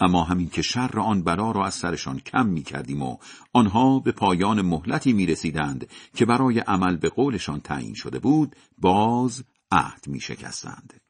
اما 0.00 0.24
همین 0.24 0.48
که 0.48 0.62
شر 0.62 1.00
آن 1.00 1.22
بلا 1.22 1.50
را 1.50 1.66
از 1.66 1.74
سرشان 1.74 2.18
کم 2.18 2.46
می 2.46 2.62
کردیم 2.62 3.02
و 3.02 3.16
آنها 3.52 3.98
به 3.98 4.12
پایان 4.12 4.62
مهلتی 4.62 5.12
می 5.12 5.26
رسیدند 5.26 5.86
که 6.14 6.26
برای 6.26 6.58
عمل 6.58 6.96
به 6.96 7.08
قولشان 7.08 7.60
تعیین 7.60 7.94
شده 7.94 8.18
بود 8.18 8.56
باز 8.78 9.44
عهد 9.72 10.08
می 10.08 10.20
شکستند. 10.20 11.00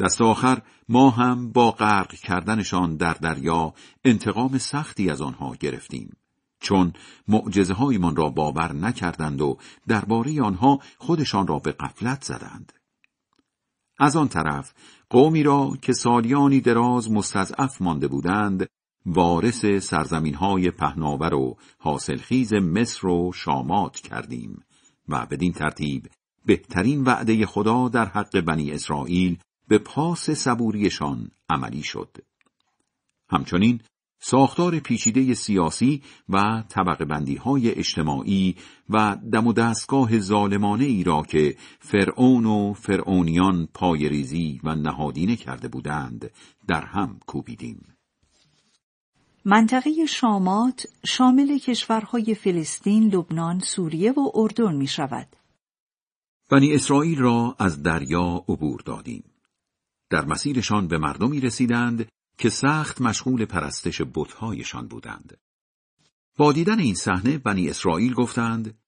دست 0.00 0.22
آخر 0.22 0.62
ما 0.88 1.10
هم 1.10 1.52
با 1.52 1.70
غرق 1.70 2.14
کردنشان 2.14 2.96
در 2.96 3.14
دریا 3.14 3.74
انتقام 4.04 4.58
سختی 4.58 5.10
از 5.10 5.22
آنها 5.22 5.54
گرفتیم. 5.60 6.16
چون 6.60 6.92
معجزه 7.28 7.74
هایمان 7.74 8.16
را 8.16 8.28
باور 8.28 8.72
نکردند 8.72 9.40
و 9.40 9.58
درباره 9.88 10.42
آنها 10.42 10.78
خودشان 10.98 11.46
را 11.46 11.58
به 11.58 11.72
قفلت 11.72 12.24
زدند. 12.24 12.72
از 13.98 14.16
آن 14.16 14.28
طرف 14.28 14.72
قومی 15.14 15.42
را 15.42 15.76
که 15.82 15.92
سالیانی 15.92 16.60
دراز 16.60 17.10
مستضعف 17.10 17.82
مانده 17.82 18.08
بودند 18.08 18.66
وارث 19.06 19.66
سرزمین 19.66 20.34
های 20.34 20.70
پهناور 20.70 21.34
و 21.34 21.56
حاصلخیز 21.78 22.54
مصر 22.54 23.06
و 23.06 23.32
شامات 23.32 23.96
کردیم 23.96 24.64
و 25.08 25.26
بدین 25.26 25.52
ترتیب 25.52 26.06
بهترین 26.46 27.04
وعده 27.04 27.46
خدا 27.46 27.88
در 27.88 28.04
حق 28.04 28.40
بنی 28.40 28.70
اسرائیل 28.72 29.38
به 29.68 29.78
پاس 29.78 30.30
صبوریشان 30.30 31.30
عملی 31.50 31.82
شد. 31.82 32.16
همچنین 33.30 33.80
ساختار 34.26 34.78
پیچیده 34.78 35.34
سیاسی 35.34 36.02
و 36.28 36.64
طبق 36.68 37.04
بندی 37.04 37.36
های 37.36 37.70
اجتماعی 37.70 38.56
و 38.90 39.16
دم 39.32 39.46
و 39.46 39.52
دستگاه 39.52 40.18
ظالمانه 40.18 40.84
ای 40.84 41.04
را 41.04 41.22
که 41.22 41.56
فرعون 41.80 42.46
و 42.46 42.72
فرعونیان 42.72 43.68
پایریزی 43.74 44.60
و 44.64 44.74
نهادینه 44.74 45.36
کرده 45.36 45.68
بودند 45.68 46.30
در 46.68 46.84
هم 46.84 47.20
کوبیدیم. 47.26 47.94
منطقه 49.44 50.06
شامات 50.06 50.86
شامل 51.06 51.58
کشورهای 51.58 52.34
فلسطین، 52.34 53.14
لبنان، 53.14 53.58
سوریه 53.58 54.12
و 54.12 54.30
اردن 54.34 54.76
می 54.76 54.86
شود. 54.86 55.36
بنی 56.50 56.74
اسرائیل 56.74 57.18
را 57.18 57.56
از 57.58 57.82
دریا 57.82 58.44
عبور 58.48 58.80
دادیم. 58.84 59.24
در 60.10 60.24
مسیرشان 60.24 60.88
به 60.88 60.98
مردمی 60.98 61.40
رسیدند 61.40 62.08
که 62.38 62.50
سخت 62.50 63.00
مشغول 63.00 63.44
پرستش 63.44 64.02
بتهایشان 64.14 64.88
بودند. 64.88 65.38
با 66.36 66.52
دیدن 66.52 66.80
این 66.80 66.94
صحنه 66.94 67.38
بنی 67.38 67.68
اسرائیل 67.70 68.14
گفتند 68.14 68.78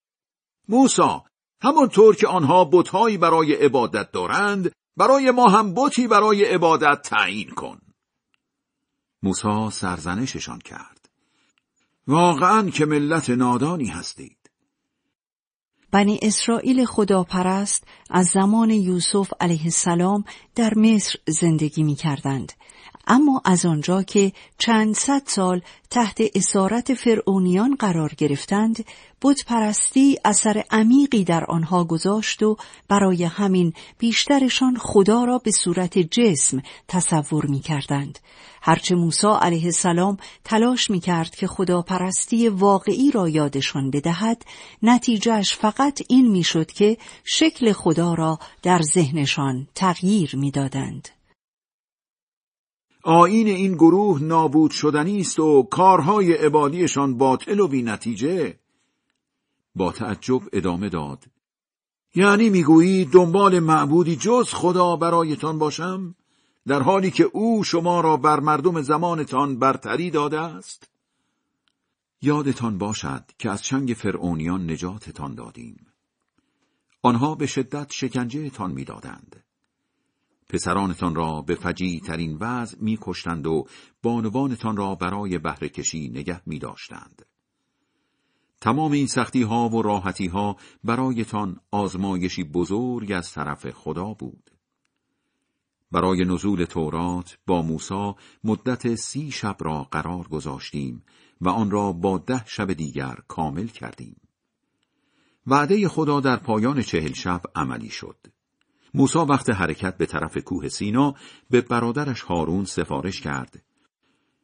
موسا 0.69 1.25
همانطور 1.61 2.17
که 2.17 2.29
آنها 2.29 2.65
بتهایی 2.65 3.19
برای 3.19 3.55
عبادت 3.55 4.13
دارند 4.13 4.73
برای 4.97 5.31
ما 5.31 5.49
هم 5.49 5.75
بتی 5.75 6.07
برای 6.07 6.45
عبادت 6.45 7.03
تعیین 7.03 7.51
کن. 7.51 7.79
موسا 9.23 9.71
سرزنششان 9.71 10.59
کرد. 10.59 11.09
واقعا 12.07 12.71
که 12.71 12.87
ملت 12.87 13.31
نادانی 13.31 13.87
هستید. 13.87 14.37
بنی 15.91 16.19
اسرائیل 16.23 16.85
خداپرست 16.85 17.85
از 18.11 18.27
زمان 18.27 18.71
یوسف 18.71 19.33
علیه 19.41 19.65
السلام 19.65 20.25
در 20.55 20.75
مصر 20.77 21.19
زندگی 21.27 21.83
می 21.83 21.95
کردند. 21.95 22.53
اما 23.07 23.43
از 23.45 23.67
آنجا 23.67 24.03
که 24.03 24.33
چند 24.59 24.95
صد 24.95 25.23
سال 25.27 25.61
تحت 25.91 26.23
اسارت 26.35 26.95
فرعونیان 26.95 27.77
قرار 27.79 28.13
گرفتند 28.19 28.85
بود 29.21 29.37
پرستی 29.47 30.19
اثر 30.25 30.65
عمیقی 30.71 31.25
در 31.25 31.45
آنها 31.45 31.85
گذاشت 31.85 32.43
و 32.43 32.57
برای 32.89 33.25
همین 33.25 33.73
بیشترشان 33.99 34.77
خدا 34.77 35.25
را 35.25 35.39
به 35.39 35.51
صورت 35.51 35.99
جسم 35.99 36.63
تصور 36.89 37.47
می 37.47 37.61
کردند. 37.61 38.19
هرچه 38.63 38.95
موسی 38.95 39.27
علیه 39.41 39.65
السلام 39.65 40.17
تلاش 40.45 40.91
می 40.91 41.01
کرد 41.01 41.31
که 41.31 41.47
خدا 41.47 41.83
پرستی 41.83 42.49
واقعی 42.49 43.11
را 43.11 43.29
یادشان 43.29 43.91
بدهد 43.91 44.43
نتیجهش 44.83 45.57
فقط 45.57 46.03
این 46.09 46.31
می 46.31 46.43
شد 46.43 46.67
که 46.67 46.97
شکل 47.25 47.73
خدا 47.73 48.15
را 48.15 48.39
در 48.63 48.83
ذهنشان 48.83 49.69
تغییر 49.75 50.37
می 50.37 50.51
دادند. 50.51 51.16
آین 53.07 53.47
این 53.47 53.75
گروه 53.75 54.23
نابود 54.23 54.71
شدنی 54.71 55.21
است 55.21 55.39
و 55.39 55.63
کارهای 55.63 56.33
عبادیشان 56.33 57.19
باطل 57.19 57.61
و 57.61 57.69
بی 57.69 57.83
نتیجه 57.83 58.59
با 59.75 59.93
تعجب 59.93 60.41
ادامه 60.53 60.89
داد. 60.89 61.25
یعنی 62.15 62.51
می‌گویی 62.51 63.05
دنبال 63.05 63.59
معبودی 63.59 64.17
جز 64.17 64.49
خدا 64.49 64.97
برایتان 64.97 65.59
باشم 65.59 66.15
در 66.67 66.83
حالی 66.83 67.11
که 67.11 67.25
او 67.25 67.65
شما 67.65 68.01
را 68.01 68.17
بر 68.17 68.41
مردم 68.41 68.83
زمانتان 68.83 69.59
برتری 69.59 70.11
داده 70.11 70.41
است؟ 70.41 70.89
یادتان 72.23 72.79
باشد 72.79 73.25
که 73.39 73.51
از 73.51 73.63
چنگ 73.63 73.89
فرعونیان 73.89 74.71
نجاتتان 74.71 75.35
دادیم. 75.35 75.87
آنها 77.03 77.35
به 77.35 77.47
شدت 77.47 77.93
شکنجه 77.93 78.51
می‌دادند. 78.69 79.46
پسرانتان 80.49 81.15
را 81.15 81.43
به 81.43 81.55
فجی 81.55 82.01
ترین 82.01 82.37
وضع 82.41 82.79
می 82.81 82.99
کشتند 83.01 83.47
و 83.47 83.67
بانوانتان 84.03 84.77
را 84.77 84.95
برای 84.95 85.39
بهره 85.39 85.69
کشی 85.69 86.09
نگه 86.09 86.43
می 86.47 86.59
داشتند. 86.59 87.27
تمام 88.61 88.93
این 88.93 89.07
سختی 89.07 89.43
ها 89.43 89.69
و 89.69 89.83
راحتی 89.83 90.27
ها 90.27 90.57
برایتان 90.85 91.61
آزمایشی 91.71 92.45
بزرگ 92.45 93.13
از 93.13 93.33
طرف 93.33 93.71
خدا 93.71 94.05
بود. 94.05 94.51
برای 95.93 96.25
نزول 96.25 96.65
تورات 96.65 97.39
با 97.47 97.63
موسی 97.63 98.15
مدت 98.45 98.95
سی 98.95 99.31
شب 99.31 99.57
را 99.61 99.83
قرار 99.83 100.29
گذاشتیم 100.29 101.03
و 101.41 101.49
آن 101.49 101.71
را 101.71 101.93
با 101.93 102.19
ده 102.19 102.47
شب 102.47 102.73
دیگر 102.73 103.17
کامل 103.29 103.67
کردیم. 103.67 104.17
وعده 105.47 105.89
خدا 105.89 106.21
در 106.21 106.37
پایان 106.37 106.83
چهل 106.83 107.13
شب 107.13 107.43
عملی 107.55 107.91
شد. 107.91 108.36
موسا 108.95 109.27
وقت 109.27 109.51
حرکت 109.51 109.97
به 109.97 110.07
طرف 110.07 110.39
کوه 110.39 110.69
سینا 110.69 111.15
به 111.51 111.61
برادرش 111.61 112.23
هارون 112.23 112.65
سفارش 112.65 113.21
کرد. 113.21 113.63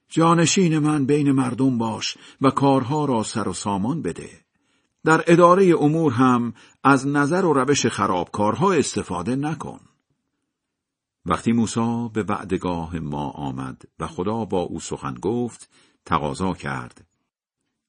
جانشین 0.09 0.79
من 0.79 1.07
بین 1.07 1.33
مردم 1.33 1.79
باش 1.79 2.17
و 2.41 2.51
کارها 2.51 3.05
را 3.05 3.23
سر 3.23 3.49
و 3.49 3.53
سامان 3.53 4.03
بده. 4.03 4.31
در 5.05 5.25
اداره 5.27 5.75
امور 5.79 6.13
هم 6.13 6.55
از 6.85 7.07
نظر 7.07 7.45
و 7.45 7.53
روش 7.53 7.87
خرابکارها 7.87 8.73
استفاده 8.73 9.37
نکن. 9.37 9.81
وقتی 11.27 11.53
موسا 11.53 12.09
به 12.09 12.23
وعدگاه 12.23 12.99
ما 12.99 13.31
آمد 13.31 13.83
و 13.99 14.07
خدا 14.07 14.45
با 14.45 14.61
او 14.61 14.81
سخن 14.81 15.15
گفت، 15.15 15.71
تقاضا 16.05 16.53
کرد. 16.53 17.07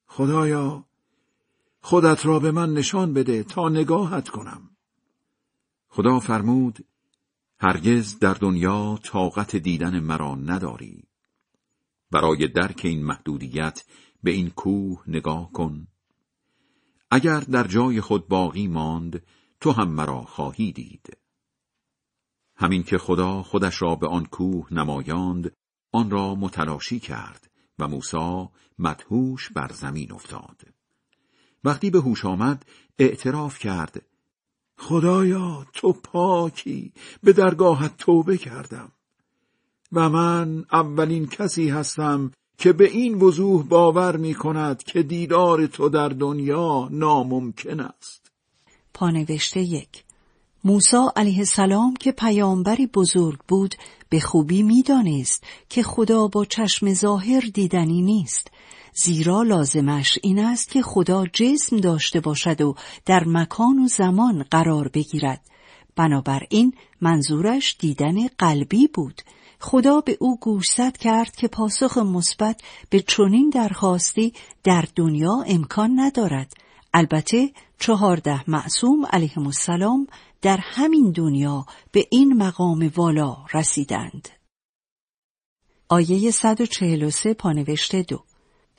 خدایا، 0.07 0.85
خودت 1.81 2.25
را 2.25 2.39
به 2.39 2.51
من 2.51 2.73
نشان 2.73 3.13
بده 3.13 3.43
تا 3.43 3.69
نگاهت 3.69 4.29
کنم. 4.29 4.69
خدا 5.95 6.19
فرمود 6.19 6.85
هرگز 7.59 8.19
در 8.19 8.33
دنیا 8.33 8.99
طاقت 9.03 9.55
دیدن 9.55 9.99
مرا 9.99 10.35
نداری. 10.35 11.03
برای 12.11 12.47
درک 12.47 12.81
این 12.83 13.05
محدودیت 13.05 13.83
به 14.23 14.31
این 14.31 14.49
کوه 14.49 15.03
نگاه 15.07 15.51
کن. 15.51 15.87
اگر 17.11 17.39
در 17.39 17.67
جای 17.67 18.01
خود 18.01 18.27
باقی 18.27 18.67
ماند 18.67 19.23
تو 19.59 19.71
هم 19.71 19.89
مرا 19.89 20.21
خواهی 20.21 20.71
دید. 20.71 21.17
همین 22.55 22.83
که 22.83 22.97
خدا 22.97 23.43
خودش 23.43 23.81
را 23.81 23.95
به 23.95 24.07
آن 24.07 24.25
کوه 24.25 24.73
نمایاند 24.73 25.55
آن 25.91 26.09
را 26.09 26.35
متلاشی 26.35 26.99
کرد 26.99 27.51
و 27.79 27.87
موسی 27.87 28.49
مدهوش 28.79 29.51
بر 29.51 29.71
زمین 29.71 30.11
افتاد. 30.11 30.61
وقتی 31.63 31.89
به 31.89 31.99
هوش 31.99 32.25
آمد 32.25 32.65
اعتراف 32.99 33.59
کرد 33.59 34.12
خدایا 34.83 35.65
تو 35.73 35.93
پاکی 35.93 36.91
به 37.23 37.33
درگاهت 37.33 37.97
توبه 37.97 38.37
کردم. 38.37 38.91
و 39.93 40.09
من 40.09 40.65
اولین 40.71 41.27
کسی 41.27 41.69
هستم 41.69 42.31
که 42.57 42.73
به 42.73 42.89
این 42.89 43.15
وضوح 43.15 43.63
باور 43.63 44.17
می 44.17 44.33
کند 44.33 44.83
که 44.83 45.03
دیدار 45.03 45.67
تو 45.67 45.89
در 45.89 46.09
دنیا 46.09 46.87
ناممکن 46.91 47.79
است. 47.79 48.31
پانوشته 48.93 49.61
یک. 49.61 50.03
موسی 50.63 50.97
علیه 51.15 51.37
السلام 51.37 51.93
که 51.93 52.11
پیامبری 52.11 52.87
بزرگ 52.87 53.39
بود 53.47 53.75
به 54.09 54.19
خوبی 54.19 54.63
می‌دانست 54.63 55.43
که 55.69 55.83
خدا 55.83 56.27
با 56.27 56.45
چشم 56.45 56.93
ظاهر 56.93 57.43
دیدنی 57.53 58.01
نیست. 58.01 58.51
زیرا 58.95 59.43
لازمش 59.43 60.19
این 60.23 60.39
است 60.39 60.69
که 60.69 60.81
خدا 60.81 61.25
جسم 61.33 61.77
داشته 61.77 62.19
باشد 62.19 62.61
و 62.61 62.75
در 63.05 63.23
مکان 63.27 63.79
و 63.79 63.87
زمان 63.87 64.43
قرار 64.51 64.87
بگیرد. 64.87 65.41
بنابراین 65.95 66.73
منظورش 67.01 67.75
دیدن 67.79 68.27
قلبی 68.27 68.87
بود. 68.87 69.21
خدا 69.59 70.01
به 70.01 70.17
او 70.19 70.37
گوشزد 70.39 70.97
کرد 70.97 71.35
که 71.35 71.47
پاسخ 71.47 71.97
مثبت 71.97 72.61
به 72.89 72.99
چنین 72.99 73.49
درخواستی 73.49 74.33
در 74.63 74.85
دنیا 74.95 75.43
امکان 75.47 75.99
ندارد. 75.99 76.53
البته 76.93 77.51
چهارده 77.79 78.49
معصوم 78.49 79.05
علیهم 79.05 79.45
السلام 79.45 80.07
در 80.41 80.59
همین 80.61 81.11
دنیا 81.11 81.65
به 81.91 82.07
این 82.11 82.33
مقام 82.33 82.91
والا 82.95 83.37
رسیدند. 83.53 84.29
آیه 85.89 86.31
143 86.31 87.33
پانوشته 87.33 88.01
دو 88.01 88.23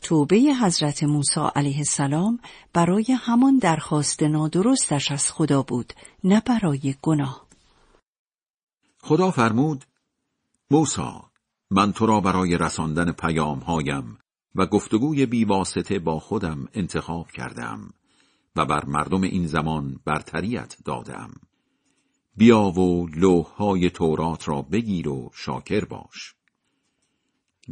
توبه 0.04 0.36
حضرت 0.62 1.04
موسی 1.04 1.40
علیه 1.54 1.78
السلام 1.78 2.40
برای 2.72 3.06
همان 3.18 3.58
درخواست 3.58 4.22
نادرستش 4.22 5.12
از 5.12 5.32
خدا 5.32 5.62
بود 5.62 5.92
نه 6.24 6.42
برای 6.46 6.94
گناه. 7.02 7.46
خدا 9.00 9.30
فرمود 9.30 9.84
موسی 10.70 11.10
من 11.70 11.92
تو 11.92 12.06
را 12.06 12.20
برای 12.20 12.58
رساندن 12.58 13.12
پیام 13.12 13.58
هایم 13.58 14.18
و 14.54 14.66
گفتگوی 14.66 15.26
بیواسطه 15.26 15.98
با 15.98 16.18
خودم 16.18 16.68
انتخاب 16.74 17.30
کردم 17.30 17.90
و 18.56 18.64
بر 18.64 18.84
مردم 18.84 19.22
این 19.22 19.46
زمان 19.46 20.00
برتریت 20.04 20.76
دادم. 20.84 21.30
بیا 22.36 22.62
و 22.62 23.06
لوح 23.06 23.46
های 23.46 23.90
تورات 23.90 24.48
را 24.48 24.62
بگیر 24.62 25.08
و 25.08 25.30
شاکر 25.34 25.84
باش. 25.84 26.34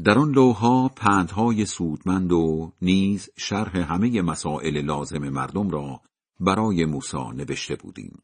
در 0.05 0.19
آن 0.19 0.31
لوها 0.31 0.89
پندهای 0.89 1.67
سودمند 1.67 2.33
و 2.33 2.73
نیز 2.83 3.31
شرح 3.39 3.77
همه 3.77 4.23
مسائل 4.23 4.81
لازم 4.81 5.29
مردم 5.29 5.71
را 5.71 6.01
برای 6.41 6.85
موسی 6.85 7.31
نوشته 7.35 7.77
بودیم. 7.77 8.19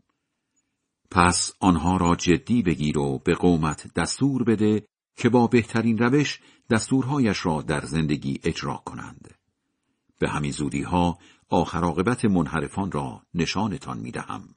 پس 1.11 1.53
آنها 1.61 1.97
را 1.97 2.16
جدی 2.16 2.62
بگیر 2.62 2.99
و 2.99 3.19
به 3.25 3.35
قومت 3.35 3.95
دستور 3.95 4.45
بده 4.45 4.87
که 5.16 5.29
با 5.29 5.47
بهترین 5.47 5.99
روش 5.99 6.41
دستورهایش 6.71 7.47
را 7.47 7.62
در 7.62 7.81
زندگی 7.81 8.41
اجرا 8.45 8.77
کنند. 8.77 9.35
به 10.19 10.29
همین 10.29 10.51
زودی 10.51 10.83
ها 10.83 11.19
آخر 11.49 12.05
منحرفان 12.29 12.93
را 12.93 13.23
نشانتان 13.35 13.99
می 13.99 14.11
دهم. 14.11 14.49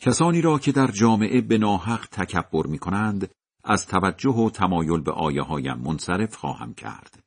کسانی 0.00 0.40
را 0.40 0.58
که 0.58 0.72
در 0.72 0.86
جامعه 0.86 1.40
به 1.40 1.58
ناحق 1.58 2.06
تکبر 2.06 2.66
می 2.66 2.78
کنند 2.78 3.30
از 3.64 3.86
توجه 3.86 4.30
و 4.30 4.50
تمایل 4.50 5.00
به 5.00 5.12
آیه 5.12 5.42
هایم 5.42 5.78
منصرف 5.78 6.36
خواهم 6.36 6.74
کرد. 6.74 7.22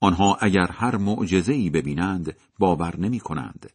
آنها 0.00 0.34
اگر 0.40 0.66
هر 0.70 0.96
معجزه‌ای 0.96 1.70
ببینند 1.70 2.36
باور 2.58 2.96
نمی 2.96 3.20
کنند 3.20 3.70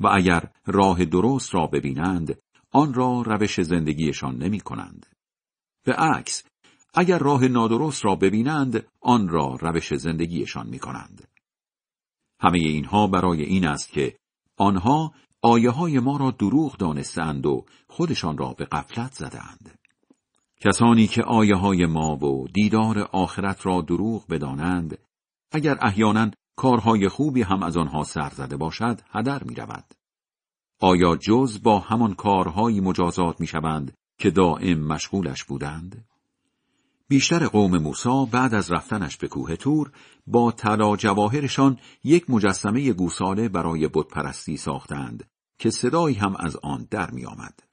و 0.00 0.06
اگر 0.06 0.50
راه 0.66 1.04
درست 1.04 1.54
را 1.54 1.66
ببینند 1.66 2.38
آن 2.72 2.94
را 2.94 3.22
روش 3.22 3.60
زندگیشان 3.60 4.36
نمی 4.36 4.60
کنند. 4.60 5.06
به 5.84 5.92
عکس 5.92 6.44
اگر 6.94 7.18
راه 7.18 7.48
نادرست 7.48 8.04
را 8.04 8.14
ببینند 8.14 8.86
آن 9.00 9.28
را 9.28 9.56
روش 9.60 9.94
زندگیشان 9.94 10.66
می 10.66 10.78
کنند. 10.78 11.28
همه 12.40 12.58
اینها 12.58 13.06
برای 13.06 13.42
این 13.42 13.66
است 13.66 13.88
که 13.92 14.18
آنها 14.56 15.12
آیه 15.42 15.70
های 15.70 15.98
ما 15.98 16.16
را 16.16 16.30
دروغ 16.30 16.76
دانستند 16.76 17.46
و 17.46 17.64
خودشان 17.88 18.38
را 18.38 18.52
به 18.52 18.64
قفلت 18.64 19.12
زدند. 19.12 19.77
کسانی 20.60 21.06
که 21.06 21.22
آیه 21.22 21.56
های 21.56 21.86
ما 21.86 22.16
و 22.16 22.48
دیدار 22.48 22.98
آخرت 22.98 23.66
را 23.66 23.80
دروغ 23.80 24.26
بدانند 24.26 24.98
اگر 25.52 25.78
احیانا 25.80 26.30
کارهای 26.56 27.08
خوبی 27.08 27.42
هم 27.42 27.62
از 27.62 27.76
آنها 27.76 28.04
سر 28.04 28.30
زده 28.30 28.56
باشد 28.56 29.00
هدر 29.10 29.44
می 29.44 29.54
رود. 29.54 29.84
آیا 30.80 31.16
جز 31.16 31.62
با 31.62 31.78
همان 31.78 32.14
کارهایی 32.14 32.80
مجازات 32.80 33.40
می 33.40 33.46
شوند 33.46 33.92
که 34.18 34.30
دائم 34.30 34.78
مشغولش 34.80 35.44
بودند؟ 35.44 36.04
بیشتر 37.08 37.46
قوم 37.46 37.78
موسی 37.78 38.26
بعد 38.30 38.54
از 38.54 38.72
رفتنش 38.72 39.16
به 39.16 39.28
کوه 39.28 39.56
تور 39.56 39.92
با 40.26 40.52
طلا 40.52 40.96
جواهرشان 40.96 41.78
یک 42.04 42.30
مجسمه 42.30 42.92
گوساله 42.92 43.48
برای 43.48 43.88
بتپرستی 43.88 44.56
ساختند 44.56 45.24
که 45.58 45.70
صدایی 45.70 46.16
هم 46.16 46.36
از 46.36 46.56
آن 46.56 46.88
در 46.90 47.10
می 47.10 47.26
آمد. 47.26 47.67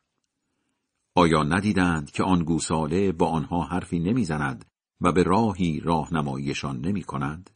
آیا 1.18 1.43
ندیدند 1.43 2.11
که 2.11 2.24
آن 2.24 2.43
گوساله 2.43 3.11
با 3.11 3.28
آنها 3.28 3.63
حرفی 3.63 3.99
نمی‌زند 3.99 4.66
و 5.01 5.11
به 5.11 5.24
راهی 5.24 5.80
راهنماییشان 5.80 6.82
نمی 6.82 7.03
کند؟ 7.03 7.49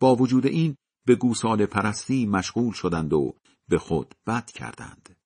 با 0.00 0.14
وجود 0.16 0.46
این 0.46 0.76
به 1.06 1.14
گوساله 1.14 1.66
پرستی 1.66 2.26
مشغول 2.26 2.72
شدند 2.72 3.12
و 3.12 3.34
به 3.68 3.78
خود 3.78 4.14
بد 4.26 4.50
کردند. 4.50 5.16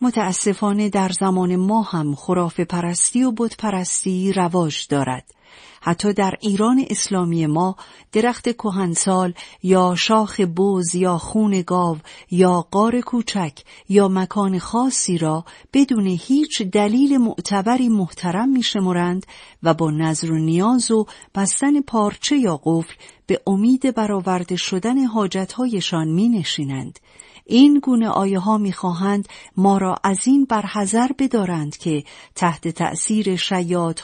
متاسفانه 0.00 0.88
در 0.88 1.08
زمان 1.08 1.56
ما 1.56 1.82
هم 1.82 2.14
خرافه 2.14 2.64
پرستی 2.64 3.22
و 3.22 3.32
بت 3.32 3.56
پرستی 3.56 4.32
رواج 4.32 4.86
دارد. 4.88 5.34
حتی 5.80 6.12
در 6.12 6.34
ایران 6.40 6.86
اسلامی 6.90 7.46
ما 7.46 7.76
درخت 8.12 8.48
کهنسال 8.48 9.34
یا 9.62 9.94
شاخ 9.98 10.40
بوز 10.40 10.94
یا 10.94 11.18
خون 11.18 11.62
گاو 11.62 11.98
یا 12.30 12.66
قار 12.70 13.00
کوچک 13.00 13.52
یا 13.88 14.08
مکان 14.08 14.58
خاصی 14.58 15.18
را 15.18 15.44
بدون 15.72 16.06
هیچ 16.06 16.62
دلیل 16.62 17.18
معتبری 17.18 17.88
محترم 17.88 18.48
میشمرند 18.48 19.26
و 19.62 19.74
با 19.74 19.90
نظر 19.90 20.32
و 20.32 20.38
نیاز 20.38 20.90
و 20.90 21.06
بستن 21.34 21.80
پارچه 21.80 22.36
یا 22.36 22.60
قفل 22.64 22.94
به 23.26 23.40
امید 23.46 23.94
برآورده 23.94 24.56
شدن 24.56 25.04
حاجتهایشان 25.04 26.08
می 26.08 26.28
نشینند. 26.28 26.98
این 27.46 27.78
گونه 27.78 28.08
آیه 28.08 28.38
ها 28.38 28.58
می 28.58 28.72
خواهند 28.72 29.28
ما 29.56 29.78
را 29.78 29.96
از 30.04 30.26
این 30.26 30.44
برحذر 30.44 31.08
بدارند 31.18 31.76
که 31.76 32.04
تحت 32.34 32.68
تأثیر 32.68 33.40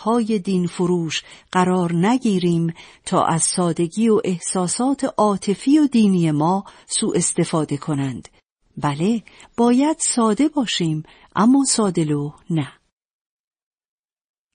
های 0.03 0.39
دین 0.39 0.67
فروش 0.67 1.23
قرار 1.53 1.95
نگیریم 1.95 2.75
تا 3.05 3.25
از 3.25 3.43
سادگی 3.43 4.09
و 4.09 4.21
احساسات 4.25 5.15
عاطفی 5.17 5.79
و 5.79 5.87
دینی 5.87 6.31
ما 6.31 6.65
سوء 6.87 7.13
استفاده 7.15 7.77
کنند. 7.77 8.29
بله 8.77 9.23
باید 9.57 9.97
ساده 10.01 10.49
باشیم 10.49 11.03
اما 11.37 11.65
سادلو 11.65 12.31
نه. 12.51 12.73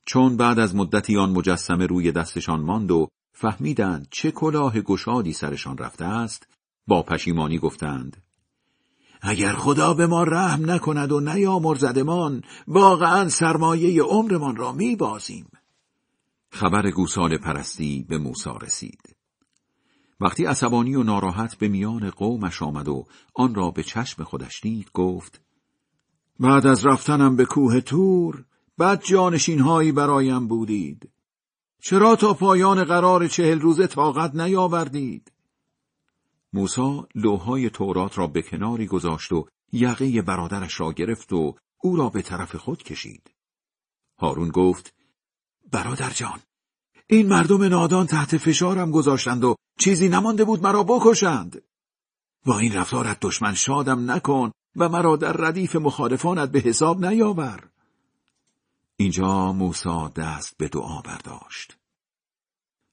چون 0.05 0.37
بعد 0.37 0.59
از 0.59 0.75
مدتی 0.75 1.17
آن 1.17 1.29
مجسمه 1.29 1.85
روی 1.85 2.11
دستشان 2.11 2.61
ماند 2.61 2.91
و 2.91 3.07
فهمیدند 3.33 4.07
چه 4.11 4.31
کلاه 4.31 4.81
گشادی 4.81 5.33
سرشان 5.33 5.77
رفته 5.77 6.05
است 6.05 6.47
با 6.87 7.03
پشیمانی 7.03 7.57
گفتند 7.57 8.26
اگر 9.27 9.53
خدا 9.53 9.93
به 9.93 10.07
ما 10.07 10.23
رحم 10.23 10.71
نکند 10.71 11.11
و 11.11 11.19
نیامرزدمان 11.19 12.43
واقعا 12.67 13.29
سرمایه 13.29 14.03
عمرمان 14.03 14.55
را 14.55 14.71
میبازیم. 14.71 15.47
خبر 16.51 16.91
گوسال 16.91 17.37
پرستی 17.37 18.05
به 18.09 18.17
موسی 18.17 18.49
رسید. 18.61 19.15
وقتی 20.21 20.45
عصبانی 20.45 20.95
و 20.95 21.03
ناراحت 21.03 21.55
به 21.55 21.67
میان 21.67 22.09
قومش 22.09 22.61
آمد 22.61 22.87
و 22.87 23.05
آن 23.33 23.55
را 23.55 23.71
به 23.71 23.83
چشم 23.83 24.23
خودش 24.23 24.61
دید 24.61 24.89
گفت 24.93 25.41
بعد 26.39 26.67
از 26.67 26.85
رفتنم 26.85 27.35
به 27.35 27.45
کوه 27.45 27.81
تور 27.81 28.45
بد 28.79 29.03
جانشین 29.03 29.59
هایی 29.59 29.91
برایم 29.91 30.47
بودید. 30.47 31.09
چرا 31.81 32.15
تا 32.15 32.33
پایان 32.33 32.83
قرار 32.83 33.27
چهل 33.27 33.59
روزه 33.59 33.87
طاقت 33.87 34.35
نیاوردید؟ 34.35 35.31
موسا 36.57 37.07
لوهای 37.15 37.69
تورات 37.69 38.17
را 38.17 38.27
به 38.27 38.41
کناری 38.41 38.87
گذاشت 38.87 39.31
و 39.31 39.47
یقه 39.71 40.21
برادرش 40.21 40.79
را 40.79 40.93
گرفت 40.93 41.33
و 41.33 41.55
او 41.83 41.95
را 41.95 42.09
به 42.09 42.21
طرف 42.21 42.55
خود 42.55 42.83
کشید. 42.83 43.31
هارون 44.19 44.49
گفت 44.49 44.93
برادر 45.71 46.09
جان 46.09 46.39
این 47.07 47.27
مردم 47.27 47.63
نادان 47.63 48.05
تحت 48.05 48.37
فشارم 48.37 48.91
گذاشتند 48.91 49.43
و 49.43 49.55
چیزی 49.79 50.09
نمانده 50.09 50.45
بود 50.45 50.63
مرا 50.63 50.83
بکشند. 50.83 51.61
با 52.45 52.59
این 52.59 52.73
رفتارت 52.73 53.17
دشمن 53.21 53.53
شادم 53.53 54.11
نکن 54.11 54.51
و 54.75 54.89
مرا 54.89 55.15
در 55.15 55.33
ردیف 55.33 55.75
مخالفانت 55.75 56.51
به 56.51 56.59
حساب 56.59 57.05
نیاور. 57.05 57.69
اینجا 58.97 59.53
موسا 59.53 60.07
دست 60.15 60.57
به 60.57 60.67
دعا 60.67 61.01
برداشت. 61.01 61.77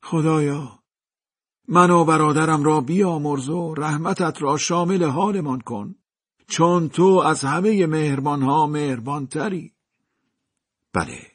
خدایا 0.02 0.83
من 1.68 1.90
و 1.90 2.04
برادرم 2.04 2.62
را 2.62 2.80
بیامرز 2.80 3.48
و 3.48 3.74
رحمتت 3.74 4.42
را 4.42 4.56
شامل 4.56 5.04
حالمان 5.04 5.60
کن 5.60 5.94
چون 6.48 6.88
تو 6.88 7.04
از 7.04 7.44
همه 7.44 7.86
مهربانها 7.86 8.66
مهربانتری. 8.66 9.72
بله. 10.92 11.26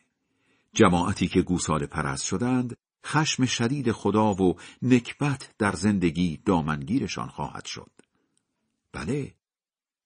جماعتی 0.73 1.27
که 1.27 1.41
گوساله 1.41 1.85
پرست 1.85 2.25
شدند 2.25 2.77
خشم 3.05 3.45
شدید 3.45 3.91
خدا 3.91 4.33
و 4.33 4.55
نکبت 4.81 5.49
در 5.57 5.71
زندگی 5.71 6.37
دامنگیرشان 6.45 7.27
خواهد 7.27 7.65
شد. 7.65 7.91
بله. 8.93 9.35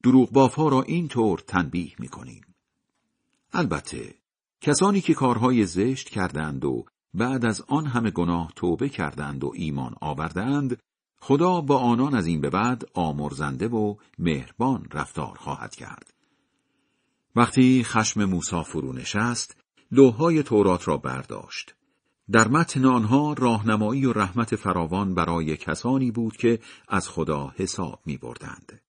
دروغ 0.03 0.31
بافها 0.31 0.69
را 0.69 0.81
اینطور 0.81 1.39
تنبیه 1.39 1.93
می 1.99 2.07
کنیم. 2.07 2.55
البته 3.53 4.15
کسانی 4.61 5.01
که 5.01 5.13
کارهای 5.13 5.65
زشت 5.65 6.09
کردند 6.09 6.65
و 6.65 6.85
بعد 7.13 7.45
از 7.45 7.63
آن 7.67 7.85
همه 7.85 8.11
گناه 8.11 8.51
توبه 8.55 8.89
کردند 8.89 9.43
و 9.43 9.51
ایمان 9.55 9.95
آوردند 10.01 10.79
خدا 11.19 11.61
با 11.61 11.77
آنان 11.77 12.15
از 12.15 12.27
این 12.27 12.41
به 12.41 12.49
بعد 12.49 12.83
آمرزنده 12.93 13.67
و 13.67 13.95
مهربان 14.19 14.87
رفتار 14.91 15.37
خواهد 15.37 15.75
کرد 15.75 16.13
وقتی 17.35 17.83
خشم 17.83 18.25
موسی 18.25 18.63
فرو 18.63 18.93
نشست 18.93 19.57
لوهای 19.91 20.43
تورات 20.43 20.87
را 20.87 20.97
برداشت 20.97 21.75
در 22.31 22.47
متن 22.47 22.85
آنها 22.85 23.33
راهنمایی 23.33 24.05
و 24.05 24.13
رحمت 24.13 24.55
فراوان 24.55 25.13
برای 25.13 25.57
کسانی 25.57 26.11
بود 26.11 26.37
که 26.37 26.59
از 26.87 27.09
خدا 27.09 27.53
حساب 27.55 27.99
می 28.05 28.17
بردند. 28.17 28.81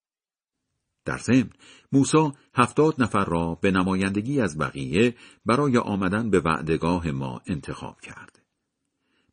در 1.04 1.18
ضمن 1.18 1.50
موسی 1.94 2.32
هفتاد 2.54 3.02
نفر 3.02 3.24
را 3.24 3.58
به 3.60 3.70
نمایندگی 3.70 4.40
از 4.40 4.58
بقیه 4.58 5.14
برای 5.46 5.78
آمدن 5.78 6.30
به 6.30 6.40
وعدگاه 6.40 7.10
ما 7.10 7.40
انتخاب 7.46 8.00
کرد. 8.00 8.42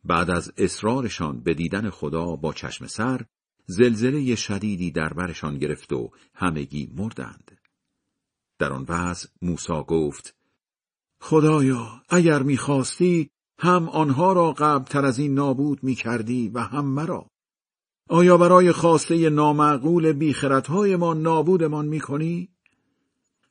بعد 0.03 0.29
از 0.31 0.53
اصرارشان 0.57 1.43
به 1.43 1.53
دیدن 1.53 1.89
خدا 1.89 2.35
با 2.35 2.53
چشم 2.53 2.87
سر، 2.87 3.21
زلزله 3.65 4.35
شدیدی 4.35 4.91
در 4.91 5.13
برشان 5.13 5.57
گرفت 5.57 5.93
و 5.93 6.11
همگی 6.33 6.91
مردند. 6.95 7.57
در 8.59 8.73
آن 8.73 8.85
وضع 8.89 9.29
موسی 9.41 9.83
گفت: 9.87 10.35
خدایا 11.21 12.03
اگر 12.09 12.43
می‌خواستی 12.43 13.29
هم 13.59 13.89
آنها 13.89 14.33
را 14.33 14.51
قبل 14.51 14.83
تر 14.83 15.05
از 15.05 15.19
این 15.19 15.33
نابود 15.33 15.83
می‌کردی 15.83 16.49
و 16.49 16.59
هم 16.59 16.85
مرا. 16.85 17.30
آیا 18.11 18.37
برای 18.37 18.71
خواسته 18.71 19.29
نامعقول 19.29 20.13
بیخردهای 20.13 20.95
ما 20.95 21.13
نابودمان 21.13 21.85
می‌کنی؟ 21.85 22.49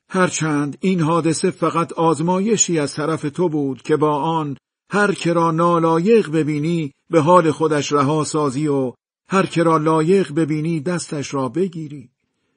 هرچند 0.09 0.79
این 0.81 1.01
حادثه 1.01 1.51
فقط 1.51 1.93
آزمایشی 1.93 2.79
از 2.79 2.95
طرف 2.95 3.23
تو 3.23 3.49
بود 3.49 3.83
که 3.83 3.97
با 3.97 4.15
آن 4.17 4.57
هر 4.91 5.13
که 5.13 5.33
را 5.33 5.51
نالایق 5.51 6.31
ببینی 6.31 6.93
به 7.11 7.21
حال 7.21 7.51
خودش 7.51 7.93
رها 7.93 8.25
سازی 8.25 8.67
و 8.67 8.93
هر 9.29 9.47
که 9.47 9.63
را 9.63 9.77
لایق 9.77 10.33
ببینی 10.33 10.81
دستش 10.81 11.35
را 11.35 11.49
بگیری. 11.49 12.11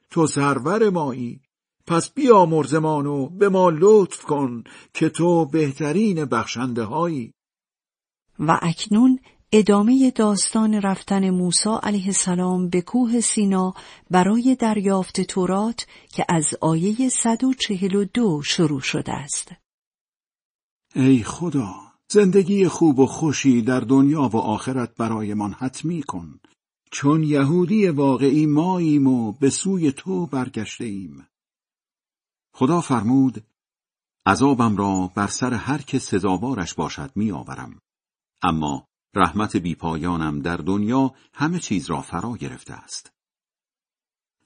تو 0.09 0.27
سرور 0.27 0.89
مایی. 0.89 1.41
پس 1.87 2.13
بیا 2.13 2.45
مرزمان 2.45 3.05
و 3.05 3.29
به 3.29 3.49
ما 3.49 3.69
لطف 3.69 4.23
کن 4.23 4.63
که 4.93 5.09
تو 5.09 5.45
بهترین 5.45 6.25
بخشنده 6.25 6.83
هایی 6.83 7.33
و 8.39 8.59
اکنون 8.61 9.19
ادامه 9.55 10.11
داستان 10.11 10.73
رفتن 10.73 11.29
موسی 11.29 11.69
علیه 11.83 12.05
السلام 12.05 12.69
به 12.69 12.81
کوه 12.81 13.19
سینا 13.21 13.73
برای 14.11 14.57
دریافت 14.59 15.21
تورات 15.21 15.87
که 16.09 16.25
از 16.29 16.55
آیه 16.61 17.09
142 17.09 18.41
شروع 18.41 18.81
شده 18.81 19.11
است. 19.11 19.51
ای 20.95 21.23
خدا، 21.23 21.73
زندگی 22.07 22.67
خوب 22.67 22.99
و 22.99 23.05
خوشی 23.05 23.61
در 23.61 23.79
دنیا 23.79 24.21
و 24.21 24.37
آخرت 24.37 24.95
برایمان 24.95 25.53
حتمی 25.53 26.03
کن، 26.03 26.39
چون 26.91 27.23
یهودی 27.23 27.87
واقعی 27.87 28.45
ماییم 28.45 29.07
و 29.07 29.31
به 29.31 29.49
سوی 29.49 29.91
تو 29.91 30.25
برگشته 30.25 30.85
ایم. 30.85 31.27
خدا 32.53 32.81
فرمود، 32.81 33.43
عذابم 34.25 34.77
را 34.77 35.11
بر 35.15 35.27
سر 35.27 35.53
هر 35.53 35.81
که 35.81 35.99
سزاوارش 35.99 36.73
باشد 36.73 37.11
می 37.15 37.31
آورم. 37.31 37.79
اما 38.41 38.87
رحمت 39.15 39.57
بیپایانم 39.57 40.39
در 40.39 40.57
دنیا 40.57 41.13
همه 41.33 41.59
چیز 41.59 41.89
را 41.89 42.01
فرا 42.01 42.37
گرفته 42.37 42.73
است. 42.73 43.11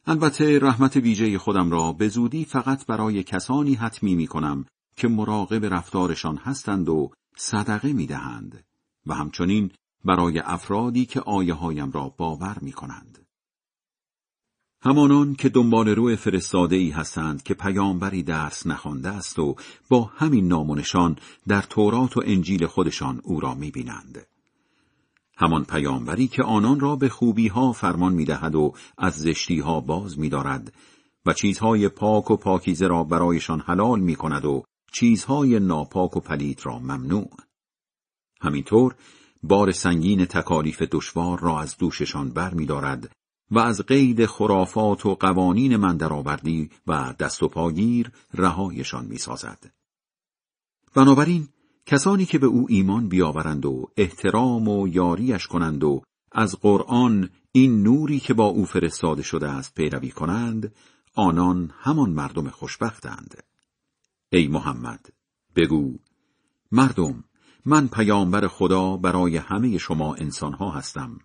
البته 0.06 0.60
رحمت 0.60 0.96
ویژه 0.96 1.38
خودم 1.38 1.72
را 1.72 1.94
به 1.94 2.08
زودی 2.08 2.46
فقط 2.46 2.86
برای 2.86 3.24
کسانی 3.24 3.74
حتمی 3.74 4.16
می 4.16 4.28
کنم 4.28 4.66
که 4.96 5.08
مراقب 5.08 5.66
رفتارشان 5.66 6.38
هستند 6.38 6.90
و 6.90 7.12
صدقه 7.36 7.94
می 7.94 8.08
دهند 8.08 8.64
و 9.06 9.14
همچنین 9.14 9.72
برای 10.06 10.40
افرادی 10.40 11.06
که 11.06 11.22
آیه 11.22 11.54
هایم 11.54 11.92
را 11.92 12.10
باور 12.18 12.58
می 12.62 12.72
کنند. 12.72 13.28
همانان 14.82 15.36
که 15.36 15.50
دنبال 15.50 15.90
روی 15.90 16.16
فرستاده 16.16 16.76
ای 16.76 16.90
هستند 16.90 17.44
که 17.44 17.54
پیامبری 17.54 18.24
درس 18.24 18.68
نخوانده 18.68 19.10
است 19.10 19.40
و 19.40 19.56
با 19.90 20.04
همین 20.04 20.48
نامونشان 20.48 21.16
در 21.48 21.62
تورات 21.62 22.18
و 22.18 22.22
انجیل 22.26 22.66
خودشان 22.66 23.22
او 23.24 23.40
را 23.40 23.56
می‌بینند. 23.56 24.28
همان 25.38 25.64
پیامبری 25.64 26.28
که 26.28 26.44
آنان 26.44 26.80
را 26.80 26.96
به 26.96 27.10
خوبی 27.10 27.48
ها 27.48 27.72
فرمان 27.72 28.14
می‌دهد 28.14 28.56
و 28.56 28.74
از 28.98 29.14
زشتی 29.14 29.60
ها 29.60 29.80
باز 29.80 30.20
میدارد 30.20 30.74
و 31.26 31.34
چیزهای 31.34 31.90
پاک 31.90 32.32
و 32.32 32.38
پاکیزه 32.38 32.88
را 32.88 33.04
برایشان 33.04 33.60
حلال 33.60 34.00
می 34.00 34.16
کند 34.16 34.46
و 34.46 34.64
چیزهای 34.92 35.60
ناپاک 35.60 36.18
و 36.18 36.20
پلید 36.20 36.60
را 36.64 36.80
ممنوع. 36.80 37.30
همینطور 38.42 38.96
بار 39.44 39.72
سنگین 39.72 40.26
تکالیف 40.26 40.82
دشوار 40.82 41.40
را 41.40 41.60
از 41.60 41.78
دوششان 41.78 42.30
بر 42.30 42.54
می 42.54 42.66
دارد 42.66 43.12
و 43.52 43.60
از 43.60 43.82
قید 43.82 44.26
خرافات 44.26 45.06
و 45.06 45.16
قوانین 45.16 45.76
من 45.76 45.98
درآوردی 45.98 46.70
و 46.88 47.14
دست 47.20 47.44
و 47.44 47.48
پاگیر 47.48 48.12
رهایشان 48.34 49.06
می 49.06 49.18
سازد. 49.18 49.74
بنابراین 50.96 51.48
کسانی 51.88 52.26
که 52.26 52.38
به 52.38 52.48
او 52.48 52.66
ایمان 52.70 53.10
بیاورند 53.10 53.66
و 53.66 53.92
احترام 53.98 54.68
و 54.68 54.88
یاریش 54.88 55.48
کنند 55.48 55.84
و 55.84 56.02
از 56.32 56.56
قرآن 56.62 57.30
این 57.52 57.84
نوری 57.84 58.20
که 58.20 58.34
با 58.34 58.46
او 58.46 58.66
فرستاده 58.66 59.24
شده 59.24 59.50
است 59.50 59.76
پیروی 59.76 60.10
کنند 60.10 60.76
آنان 61.16 61.72
همان 61.80 62.10
مردم 62.10 62.50
خوشبختند. 62.50 63.44
ای 64.30 64.48
محمد 64.48 65.10
بگو 65.56 65.98
مردم 66.72 67.24
من 67.66 67.88
پیامبر 67.88 68.48
خدا 68.48 68.98
برای 68.98 69.38
همه 69.38 69.78
شما 69.78 70.16
انسانها 70.16 70.72
هستم. 70.72 71.20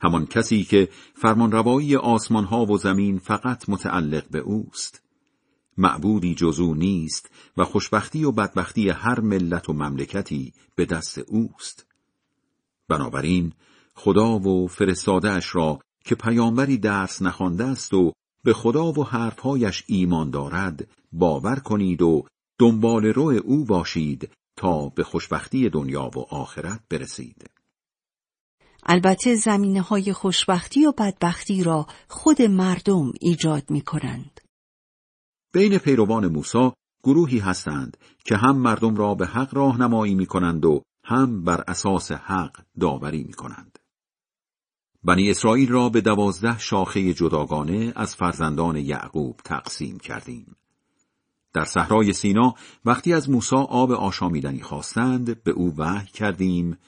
همان 0.00 0.26
کسی 0.26 0.64
که 0.64 0.88
فرمانروایی 1.14 1.96
آسمانها 1.96 2.66
و 2.66 2.78
زمین 2.78 3.18
فقط 3.18 3.68
متعلق 3.68 4.28
به 4.30 4.38
اوست. 4.38 5.02
معبودی 5.78 6.34
جزو 6.34 6.74
نیست 6.74 7.30
و 7.56 7.64
خوشبختی 7.64 8.24
و 8.24 8.32
بدبختی 8.32 8.88
هر 8.88 9.20
ملت 9.20 9.68
و 9.68 9.72
مملکتی 9.72 10.52
به 10.74 10.84
دست 10.84 11.18
اوست 11.18 11.86
بنابراین 12.88 13.52
خدا 13.94 14.38
و 14.38 14.68
فرستادهاش 14.68 15.54
را 15.54 15.78
که 16.04 16.14
پیامبری 16.14 16.78
درس 16.78 17.22
نخوانده 17.22 17.64
است 17.64 17.94
و 17.94 18.12
به 18.44 18.52
خدا 18.52 18.92
و 18.92 19.06
حرفهایش 19.06 19.84
ایمان 19.86 20.30
دارد 20.30 20.88
باور 21.12 21.56
کنید 21.56 22.02
و 22.02 22.26
دنبال 22.58 23.06
رو 23.06 23.40
او 23.44 23.64
باشید 23.64 24.30
تا 24.56 24.88
به 24.88 25.04
خوشبختی 25.04 25.70
دنیا 25.70 26.10
و 26.14 26.18
آخرت 26.34 26.80
برسید. 26.90 27.50
البته 28.86 29.34
زمینه 29.34 29.80
های 29.80 30.12
خوشبختی 30.12 30.86
و 30.86 30.92
بدبختی 30.92 31.64
را 31.64 31.86
خود 32.08 32.42
مردم 32.42 33.12
ایجاد 33.20 33.70
می 33.70 33.80
کنند. 33.80 34.40
بین 35.52 35.78
پیروان 35.78 36.26
موسی 36.28 36.72
گروهی 37.04 37.38
هستند 37.38 37.96
که 38.24 38.36
هم 38.36 38.58
مردم 38.58 38.96
را 38.96 39.14
به 39.14 39.26
حق 39.26 39.54
راهنمایی 39.54 40.14
می 40.14 40.26
کنند 40.26 40.64
و 40.64 40.82
هم 41.04 41.44
بر 41.44 41.64
اساس 41.68 42.12
حق 42.12 42.64
داوری 42.80 43.24
می 43.24 43.32
کنند. 43.32 43.78
بنی 45.04 45.30
اسرائیل 45.30 45.68
را 45.68 45.88
به 45.88 46.00
دوازده 46.00 46.58
شاخه 46.58 47.14
جداگانه 47.14 47.92
از 47.96 48.16
فرزندان 48.16 48.76
یعقوب 48.76 49.40
تقسیم 49.44 49.98
کردیم. 49.98 50.56
در 51.54 51.64
صحرای 51.64 52.12
سینا 52.12 52.54
وقتی 52.84 53.12
از 53.12 53.30
موسی 53.30 53.56
آب 53.56 53.92
آشامیدنی 53.92 54.60
خواستند 54.60 55.42
به 55.42 55.50
او 55.50 55.74
وحی 55.78 56.06
کردیم 56.06 56.78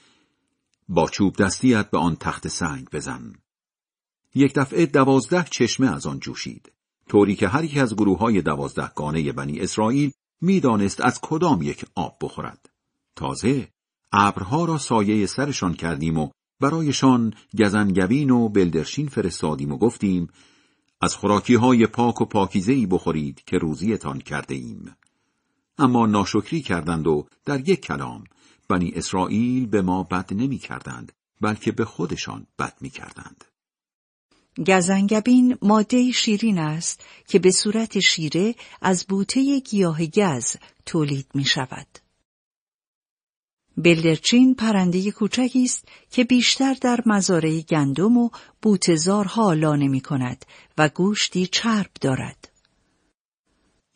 با 0.89 1.09
چوب 1.09 1.35
دستیت 1.35 1.89
به 1.89 1.97
آن 1.97 2.15
تخت 2.15 2.47
سنگ 2.47 2.87
بزن. 2.91 3.33
یک 4.35 4.53
دفعه 4.53 4.85
دوازده 4.85 5.45
چشمه 5.51 5.95
از 5.95 6.07
آن 6.07 6.19
جوشید. 6.19 6.71
طوری 7.09 7.35
که 7.35 7.47
هر 7.47 7.63
یک 7.63 7.77
از 7.77 7.95
گروه 7.95 8.19
های 8.19 8.41
دوازده 8.41 8.91
گانه 8.95 9.31
بنی 9.31 9.59
اسرائیل 9.59 10.11
می‌دانست 10.41 11.01
از 11.01 11.19
کدام 11.21 11.61
یک 11.61 11.85
آب 11.95 12.17
بخورد. 12.21 12.69
تازه 13.15 13.67
ابرها 14.11 14.65
را 14.65 14.77
سایه 14.77 15.25
سرشان 15.25 15.73
کردیم 15.73 16.17
و 16.17 16.29
برایشان 16.59 17.33
گزنگوین 17.59 18.29
و 18.29 18.49
بلدرشین 18.49 19.07
فرستادیم 19.07 19.71
و 19.71 19.77
گفتیم 19.77 20.29
از 21.01 21.15
خوراکی 21.15 21.55
های 21.55 21.87
پاک 21.87 22.21
و 22.21 22.25
پاکیزهی 22.25 22.85
بخورید 22.85 23.43
که 23.45 23.57
روزیتان 23.57 24.19
کرده 24.19 24.55
ایم. 24.55 24.95
اما 25.77 26.05
ناشکری 26.05 26.61
کردند 26.61 27.07
و 27.07 27.27
در 27.45 27.69
یک 27.69 27.81
کلام 27.81 28.23
بنی 28.69 28.91
اسرائیل 28.95 29.65
به 29.65 29.81
ما 29.81 30.03
بد 30.03 30.33
نمی 30.33 30.57
کردند 30.57 31.11
بلکه 31.41 31.71
به 31.71 31.85
خودشان 31.85 32.47
بد 32.59 32.73
می 32.81 32.89
کردند. 32.89 33.45
گزنگبین 34.67 35.57
ماده 35.61 36.11
شیرین 36.11 36.59
است 36.59 37.05
که 37.27 37.39
به 37.39 37.51
صورت 37.51 37.99
شیره 37.99 38.55
از 38.81 39.05
بوته 39.05 39.59
گیاه 39.59 40.05
گز 40.05 40.55
تولید 40.85 41.27
می 41.33 41.45
شود. 41.45 41.87
بلدرچین 43.77 44.55
پرنده 44.55 45.11
کوچکی 45.11 45.63
است 45.63 45.87
که 46.11 46.23
بیشتر 46.23 46.73
در 46.81 46.99
مزارع 47.05 47.61
گندم 47.61 48.17
و 48.17 48.29
بوتزارها 48.61 49.53
لانه 49.53 49.87
می 49.87 50.01
کند 50.01 50.45
و 50.77 50.89
گوشتی 50.89 51.47
چرب 51.47 51.89
دارد. 52.01 52.51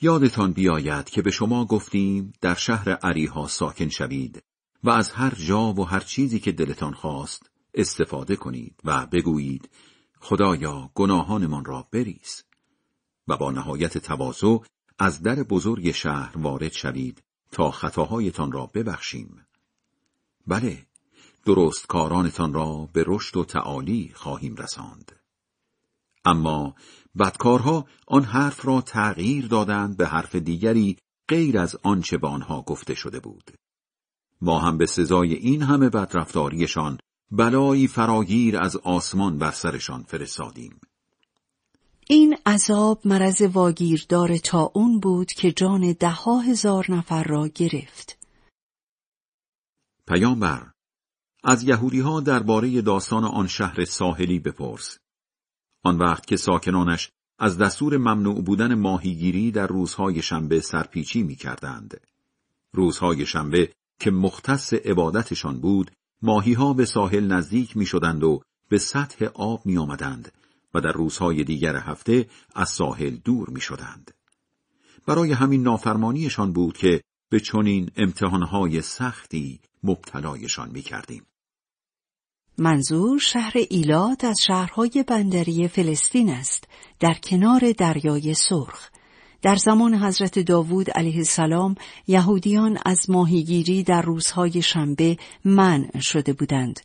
یادتان 0.02 0.52
بیاید 0.52 1.10
که 1.10 1.22
به 1.22 1.32
شما 1.32 1.66
گفتیم 1.66 2.34
در 2.42 2.56
شهر 2.56 2.90
عریها 2.90 3.48
ساکن 3.48 3.90
شوید 3.90 4.44
و 4.84 4.90
از 4.90 5.12
هر 5.12 5.36
جا 5.36 5.74
و 5.74 5.84
هر 5.84 6.00
چیزی 6.00 6.40
که 6.40 6.52
دلتان 6.52 6.94
خواست 6.94 7.50
استفاده 7.74 8.36
کنید 8.36 8.76
و 8.84 9.06
بگویید 9.06 9.70
خدایا 10.20 10.90
گناهانمان 10.94 11.66
را 11.66 11.88
بریز 11.92 12.44
و 13.28 13.38
با 13.38 13.52
نهایت 13.52 13.98
تواضع 13.98 14.58
از 15.00 15.22
در 15.22 15.44
بزرگ 15.44 15.92
شهر 15.92 16.38
وارد 16.38 16.72
شوید 16.72 17.24
تا 17.52 17.72
خطاهایتان 17.72 18.52
را 18.52 18.66
ببخشیم. 18.66 19.46
بله 20.48 20.86
درست 21.46 21.88
کارانتان 21.88 22.54
را 22.54 22.90
به 22.94 23.04
رشد 23.08 23.38
و 23.38 23.46
تعالی 23.46 24.12
خواهیم 24.16 24.56
رساند. 24.56 25.12
اما 26.26 26.76
بدکارها 27.20 27.86
آن 28.08 28.24
حرف 28.24 28.66
را 28.66 28.82
تغییر 28.82 29.48
دادند 29.48 29.98
به 29.98 30.08
حرف 30.08 30.36
دیگری 30.36 30.98
غیر 31.28 31.60
از 31.60 31.76
آنچه 31.84 32.18
به 32.18 32.28
آنها 32.28 32.62
گفته 32.62 32.96
شده 32.96 33.20
بود. 33.20 33.52
ما 34.42 34.60
هم 34.60 34.78
به 34.78 34.86
سزای 34.86 35.34
این 35.34 35.62
همه 35.62 35.90
بدرفتاریشان 35.90 36.98
بلایی 37.32 37.88
فراگیر 37.88 38.58
از 38.58 38.78
آسمان 38.78 39.38
بر 39.38 39.52
سرشان 39.52 40.04
فرستادیم 40.04 40.80
این 42.08 42.38
عذاب 42.46 43.02
مرض 43.06 43.42
واگیردار 43.42 44.38
تا 44.38 44.72
اون 44.74 45.00
بود 45.00 45.32
که 45.32 45.52
جان 45.52 45.96
ده 46.00 46.14
هزار 46.48 46.86
نفر 46.90 47.24
را 47.24 47.48
گرفت 47.48 48.20
پیامبر 50.08 50.72
از 51.44 51.64
یهودی 51.64 52.00
ها 52.00 52.20
درباره 52.20 52.82
داستان 52.82 53.26
آن 53.26 53.48
شهر 53.48 53.86
ساحلی 53.86 54.40
بپرس. 54.40 54.98
آن 55.84 55.98
وقت 55.98 56.26
که 56.26 56.38
ساکنانش 56.38 57.12
از 57.40 57.58
دستور 57.58 57.98
ممنوع 57.98 58.42
بودن 58.42 58.74
ماهیگیری 58.76 59.52
در 59.52 59.68
روزهای 59.68 60.22
شنبه 60.22 60.62
سرپیچی 60.62 61.24
می 61.24 61.36
کردند. 61.36 62.02
روزهای 62.74 63.26
شنبه 63.26 63.74
که 64.00 64.12
مختص 64.12 64.74
عبادتشان 64.74 65.60
بود، 65.60 65.92
ماهی 66.22 66.54
ها 66.54 66.74
به 66.74 66.86
ساحل 66.86 67.28
نزدیک 67.28 67.78
می 67.78 67.86
شدند 67.86 68.24
و 68.24 68.42
به 68.70 68.78
سطح 68.78 69.26
آب 69.26 69.66
می 69.66 69.78
آمدند 69.78 70.32
و 70.74 70.82
در 70.82 70.92
روزهای 70.92 71.44
دیگر 71.44 71.76
هفته 71.76 72.30
از 72.56 72.70
ساحل 72.70 73.16
دور 73.16 73.50
می 73.50 73.62
شدند. 73.62 74.12
برای 75.08 75.32
همین 75.32 75.64
نافرمانیشان 75.64 76.54
بود 76.54 76.78
که 76.78 77.02
به 77.30 77.40
چنین 77.40 77.92
امتحانهای 77.96 78.82
سختی 78.82 79.60
مبتلایشان 79.84 80.70
می 80.72 80.82
کردیم. 80.82 81.26
منظور 82.58 83.20
شهر 83.20 83.54
ایلات 83.70 84.24
از 84.24 84.42
شهرهای 84.42 85.04
بندری 85.08 85.68
فلسطین 85.68 86.30
است 86.30 86.64
در 87.00 87.14
کنار 87.24 87.72
دریای 87.78 88.34
سرخ 88.34 88.90
در 89.42 89.56
زمان 89.56 89.96
حضرت 89.96 90.40
داوود 90.40 90.90
علیه 90.90 91.18
السلام 91.18 91.76
یهودیان 92.08 92.78
از 92.86 93.10
ماهیگیری 93.10 93.84
در 93.84 94.02
روزهای 94.02 94.62
شنبه 94.62 95.18
منع 95.46 96.00
شده 96.00 96.34
بودند 96.34 96.80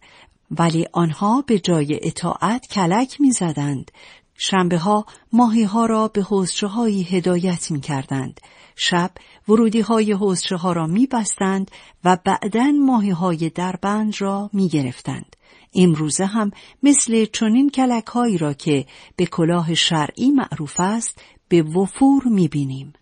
ولی 0.50 0.86
آنها 0.92 1.44
به 1.46 1.58
جای 1.58 2.00
اطاعت 2.02 2.66
کلک 2.66 3.20
می‌زدند 3.20 3.90
شنبه 4.36 4.78
ها 4.78 5.06
ماهی 5.32 5.62
ها 5.62 5.86
را 5.86 6.08
به 6.08 6.22
حوزچه 6.22 6.66
هایی 6.66 7.02
هدایت 7.02 7.70
می 7.70 7.80
کردند. 7.80 8.40
شب 8.76 9.10
ورودی 9.48 9.80
های 9.80 10.12
حوزچه 10.12 10.56
ها 10.56 10.72
را 10.72 10.86
می 10.86 11.06
بستند 11.06 11.70
و 12.04 12.18
بعدا 12.24 12.72
ماهی 12.72 13.10
های 13.10 13.50
دربند 13.50 14.20
را 14.20 14.50
می 14.52 14.68
گرفتند. 14.68 15.36
امروزه 15.74 16.26
هم 16.26 16.50
مثل 16.82 17.24
چنین 17.24 17.70
کلک 17.70 18.06
هایی 18.06 18.38
را 18.38 18.52
که 18.52 18.86
به 19.16 19.26
کلاه 19.26 19.74
شرعی 19.74 20.30
معروف 20.30 20.80
است 20.80 21.22
به 21.54 21.62
وفور 21.62 22.22
می 22.24 22.48
بینیم. 22.48 22.92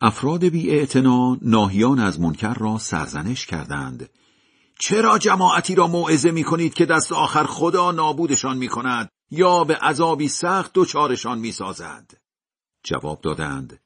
افراد 0.00 0.44
بی 0.44 0.86
ناهیان 1.42 1.98
از 1.98 2.20
منکر 2.20 2.54
را 2.54 2.78
سرزنش 2.78 3.46
کردند. 3.46 4.10
چرا 4.80 5.18
جماعتی 5.18 5.74
را 5.74 5.86
موعظه 5.86 6.30
می 6.30 6.44
کنید 6.44 6.74
که 6.74 6.86
دست 6.86 7.12
آخر 7.12 7.44
خدا 7.44 7.92
نابودشان 7.92 8.58
می 8.58 8.68
کند 8.68 9.08
یا 9.30 9.64
به 9.64 9.76
عذابی 9.76 10.28
سخت 10.28 10.70
دچارشان 10.74 11.38
می‌سازد 11.38 12.10
جواب 12.82 13.20
دادند 13.20 13.80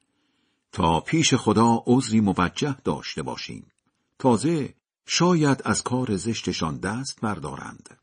تا 0.71 0.99
پیش 0.99 1.33
خدا 1.33 1.83
عذری 1.85 2.19
موجه 2.19 2.75
داشته 2.83 3.21
باشیم 3.21 3.71
تازه 4.19 4.73
شاید 5.05 5.61
از 5.65 5.83
کار 5.83 6.15
زشتشان 6.15 6.77
دست 6.77 7.21
بردارند 7.21 8.02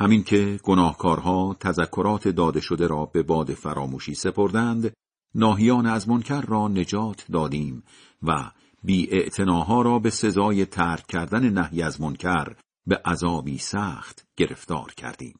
همین 0.00 0.22
که 0.22 0.60
گناهکارها 0.62 1.56
تذکرات 1.60 2.28
داده 2.28 2.60
شده 2.60 2.86
را 2.86 3.06
به 3.06 3.22
باد 3.22 3.52
فراموشی 3.52 4.14
سپردند 4.14 4.92
ناهیان 5.34 5.86
از 5.86 6.08
منکر 6.08 6.40
را 6.40 6.68
نجات 6.68 7.24
دادیم 7.32 7.82
و 8.22 8.50
بی 8.82 9.30
را 9.68 9.98
به 9.98 10.10
سزای 10.10 10.66
ترک 10.66 11.06
کردن 11.06 11.48
نهی 11.58 11.82
از 11.82 12.00
منکر 12.00 12.54
به 12.86 13.00
عذابی 13.04 13.58
سخت 13.58 14.26
گرفتار 14.36 14.92
کردیم. 14.96 15.38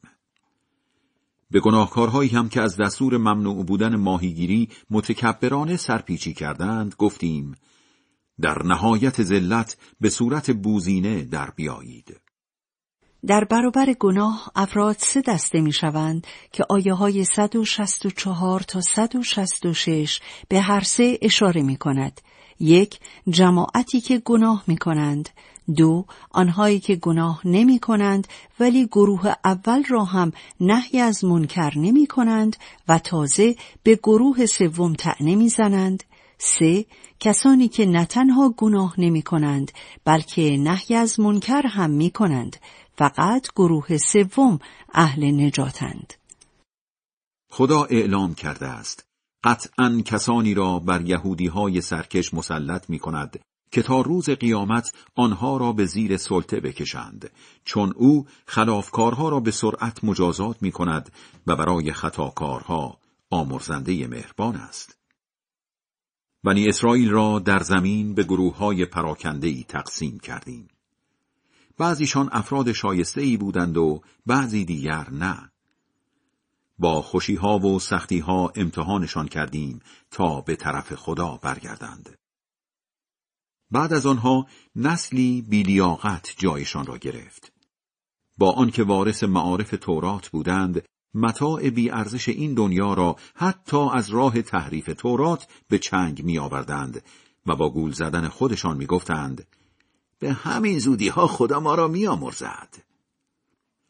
به 1.51 1.59
گناهکارهایی 1.59 2.29
هم 2.29 2.49
که 2.49 2.61
از 2.61 2.77
دستور 2.77 3.17
ممنوع 3.17 3.65
بودن 3.65 3.95
ماهیگیری 3.95 4.69
متکبرانه 4.89 5.77
سرپیچی 5.77 6.33
کردند 6.33 6.95
گفتیم 6.97 7.55
در 8.41 8.63
نهایت 8.65 9.23
ذلت 9.23 9.77
به 10.01 10.09
صورت 10.09 10.51
بوزینه 10.51 11.23
در 11.23 11.49
بیایید. 11.55 12.28
در 13.27 13.43
برابر 13.43 13.93
گناه 13.93 14.51
افراد 14.55 14.95
سه 14.99 15.21
دسته 15.21 15.61
می 15.61 15.73
شوند 15.73 16.27
که 16.51 16.63
آیه 16.69 16.93
های 16.93 17.23
164 17.23 18.59
تا 18.59 18.81
166 18.81 20.19
به 20.47 20.61
هر 20.61 20.81
سه 20.81 21.17
اشاره 21.21 21.61
می 21.61 21.77
کند. 21.77 22.21
یک 22.59 22.99
جماعتی 23.29 24.01
که 24.01 24.17
گناه 24.17 24.63
می 24.67 24.77
کنند 24.77 25.29
دو 25.77 26.05
آنهایی 26.31 26.79
که 26.79 26.95
گناه 26.95 27.41
نمی 27.45 27.79
کنند 27.79 28.27
ولی 28.59 28.85
گروه 28.85 29.33
اول 29.45 29.83
را 29.83 30.03
هم 30.03 30.31
نهی 30.59 30.99
از 30.99 31.25
منکر 31.25 31.77
نمی 31.77 32.07
کنند 32.07 32.55
و 32.87 32.99
تازه 32.99 33.55
به 33.83 33.95
گروه 33.95 34.45
سوم 34.45 34.93
تعنی 34.93 35.35
می 35.35 35.49
زنند 35.49 36.03
سه 36.37 36.85
کسانی 37.19 37.67
که 37.67 37.85
نه 37.85 38.05
تنها 38.05 38.53
گناه 38.57 38.95
نمی 38.97 39.21
کنند 39.21 39.71
بلکه 40.05 40.57
نهی 40.57 40.95
از 40.95 41.19
منکر 41.19 41.67
هم 41.67 41.89
می 41.89 42.09
کنند 42.09 42.55
فقط 42.99 43.47
گروه 43.55 43.97
سوم 43.97 44.59
اهل 44.93 45.45
نجاتند. 45.45 46.13
خدا 47.51 47.83
اعلام 47.83 48.33
کرده 48.33 48.67
است. 48.67 49.05
قطعا 49.43 50.01
کسانی 50.05 50.53
را 50.53 50.79
بر 50.79 51.01
یهودی 51.01 51.47
های 51.47 51.81
سرکش 51.81 52.33
مسلط 52.33 52.89
می 52.89 52.99
کند 52.99 53.39
که 53.71 53.81
تا 53.81 54.01
روز 54.01 54.29
قیامت 54.29 54.93
آنها 55.15 55.57
را 55.57 55.71
به 55.71 55.85
زیر 55.85 56.17
سلطه 56.17 56.59
بکشند. 56.59 57.29
چون 57.65 57.93
او 57.95 58.27
خلافکارها 58.45 59.29
را 59.29 59.39
به 59.39 59.51
سرعت 59.51 60.03
مجازات 60.03 60.63
می 60.63 60.71
کند 60.71 61.11
و 61.47 61.55
برای 61.55 61.93
خطاکارها 61.93 62.99
آمرزنده 63.29 64.07
مهربان 64.07 64.55
است. 64.55 64.97
بنی 66.43 66.67
اسرائیل 66.67 67.09
را 67.09 67.39
در 67.39 67.59
زمین 67.59 68.13
به 68.13 68.23
گروه 68.23 68.57
های 68.57 68.85
پراکنده 68.85 69.47
ای 69.47 69.65
تقسیم 69.67 70.19
کردیم. 70.19 70.67
بعضیشان 71.79 72.29
افراد 72.31 72.71
شایسته 72.71 73.21
ای 73.21 73.37
بودند 73.37 73.77
و 73.77 74.01
بعضی 74.25 74.65
دیگر 74.65 75.09
نه 75.09 75.51
با 76.79 77.01
خوشی 77.01 77.35
ها 77.35 77.59
و 77.59 77.79
سختی 77.79 78.19
ها 78.19 78.51
امتحانشان 78.55 79.27
کردیم 79.27 79.79
تا 80.11 80.41
به 80.41 80.55
طرف 80.55 80.95
خدا 80.95 81.39
برگردند. 81.41 82.17
بعد 83.71 83.93
از 83.93 84.05
آنها 84.05 84.47
نسلی 84.75 85.41
بیلیاقت 85.41 86.35
جایشان 86.37 86.85
را 86.85 86.97
گرفت. 86.97 87.51
با 88.37 88.51
آنکه 88.51 88.83
وارث 88.83 89.23
معارف 89.23 89.75
تورات 89.81 90.29
بودند، 90.29 90.85
متاع 91.13 91.69
بی 91.69 91.89
ارزش 91.89 92.29
این 92.29 92.53
دنیا 92.53 92.93
را 92.93 93.15
حتی 93.35 93.89
از 93.93 94.09
راه 94.09 94.41
تحریف 94.41 94.89
تورات 94.97 95.47
به 95.67 95.79
چنگ 95.79 96.23
می 96.23 96.39
آوردند 96.39 97.03
و 97.45 97.55
با 97.55 97.69
گول 97.69 97.91
زدن 97.91 98.27
خودشان 98.27 98.77
می 98.77 98.85
گفتند 98.85 99.47
به 100.19 100.33
همین 100.33 100.79
زودی 100.79 101.07
ها 101.07 101.27
خدا 101.27 101.59
ما 101.59 101.75
را 101.75 101.87
می 101.87 102.07
آمرزد. 102.07 102.75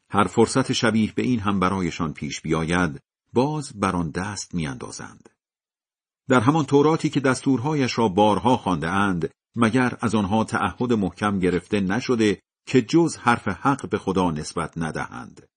هر 0.10 0.24
فرصت 0.24 0.74
شبیه 0.74 1.14
به 1.14 1.22
این 1.22 1.40
هم 1.40 1.60
برایشان 1.60 2.14
پیش 2.14 2.42
بیاید 2.42 3.02
باز 3.34 3.80
بر 3.80 3.96
آن 3.96 4.10
دست 4.10 4.56
میاندازند 4.56 5.30
در 6.28 6.40
همان 6.40 6.66
توراتی 6.66 7.10
که 7.10 7.20
دستورهایش 7.20 7.98
را 7.98 8.08
بارها 8.08 8.58
خوانده 8.58 8.90
اند 8.90 9.32
مگر 9.56 9.98
از 10.02 10.16
آنها 10.16 10.44
تعهد 10.44 10.94
محکم 10.94 11.40
گرفته 11.40 11.80
نشده 11.80 12.42
که 12.66 12.82
جز 12.82 13.18
حرف 13.18 13.48
حق 13.48 13.90
به 13.90 13.98
خدا 13.98 14.32
نسبت 14.32 14.78
ندهند 14.78 15.50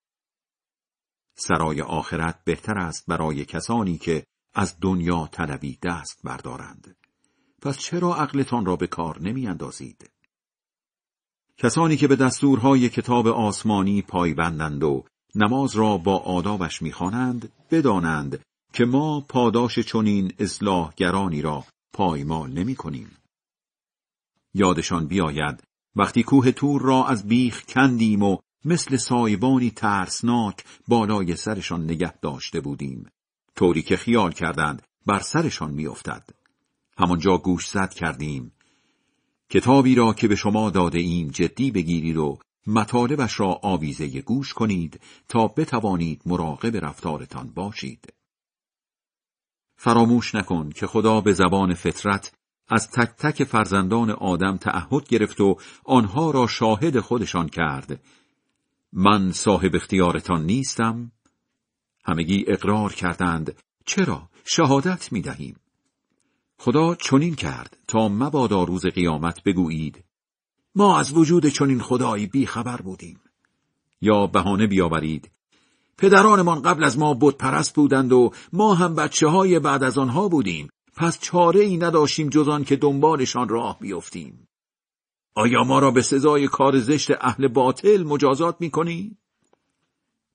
سرای 1.35 1.81
آخرت 1.81 2.45
بهتر 2.45 2.79
است 2.79 3.07
برای 3.07 3.45
کسانی 3.45 3.99
که 3.99 4.27
از 4.55 4.77
دنیا 4.81 5.29
طلبی 5.33 5.79
دست 5.83 6.21
بردارند 6.25 6.97
پس 7.63 7.79
چرا 7.79 8.17
عقلتان 8.17 8.67
را 8.67 8.77
به 8.77 8.87
کار 8.87 9.21
نمی 9.21 9.47
اندازید؟ 9.47 10.11
کسانی 11.59 11.97
که 11.97 12.09
به 12.09 12.17
دستورهای 12.17 12.89
کتاب 12.89 13.27
آسمانی 13.27 14.03
پایبندند 14.03 14.83
و 14.83 15.05
نماز 15.35 15.77
را 15.77 15.99
با 15.99 16.19
آدابش 16.19 16.83
می‌خوانند 16.83 17.53
بدانند 17.71 18.41
که 18.73 18.85
ما 18.85 19.21
پاداش 19.21 19.79
چنین 19.79 20.33
اصلاحگرانی 20.39 21.43
را 21.43 21.65
پایمال 21.93 22.53
نمی 22.53 22.75
کنیم. 22.75 23.17
یادشان 24.55 25.07
بیاید 25.07 25.63
وقتی 25.97 26.23
کوه 26.23 26.53
تور 26.53 26.83
را 26.83 27.07
از 27.07 27.29
بیخ 27.29 27.65
کندیم 27.65 28.23
و 28.23 28.37
مثل 28.65 28.97
سایبانی 28.97 29.71
ترسناک 29.71 30.65
بالای 30.89 31.37
سرشان 31.37 31.85
نگه 31.85 32.19
داشته 32.19 32.61
بودیم 32.61 33.07
طوری 33.57 33.83
که 33.83 33.97
خیال 33.97 34.33
کردند 34.33 34.83
بر 35.07 35.19
سرشان 35.19 35.71
میافتد 35.71 36.29
همانجا 36.99 37.39
گوش 37.39 37.69
زد 37.69 37.95
کردیم 37.95 38.53
کتابی 39.53 39.95
را 39.95 40.13
که 40.13 40.29
به 40.29 40.37
شما 40.37 40.71
داده 40.71 40.99
ایم 40.99 41.29
جدی 41.29 41.71
بگیرید 41.71 42.17
و 42.17 42.39
مطالبش 42.67 43.41
را 43.41 43.61
آویزه 43.63 44.21
گوش 44.21 44.53
کنید 44.53 45.01
تا 45.29 45.49
بتوانید 45.49 46.23
مراقب 46.27 46.85
رفتارتان 46.85 47.51
باشید. 47.55 48.13
فراموش 49.77 50.35
نکن 50.35 50.71
که 50.71 50.87
خدا 50.87 51.21
به 51.21 51.33
زبان 51.33 51.75
فطرت 51.75 52.33
از 52.69 52.91
تک 52.91 53.09
تک 53.09 53.45
فرزندان 53.45 54.11
آدم 54.11 54.57
تعهد 54.57 55.09
گرفت 55.09 55.41
و 55.41 55.57
آنها 55.85 56.31
را 56.31 56.47
شاهد 56.47 57.01
خودشان 57.01 57.49
کرد. 57.49 58.01
من 58.93 59.33
صاحب 59.33 59.75
اختیارتان 59.75 60.47
نیستم؟ 60.47 61.13
همگی 62.05 62.45
اقرار 62.49 62.93
کردند 62.93 63.57
چرا 63.87 64.29
شهادت 64.45 65.13
می 65.13 65.21
دهیم؟ 65.21 65.57
خدا 66.65 66.95
چنین 66.95 67.35
کرد 67.35 67.77
تا 67.89 68.09
مبادا 68.09 68.65
روز 68.65 68.87
قیامت 68.87 69.43
بگویید 69.43 70.05
ما 70.75 70.99
از 70.99 71.13
وجود 71.13 71.47
چنین 71.47 71.81
خدایی 71.81 72.27
بی 72.27 72.47
خبر 72.47 72.77
بودیم 72.77 73.21
یا 74.01 74.27
بهانه 74.27 74.67
بیاورید 74.67 75.31
پدرانمان 75.99 76.63
قبل 76.63 76.85
از 76.85 76.99
ما 76.99 77.15
بت 77.21 77.37
پرست 77.37 77.75
بودند 77.75 78.13
و 78.13 78.31
ما 78.53 78.75
هم 78.75 78.95
بچه 78.95 79.29
های 79.29 79.59
بعد 79.59 79.83
از 79.83 79.99
آنها 79.99 80.29
بودیم 80.29 80.69
پس 80.97 81.19
چاره 81.21 81.61
ای 81.61 81.77
نداشتیم 81.77 82.29
جز 82.29 82.49
آن 82.49 82.65
که 82.65 82.77
دنبالشان 82.77 83.49
راه 83.49 83.79
بیفتیم 83.79 84.49
آیا 85.35 85.65
ما 85.65 85.79
را 85.79 85.91
به 85.91 86.03
سزای 86.03 86.49
کار 86.49 86.79
زشت 86.79 87.11
اهل 87.21 87.49
باطل 87.49 88.03
مجازات 88.03 88.57
می 88.61 88.71
کنی؟ 88.71 89.17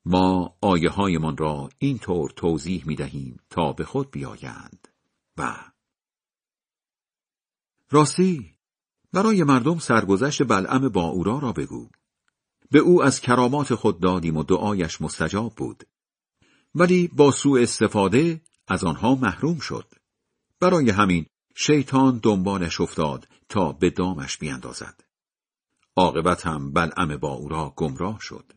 ما 0.06 0.56
آیه 0.62 0.90
هایمان 0.90 1.38
را 1.38 1.70
اینطور 1.80 2.30
توضیح 2.36 2.84
می 2.88 2.96
دهیم 2.96 3.40
تا 3.50 3.74
به 3.74 3.86
خود 3.86 4.12
بیایند 4.12 4.88
و 5.38 5.56
راستی 7.92 8.58
برای 9.14 9.44
مردم 9.44 9.80
سرگذشت 9.80 10.44
بلعم 10.44 10.90
با 10.90 11.04
اورا 11.04 11.40
را 11.40 11.52
بگو. 11.52 11.90
به 12.72 12.80
او 12.80 13.04
از 13.04 13.22
کرامات 13.22 13.76
خود 13.76 14.00
دادیم 14.00 14.38
و 14.38 14.44
دعایش 14.44 15.02
مستجاب 15.02 15.56
بود. 15.56 15.84
ولی 16.76 17.08
با 17.08 17.32
سوء 17.32 17.62
استفاده 17.62 18.42
از 18.68 18.84
آنها 18.84 19.16
محروم 19.16 19.60
شد. 19.60 19.94
برای 20.60 20.90
همین 20.90 21.26
شیطان 21.56 22.20
دنبالش 22.24 22.82
افتاد 22.82 23.28
تا 23.50 23.72
به 23.72 23.90
دامش 23.90 24.38
بیاندازد. 24.38 25.04
عاقبت 25.96 26.48
هم 26.48 26.74
بلعم 26.74 27.18
با 27.18 27.34
او 27.34 27.50
را 27.50 27.74
گمراه 27.76 28.20
شد. 28.22 28.54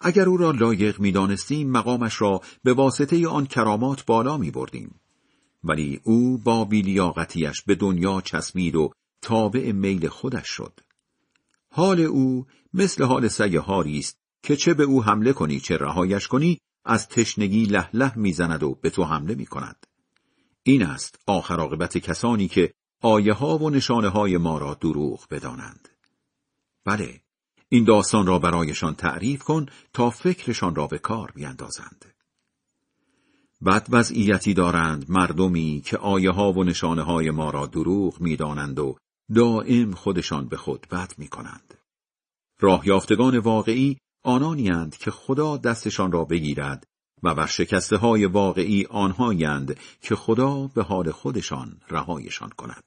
اگر 0.00 0.28
او 0.28 0.36
را 0.36 0.50
لایق 0.50 1.00
می 1.00 1.12
دانستیم 1.12 1.70
مقامش 1.70 2.20
را 2.20 2.40
به 2.62 2.72
واسطه 2.72 3.28
آن 3.28 3.46
کرامات 3.46 4.06
بالا 4.06 4.36
می 4.36 4.50
بردیم. 4.50 4.99
ولی 5.64 6.00
او 6.04 6.38
با 6.38 6.64
بیلیاقتیش 6.64 7.62
به 7.62 7.74
دنیا 7.74 8.20
چسبید 8.20 8.76
و 8.76 8.92
تابع 9.22 9.72
میل 9.72 10.08
خودش 10.08 10.48
شد. 10.48 10.80
حال 11.72 12.00
او 12.00 12.46
مثل 12.74 13.04
حال 13.04 13.28
سگ 13.28 13.56
هاری 13.56 13.98
است 13.98 14.18
که 14.42 14.56
چه 14.56 14.74
به 14.74 14.84
او 14.84 15.04
حمله 15.04 15.32
کنی 15.32 15.60
چه 15.60 15.76
رهایش 15.76 16.28
کنی 16.28 16.58
از 16.84 17.08
تشنگی 17.08 17.64
له 17.64 17.88
له 17.92 18.18
می‌زند 18.18 18.62
و 18.62 18.74
به 18.74 18.90
تو 18.90 19.04
حمله 19.04 19.34
می 19.34 19.46
کند. 19.46 19.86
این 20.62 20.82
است 20.82 21.18
آخر 21.26 21.60
عاقبت 21.60 21.98
کسانی 21.98 22.48
که 22.48 22.74
آیه 23.02 23.32
ها 23.32 23.58
و 23.58 23.70
نشانه 23.70 24.08
های 24.08 24.36
ما 24.36 24.58
را 24.58 24.74
دروغ 24.74 25.26
بدانند. 25.30 25.88
بله، 26.84 27.20
این 27.68 27.84
داستان 27.84 28.26
را 28.26 28.38
برایشان 28.38 28.94
تعریف 28.94 29.42
کن 29.42 29.66
تا 29.92 30.10
فکرشان 30.10 30.74
را 30.74 30.86
به 30.86 30.98
کار 30.98 31.32
بیندازند. 31.34 32.04
بد 33.66 33.86
وضعیتی 33.90 34.54
دارند 34.54 35.04
مردمی 35.08 35.82
که 35.84 35.96
آیه 35.96 36.30
ها 36.30 36.52
و 36.52 36.64
نشانه 36.64 37.02
های 37.02 37.30
ما 37.30 37.50
را 37.50 37.66
دروغ 37.66 38.20
می‌دانند 38.20 38.78
و 38.78 38.96
دائم 39.34 39.94
خودشان 39.94 40.48
به 40.48 40.56
خود 40.56 40.86
بد 40.90 41.12
می 41.18 41.28
کنند. 41.28 41.74
راه 42.60 42.86
یافتگان 42.86 43.38
واقعی 43.38 43.98
آنانیند 44.24 44.96
که 44.96 45.10
خدا 45.10 45.56
دستشان 45.56 46.12
را 46.12 46.24
بگیرد 46.24 46.84
و 47.22 47.34
بر 47.34 47.46
شکسته 47.46 47.96
های 47.96 48.24
واقعی 48.24 48.86
آنهایند 48.90 49.76
که 50.00 50.16
خدا 50.16 50.66
به 50.66 50.82
حال 50.82 51.10
خودشان 51.10 51.80
رهایشان 51.90 52.50
کند. 52.50 52.84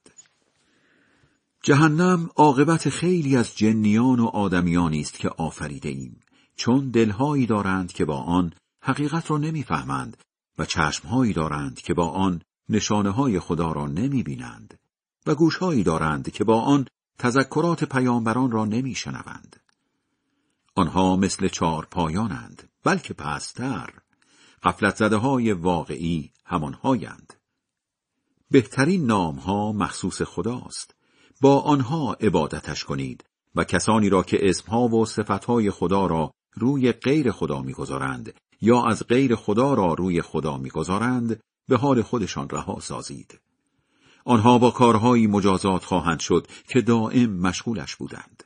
جهنم 1.62 2.30
عاقبت 2.36 2.88
خیلی 2.88 3.36
از 3.36 3.56
جنیان 3.56 4.20
و 4.20 4.26
آدمیانی 4.26 5.00
است 5.00 5.18
که 5.18 5.28
آفریده 5.28 5.88
ایم 5.88 6.20
چون 6.56 6.90
دلهایی 6.90 7.46
دارند 7.46 7.92
که 7.92 8.04
با 8.04 8.16
آن 8.16 8.52
حقیقت 8.82 9.30
را 9.30 9.38
نمی‌فهمند 9.38 10.16
و 10.58 10.64
چشمهایی 10.64 11.32
دارند 11.32 11.80
که 11.80 11.94
با 11.94 12.08
آن 12.08 12.42
نشانه 12.68 13.10
های 13.10 13.40
خدا 13.40 13.72
را 13.72 13.86
نمی 13.86 14.22
بینند 14.22 14.78
و 15.26 15.34
گوشهایی 15.34 15.82
دارند 15.82 16.30
که 16.30 16.44
با 16.44 16.60
آن 16.60 16.86
تذکرات 17.18 17.84
پیامبران 17.84 18.50
را 18.50 18.64
نمی 18.64 18.94
شنوند. 18.94 19.60
آنها 20.74 21.16
مثل 21.16 21.48
چار 21.48 21.86
پایانند 21.90 22.68
بلکه 22.84 23.14
پستر 23.14 23.90
قفلت 24.62 24.96
زده 24.96 25.16
های 25.16 25.52
واقعی 25.52 26.30
همانهایند. 26.44 27.32
بهترین 28.50 29.06
نامها 29.06 29.72
مخصوص 29.72 30.22
خداست. 30.22 30.94
با 31.40 31.60
آنها 31.60 32.12
عبادتش 32.20 32.84
کنید 32.84 33.24
و 33.54 33.64
کسانی 33.64 34.08
را 34.08 34.22
که 34.22 34.48
اسمها 34.48 34.88
و 34.88 35.06
صفتهای 35.06 35.70
خدا 35.70 36.06
را 36.06 36.34
روی 36.52 36.92
غیر 36.92 37.30
خدا 37.30 37.62
می‌گذارند 37.62 38.32
یا 38.60 38.82
از 38.82 39.06
غیر 39.06 39.34
خدا 39.34 39.74
را 39.74 39.94
روی 39.94 40.22
خدا 40.22 40.56
می‌گذارند 40.56 41.40
به 41.68 41.76
حال 41.76 42.02
خودشان 42.02 42.48
رها 42.48 42.80
سازید. 42.80 43.40
آنها 44.24 44.58
با 44.58 44.70
کارهایی 44.70 45.26
مجازات 45.26 45.84
خواهند 45.84 46.20
شد 46.20 46.46
که 46.68 46.80
دائم 46.80 47.30
مشغولش 47.30 47.96
بودند. 47.96 48.44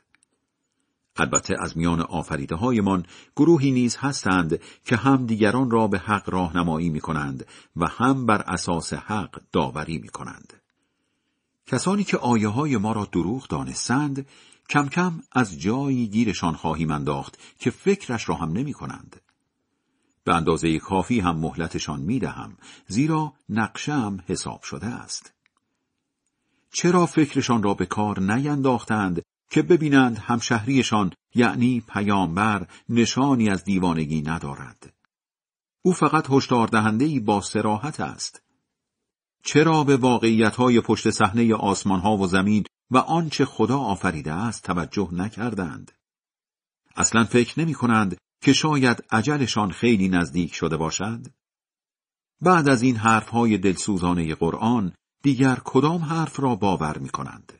البته 1.15 1.55
از 1.59 1.77
میان 1.77 2.01
آفریده 2.01 2.55
هایمان 2.55 3.05
گروهی 3.35 3.71
نیز 3.71 3.97
هستند 3.99 4.59
که 4.85 4.95
هم 4.95 5.25
دیگران 5.25 5.71
را 5.71 5.87
به 5.87 5.99
حق 5.99 6.29
راهنمایی 6.29 6.89
می 6.89 6.99
کنند 6.99 7.45
و 7.75 7.87
هم 7.87 8.25
بر 8.25 8.41
اساس 8.41 8.93
حق 8.93 9.41
داوری 9.51 9.97
می 9.97 10.09
کنند. 10.09 10.53
کسانی 11.67 12.03
که 12.03 12.17
آیه 12.17 12.47
های 12.47 12.77
ما 12.77 12.91
را 12.91 13.05
دروغ 13.11 13.47
دانستند 13.47 14.27
کم 14.69 14.87
کم 14.87 15.21
از 15.31 15.59
جایی 15.59 16.07
گیرشان 16.07 16.55
خواهیم 16.55 16.91
انداخت 16.91 17.37
که 17.59 17.69
فکرش 17.69 18.29
را 18.29 18.35
هم 18.35 18.51
نمی 18.51 18.73
کنند. 18.73 19.21
به 20.29 20.35
اندازه 20.35 20.79
کافی 20.79 21.19
هم 21.19 21.37
مهلتشان 21.37 21.99
می 21.99 22.19
دهم 22.19 22.57
زیرا 22.87 23.33
نقشم 23.49 24.23
حساب 24.27 24.63
شده 24.63 24.87
است. 24.87 25.33
چرا 26.71 27.05
فکرشان 27.05 27.63
را 27.63 27.73
به 27.73 27.85
کار 27.85 28.19
نینداختند 28.19 29.21
که 29.49 29.61
ببینند 29.61 30.17
همشهریشان 30.17 31.11
یعنی 31.35 31.83
پیامبر 31.93 32.67
نشانی 32.89 33.49
از 33.49 33.63
دیوانگی 33.63 34.21
ندارد. 34.21 34.93
او 35.81 35.93
فقط 35.93 36.27
هشدار 36.29 36.67
دهنده 36.67 37.19
با 37.19 37.41
سراحت 37.41 37.99
است. 37.99 38.41
چرا 39.43 39.83
به 39.83 39.97
واقعیتهای 39.97 40.81
پشت 40.81 41.09
صحنه 41.09 41.55
آسمانها 41.55 42.17
و 42.17 42.27
زمین 42.27 42.63
و 42.91 42.97
آنچه 42.97 43.45
خدا 43.45 43.77
آفریده 43.79 44.33
است 44.33 44.63
توجه 44.63 45.09
نکردند؟ 45.11 45.91
اصلا 46.95 47.23
فکر 47.23 47.59
نمی 47.59 47.73
کنند 47.73 48.17
که 48.41 48.53
شاید 48.53 49.03
عجلشان 49.11 49.71
خیلی 49.71 50.09
نزدیک 50.09 50.53
شده 50.53 50.77
باشد؟ 50.77 51.25
بعد 52.41 52.69
از 52.69 52.81
این 52.81 52.95
حرفهای 52.95 53.57
دلسوزانه 53.57 54.35
قرآن 54.35 54.93
دیگر 55.23 55.61
کدام 55.65 56.01
حرف 56.01 56.39
را 56.39 56.55
باور 56.55 56.97
می 56.97 57.09
کنند؟ 57.09 57.53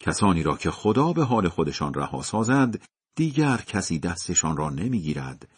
کسانی 0.00 0.42
را 0.42 0.56
که 0.56 0.70
خدا 0.70 1.12
به 1.12 1.24
حال 1.24 1.48
خودشان 1.48 1.94
رها 1.94 2.22
سازد 2.22 2.82
دیگر 3.16 3.56
کسی 3.56 3.98
دستشان 3.98 4.56
را 4.56 4.70
نمی‌گیرد 4.70 5.48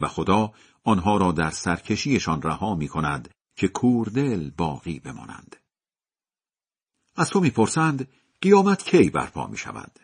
و 0.00 0.08
خدا 0.08 0.52
آنها 0.84 1.16
را 1.16 1.32
در 1.32 1.50
سرکشیشان 1.50 2.42
رها 2.42 2.74
می 2.74 2.88
کند 2.88 3.28
که 3.56 3.68
کوردل 3.68 4.50
باقی 4.50 5.00
بمانند. 5.00 5.56
از 7.16 7.30
تو 7.30 7.40
می‌پرسند 7.40 8.08
قیامت 8.40 8.82
کی 8.82 9.10
برپا 9.10 9.46
می 9.46 9.56
شود؟ 9.56 9.98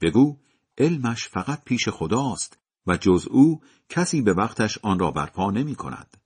بگو 0.00 0.38
علمش 0.78 1.28
فقط 1.28 1.64
پیش 1.64 1.88
خداست 1.88 2.58
و 2.86 2.96
جز 2.96 3.26
او 3.30 3.60
کسی 3.88 4.22
به 4.22 4.32
وقتش 4.32 4.78
آن 4.82 4.98
را 4.98 5.10
برپا 5.10 5.50
نمی 5.50 5.74
کند. 5.74 6.16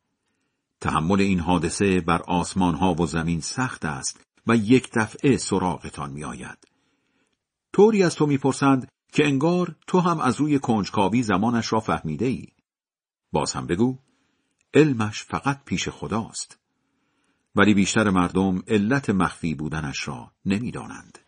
تحمل 0.80 1.20
این 1.20 1.40
حادثه 1.40 2.00
بر 2.00 2.22
آسمان 2.22 2.74
ها 2.74 2.94
و 2.94 3.06
زمین 3.06 3.40
سخت 3.40 3.84
است 3.84 4.20
و 4.46 4.56
یک 4.56 4.90
دفعه 4.94 5.36
سراغتان 5.36 6.11
می 6.11 6.24
آید. 6.24 6.58
طوری 7.72 8.02
از 8.02 8.14
تو 8.14 8.26
می‌پرسند 8.26 8.88
که 9.12 9.26
انگار 9.26 9.76
تو 9.86 10.00
هم 10.00 10.20
از 10.20 10.40
روی 10.40 10.58
کنجکاوی 10.58 11.22
زمانش 11.22 11.72
را 11.72 11.80
فهمیده 11.80 12.26
ای. 12.26 12.46
باز 13.32 13.52
هم 13.52 13.66
بگو 13.66 13.98
علمش 14.74 15.24
فقط 15.24 15.64
پیش 15.64 15.88
خداست. 15.88 16.58
ولی 17.56 17.74
بیشتر 17.74 18.11
مردم 18.11 18.62
علت 18.68 19.11
مخفی 19.11 19.54
بودنش 19.54 20.08
را 20.08 20.32
نمی‌دانند. 20.44 21.18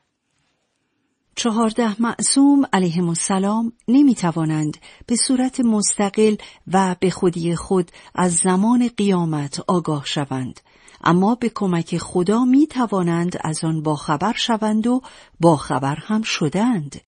چهارده 1.37 2.03
معصوم 2.03 2.63
علیهم 2.73 3.09
السلام 3.09 3.73
نمی 3.89 4.15
توانند 4.15 4.77
به 5.07 5.17
صورت 5.17 5.61
مستقل 5.61 6.37
و 6.73 6.97
به 7.01 7.11
خودی 7.11 7.57
خود 7.57 7.91
از 8.15 8.35
زمان 8.35 8.89
قیامت 8.97 9.61
آگاه 9.69 10.05
شوند 10.07 10.61
اما 11.05 11.35
به 11.35 11.51
کمک 11.55 11.99
خدا 11.99 12.45
می 12.45 12.67
توانند 12.67 13.37
از 13.41 13.65
آن 13.65 13.83
باخبر 13.83 14.33
شوند 14.37 14.87
و 14.87 15.01
باخبر 15.41 15.97
هم 15.97 16.23
شدند. 16.23 17.01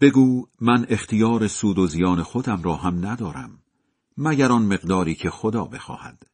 بگو 0.00 0.46
من 0.60 0.86
اختیار 0.88 1.48
سود 1.48 1.78
و 1.78 1.86
زیان 1.86 2.22
خودم 2.22 2.62
را 2.62 2.74
هم 2.74 3.06
ندارم 3.06 3.58
مگر 4.16 4.52
آن 4.52 4.62
مقداری 4.62 5.14
که 5.14 5.30
خدا 5.30 5.64
بخواهد. 5.64 6.26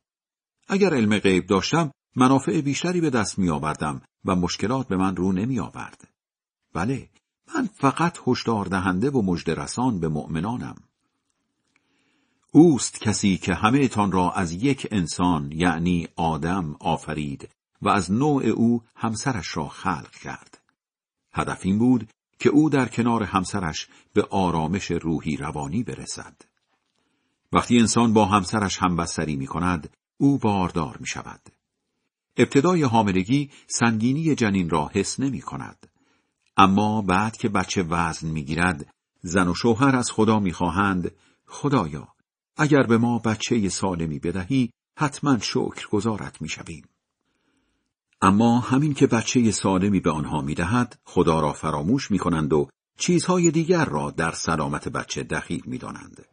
اگر 0.68 0.94
علم 0.94 1.18
غیب 1.18 1.46
داشتم 1.46 1.90
منافع 2.16 2.60
بیشتری 2.60 3.00
به 3.00 3.10
دست 3.10 3.38
می 3.38 3.50
آوردم 3.50 4.02
و 4.24 4.36
مشکلات 4.36 4.88
به 4.88 4.96
من 4.96 5.16
رو 5.16 5.32
نمی 5.32 5.60
آورد. 5.60 6.11
بله 6.72 7.08
من 7.54 7.68
فقط 7.74 8.18
هشدار 8.26 8.66
دهنده 8.66 9.10
و 9.10 9.22
مجدرسان 9.22 10.00
به 10.00 10.08
مؤمنانم. 10.08 10.76
اوست 12.50 13.00
کسی 13.00 13.36
که 13.36 13.54
همه 13.54 13.88
تان 13.88 14.12
را 14.12 14.30
از 14.32 14.52
یک 14.52 14.88
انسان 14.90 15.52
یعنی 15.52 16.08
آدم 16.16 16.76
آفرید 16.80 17.48
و 17.82 17.88
از 17.88 18.12
نوع 18.12 18.44
او 18.44 18.82
همسرش 18.96 19.56
را 19.56 19.68
خلق 19.68 20.10
کرد. 20.10 20.58
هدف 21.32 21.60
این 21.62 21.78
بود 21.78 22.08
که 22.38 22.48
او 22.48 22.70
در 22.70 22.88
کنار 22.88 23.22
همسرش 23.22 23.88
به 24.12 24.22
آرامش 24.30 24.90
روحی 24.90 25.36
روانی 25.36 25.82
برسد. 25.82 26.36
وقتی 27.52 27.78
انسان 27.78 28.12
با 28.12 28.26
همسرش 28.26 28.78
همبستری 28.78 29.36
می 29.36 29.46
کند، 29.46 29.90
او 30.18 30.38
باردار 30.38 30.96
می 31.00 31.06
شود. 31.06 31.40
ابتدای 32.36 32.82
حاملگی 32.82 33.50
سنگینی 33.66 34.34
جنین 34.34 34.70
را 34.70 34.90
حس 34.94 35.20
نمی 35.20 35.40
کند. 35.40 35.91
اما 36.56 37.02
بعد 37.02 37.36
که 37.36 37.48
بچه 37.48 37.82
وزن 37.82 38.28
می 38.28 38.44
گیرد، 38.44 38.94
زن 39.22 39.48
و 39.48 39.54
شوهر 39.54 39.96
از 39.96 40.10
خدا 40.10 40.40
می 40.40 40.52
خواهند 40.52 41.10
خدایا 41.46 42.08
اگر 42.56 42.82
به 42.82 42.98
ما 42.98 43.18
بچه 43.18 43.68
سالمی 43.68 44.18
بدهی 44.18 44.70
حتما 44.98 45.38
شکر 45.38 45.88
گذارت 45.90 46.42
می 46.42 46.48
شویم. 46.48 46.84
اما 48.22 48.60
همین 48.60 48.94
که 48.94 49.06
بچه 49.06 49.50
سالمی 49.50 50.00
به 50.00 50.10
آنها 50.10 50.40
می 50.40 50.54
دهد 50.54 50.98
خدا 51.04 51.40
را 51.40 51.52
فراموش 51.52 52.10
می 52.10 52.18
کنند 52.18 52.52
و 52.52 52.68
چیزهای 52.98 53.50
دیگر 53.50 53.84
را 53.84 54.10
در 54.10 54.32
سلامت 54.32 54.88
بچه 54.88 55.22
دخیل 55.22 55.62
می 55.66 55.78
دانند. 55.78 56.26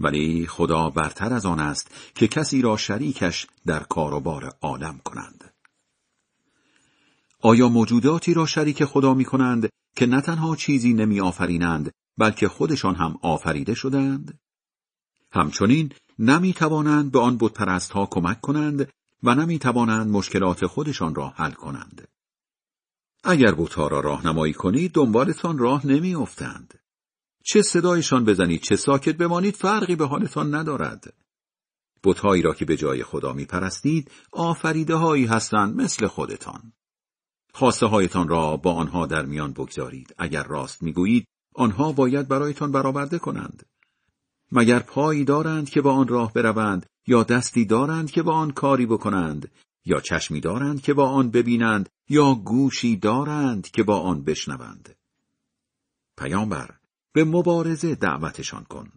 ولی 0.00 0.46
خدا 0.46 0.90
برتر 0.90 1.32
از 1.32 1.46
آن 1.46 1.60
است 1.60 1.94
که 2.14 2.28
کسی 2.28 2.62
را 2.62 2.76
شریکش 2.76 3.46
در 3.66 3.82
کار 3.82 4.14
و 4.14 4.20
بار 4.20 4.52
عالم 4.62 5.00
کنند. 5.04 5.53
آیا 7.44 7.68
موجوداتی 7.68 8.34
را 8.34 8.46
شریک 8.46 8.84
خدا 8.84 9.14
می 9.14 9.24
کنند 9.24 9.68
که 9.96 10.06
نه 10.06 10.20
تنها 10.20 10.56
چیزی 10.56 10.94
نمی 10.94 11.20
آفرینند 11.20 11.90
بلکه 12.18 12.48
خودشان 12.48 12.94
هم 12.94 13.18
آفریده 13.22 13.74
شدند؟ 13.74 14.38
همچنین 15.32 15.92
نمی 16.18 16.52
توانند 16.52 17.12
به 17.12 17.20
آن 17.20 17.36
بتپرست 17.40 17.90
ها 17.90 18.06
کمک 18.06 18.40
کنند 18.40 18.88
و 19.22 19.34
نمی 19.34 19.58
توانند 19.58 20.10
مشکلات 20.10 20.66
خودشان 20.66 21.14
را 21.14 21.28
حل 21.28 21.50
کنند. 21.50 22.08
اگر 23.24 23.54
بتها 23.54 23.88
را 23.88 24.00
راهنمایی 24.00 24.52
کنید 24.52 24.92
دنبالتان 24.92 25.58
راه 25.58 25.86
نمی 25.86 26.14
افتند. 26.14 26.78
چه 27.44 27.62
صدایشان 27.62 28.24
بزنید 28.24 28.60
چه 28.60 28.76
ساکت 28.76 29.16
بمانید 29.16 29.54
فرقی 29.54 29.96
به 29.96 30.06
حالتان 30.06 30.54
ندارد. 30.54 31.14
بتهایی 32.04 32.42
را 32.42 32.54
که 32.54 32.64
به 32.64 32.76
جای 32.76 33.02
خدا 33.02 33.32
می 33.32 33.44
پرستید 33.44 34.10
آفریده 34.32 34.94
هایی 34.94 35.26
هستند 35.26 35.76
مثل 35.76 36.06
خودتان. 36.06 36.72
خواسته 37.54 37.86
هایتان 37.86 38.28
را 38.28 38.56
با 38.56 38.72
آنها 38.72 39.06
در 39.06 39.24
میان 39.24 39.52
بگذارید. 39.52 40.14
اگر 40.18 40.42
راست 40.42 40.82
می‌گویید 40.82 41.26
آنها 41.54 41.92
باید 41.92 42.28
برایتان 42.28 42.72
برآورده 42.72 43.18
کنند. 43.18 43.66
مگر 44.52 44.78
پایی 44.78 45.24
دارند 45.24 45.70
که 45.70 45.80
با 45.80 45.92
آن 45.92 46.08
راه 46.08 46.32
بروند 46.32 46.86
یا 47.06 47.22
دستی 47.22 47.64
دارند 47.64 48.10
که 48.10 48.22
با 48.22 48.32
آن 48.32 48.50
کاری 48.50 48.86
بکنند 48.86 49.50
یا 49.84 50.00
چشمی 50.00 50.40
دارند 50.40 50.82
که 50.82 50.94
با 50.94 51.08
آن 51.08 51.30
ببینند 51.30 51.88
یا 52.08 52.34
گوشی 52.34 52.96
دارند 52.96 53.70
که 53.70 53.82
با 53.82 54.00
آن 54.00 54.24
بشنوند؟ 54.24 54.96
پیامبر 56.18 56.70
به 57.12 57.24
مبارزه 57.24 57.94
دعوتشان 57.94 58.64
کن. 58.64 58.88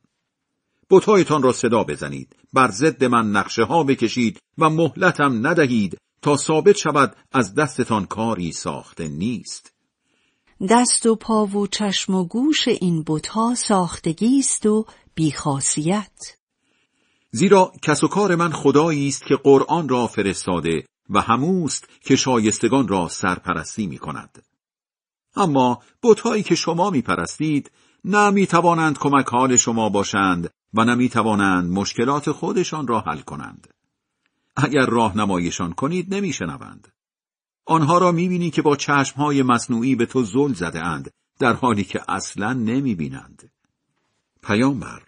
بتهایتان 0.90 1.44
را 1.44 1.52
صدا 1.52 1.84
بزنید 1.84 2.36
بر 2.54 2.72
ضد 2.72 3.04
من 3.04 3.32
نقشه 3.32 3.64
ها 3.64 3.84
بکشید 3.84 4.40
و 4.58 4.70
مهلتم 4.70 5.48
ندهید 5.48 5.98
تا 6.22 6.38
ثابت 6.38 6.78
شود 6.78 7.16
از 7.32 7.56
دستتان 7.56 8.06
کاری 8.06 8.52
ساخته 8.52 9.08
نیست 9.08 9.74
دست 10.70 11.06
و 11.06 11.16
پا 11.16 11.46
و 11.46 11.68
چشم 11.68 12.16
و 12.16 12.24
گوش 12.24 12.68
این 12.68 13.04
بتها 13.08 13.56
ساختگی 13.56 14.40
است 14.40 14.66
و 14.66 14.86
بیخاصیت 15.16 16.38
زیرا 17.32 17.72
کس 17.82 18.04
و 18.04 18.08
کار 18.08 18.36
من 18.36 18.52
خدایی 18.52 19.08
است 19.08 19.26
که 19.26 19.36
قرآن 19.36 19.90
را 19.90 20.08
فرستاده 20.08 20.84
و 21.10 21.22
هموست 21.22 21.90
که 22.02 22.16
شایستگان 22.16 22.88
را 22.88 23.08
سرپرستی 23.08 23.88
می 23.88 23.98
کند. 23.98 24.44
اما 25.36 25.82
بتهایی 26.04 26.44
که 26.44 26.56
شما 26.56 26.90
می 26.90 27.02
پرستید 27.02 27.72
نه 28.04 28.30
می 28.30 28.48
توانند 28.48 28.98
کمک 28.98 29.26
حال 29.26 29.56
شما 29.56 29.90
باشند 29.90 30.50
و 30.74 30.84
نه 30.84 30.96
می 30.96 31.10
توانند 31.10 31.72
مشکلات 31.72 32.32
خودشان 32.32 32.88
را 32.88 33.00
حل 33.00 33.20
کنند. 33.20 33.68
اگر 34.58 34.86
راهنماییشان 34.86 35.74
کنید 35.74 36.14
نمی 36.14 36.34
شنوند. 36.34 36.88
آنها 37.66 37.98
را 37.98 38.12
می 38.12 38.30
بینی 38.30 38.52
که 38.52 38.62
با 38.62 38.76
چشمهای 38.76 39.44
مصنوعی 39.44 39.96
به 39.96 40.06
تو 40.06 40.24
زل 40.24 40.54
زده 40.54 40.86
اند 40.86 41.12
در 41.40 41.54
حالی 41.54 41.84
که 41.84 42.12
اصلا 42.12 42.54
نمی 42.54 42.96
بینند. 42.96 43.52
پیامبر 44.44 45.04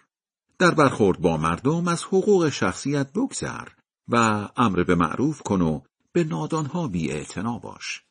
در 0.58 0.70
برخورد 0.70 1.20
با 1.20 1.36
مردم 1.36 1.88
از 1.88 2.04
حقوق 2.04 2.48
شخصیت 2.48 3.12
بگذر 3.12 3.68
و 4.08 4.48
امر 4.56 4.82
به 4.82 4.94
معروف 4.94 5.42
کن 5.42 5.60
و 5.60 5.80
به 6.12 6.24
نادانها 6.24 6.88
بی 6.88 7.26
باش. 7.62 8.02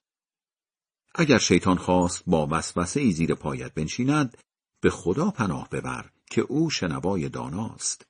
اگر 1.16 1.38
شیطان 1.38 1.78
خواست 1.78 2.24
با 2.28 2.48
وسوسه 2.52 2.99
ای 2.99 3.11
زیر 3.11 3.36
پایت 3.36 3.74
بنشیند 3.74 4.38
به 4.82 4.90
خدا 4.90 5.32
پناه 5.32 5.70
ببر 5.70 6.10
که 6.30 6.41
او 6.41 6.70
شنوای 6.70 7.30
داناست. 7.30 8.06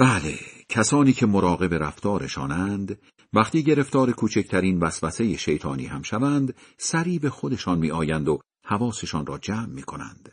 بله، 0.00 0.38
کسانی 0.68 1.12
که 1.12 1.26
مراقب 1.26 1.74
رفتارشانند 1.74 2.98
وقتی 3.32 3.62
گرفتار 3.62 4.12
کوچکترین 4.12 4.78
وسوسه 4.78 5.36
شیطانی 5.36 5.86
هم 5.86 6.02
شوند 6.02 6.54
سریع 6.78 7.18
به 7.18 7.30
خودشان 7.30 7.78
می 7.78 7.90
آیند 7.90 8.28
و 8.28 8.40
حواسشان 8.66 9.26
را 9.26 9.38
جمع 9.38 9.66
می 9.66 9.82
کنند. 9.82 10.32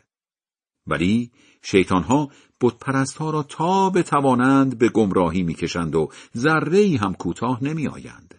ولی 0.86 1.30
شیطانها 1.62 2.30
بتپرستها 2.60 3.30
را 3.30 3.42
تا 3.42 3.90
بتوانند 3.90 4.78
به 4.78 4.88
گمراهی 4.88 5.42
می‌کشند 5.42 5.94
و 5.94 6.10
ذره 6.36 6.98
هم 7.00 7.14
کوتاه 7.14 7.64
نمیآیند. 7.64 8.34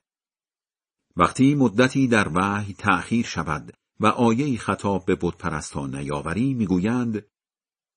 وقتی 1.16 1.56
مدتی 1.56 2.08
در 2.08 2.32
وحی 2.34 2.74
تأخیر 2.74 3.26
شود 3.26 3.74
و 4.00 4.08
آیه 4.08 4.58
خطاب 4.58 5.06
به 5.06 5.18
بتپرستها 5.22 5.88
نیاوری 5.88 6.54
می‌گویند 6.54 7.26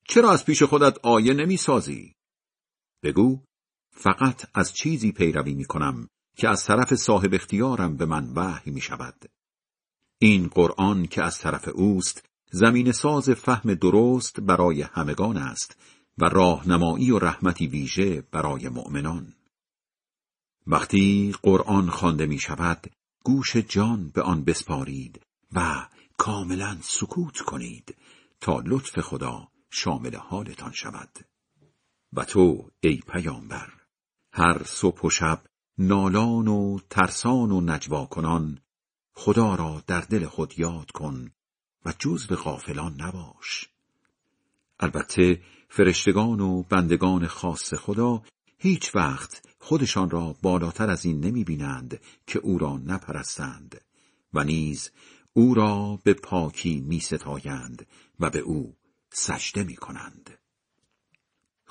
چرا 0.09 0.33
از 0.33 0.45
پیش 0.45 0.63
خودت 0.63 0.99
آیه 1.03 1.35
نمی‌سازی؟ 1.35 2.15
بگو 3.03 3.41
فقط 3.91 4.45
از 4.55 4.75
چیزی 4.75 5.13
پیروی 5.13 5.55
می 5.55 5.65
کنم 5.65 6.09
که 6.37 6.49
از 6.49 6.65
طرف 6.65 6.95
صاحب 6.95 7.35
اختیارم 7.35 7.97
به 7.97 8.07
من 8.07 8.33
وحی 8.35 8.71
می 8.71 8.81
شود. 8.81 9.31
این 10.19 10.49
قرآن 10.49 11.07
که 11.07 11.23
از 11.23 11.39
طرف 11.39 11.69
اوست 11.75 12.29
زمین 12.51 12.93
ساز 12.93 13.31
فهم 13.31 13.75
درست 13.75 14.41
برای 14.41 14.83
همگان 14.83 15.37
است 15.37 15.77
و 16.19 16.25
راهنمایی 16.25 17.11
و 17.11 17.19
رحمتی 17.19 17.67
ویژه 17.67 18.23
برای 18.33 18.69
مؤمنان. 18.69 19.35
وقتی 20.67 21.35
قرآن 21.43 21.91
خوانده 21.91 22.27
می 22.27 22.39
شود، 22.39 22.91
گوش 23.25 23.57
جان 23.57 24.09
به 24.09 24.23
آن 24.23 24.45
بسپارید 24.45 25.21
و 25.53 25.89
کاملا 26.19 26.79
سکوت 26.83 27.39
کنید 27.39 27.97
تا 28.41 28.63
لطف 28.67 29.01
خدا 29.01 29.49
شامل 29.71 30.17
حالتان 30.17 30.73
شود. 30.73 31.32
و 32.13 32.25
تو 32.25 32.71
ای 32.81 32.97
پیامبر 32.97 33.73
هر 34.33 34.63
صبح 34.67 35.01
و 35.03 35.11
شب 35.11 35.43
نالان 35.79 36.49
و 36.49 36.79
ترسان 36.91 37.51
و 37.51 37.61
نجوا 37.61 38.07
کنان 38.07 38.59
خدا 39.15 39.55
را 39.55 39.83
در 39.87 40.01
دل 40.01 40.27
خود 40.27 40.59
یاد 40.59 40.91
کن 40.91 41.31
و 41.85 41.93
جز 41.99 42.27
به 42.27 42.37
غافلان 42.37 43.01
نباش 43.01 43.69
البته 44.81 45.43
فرشتگان 45.69 46.41
و 46.41 46.63
بندگان 46.63 47.27
خاص 47.27 47.75
خدا 47.75 48.23
هیچ 48.59 48.97
وقت 48.97 49.43
خودشان 49.59 50.11
را 50.11 50.37
بالاتر 50.43 50.91
از 50.91 51.05
این 51.05 51.21
نمی 51.21 51.45
بینند 51.45 52.01
که 52.27 52.39
او 52.39 52.59
را 52.59 52.77
نپرستند 52.77 53.81
و 54.35 54.45
نیز 54.45 54.91
او 55.33 55.55
را 55.55 55.99
به 56.05 56.15
پاکی 56.15 56.81
می 56.81 57.01
ستایند 57.01 57.87
و 58.21 58.31
به 58.31 58.39
او 58.39 58.77
سجده 59.11 59.65
می 59.65 59.77
کنند. 59.77 60.42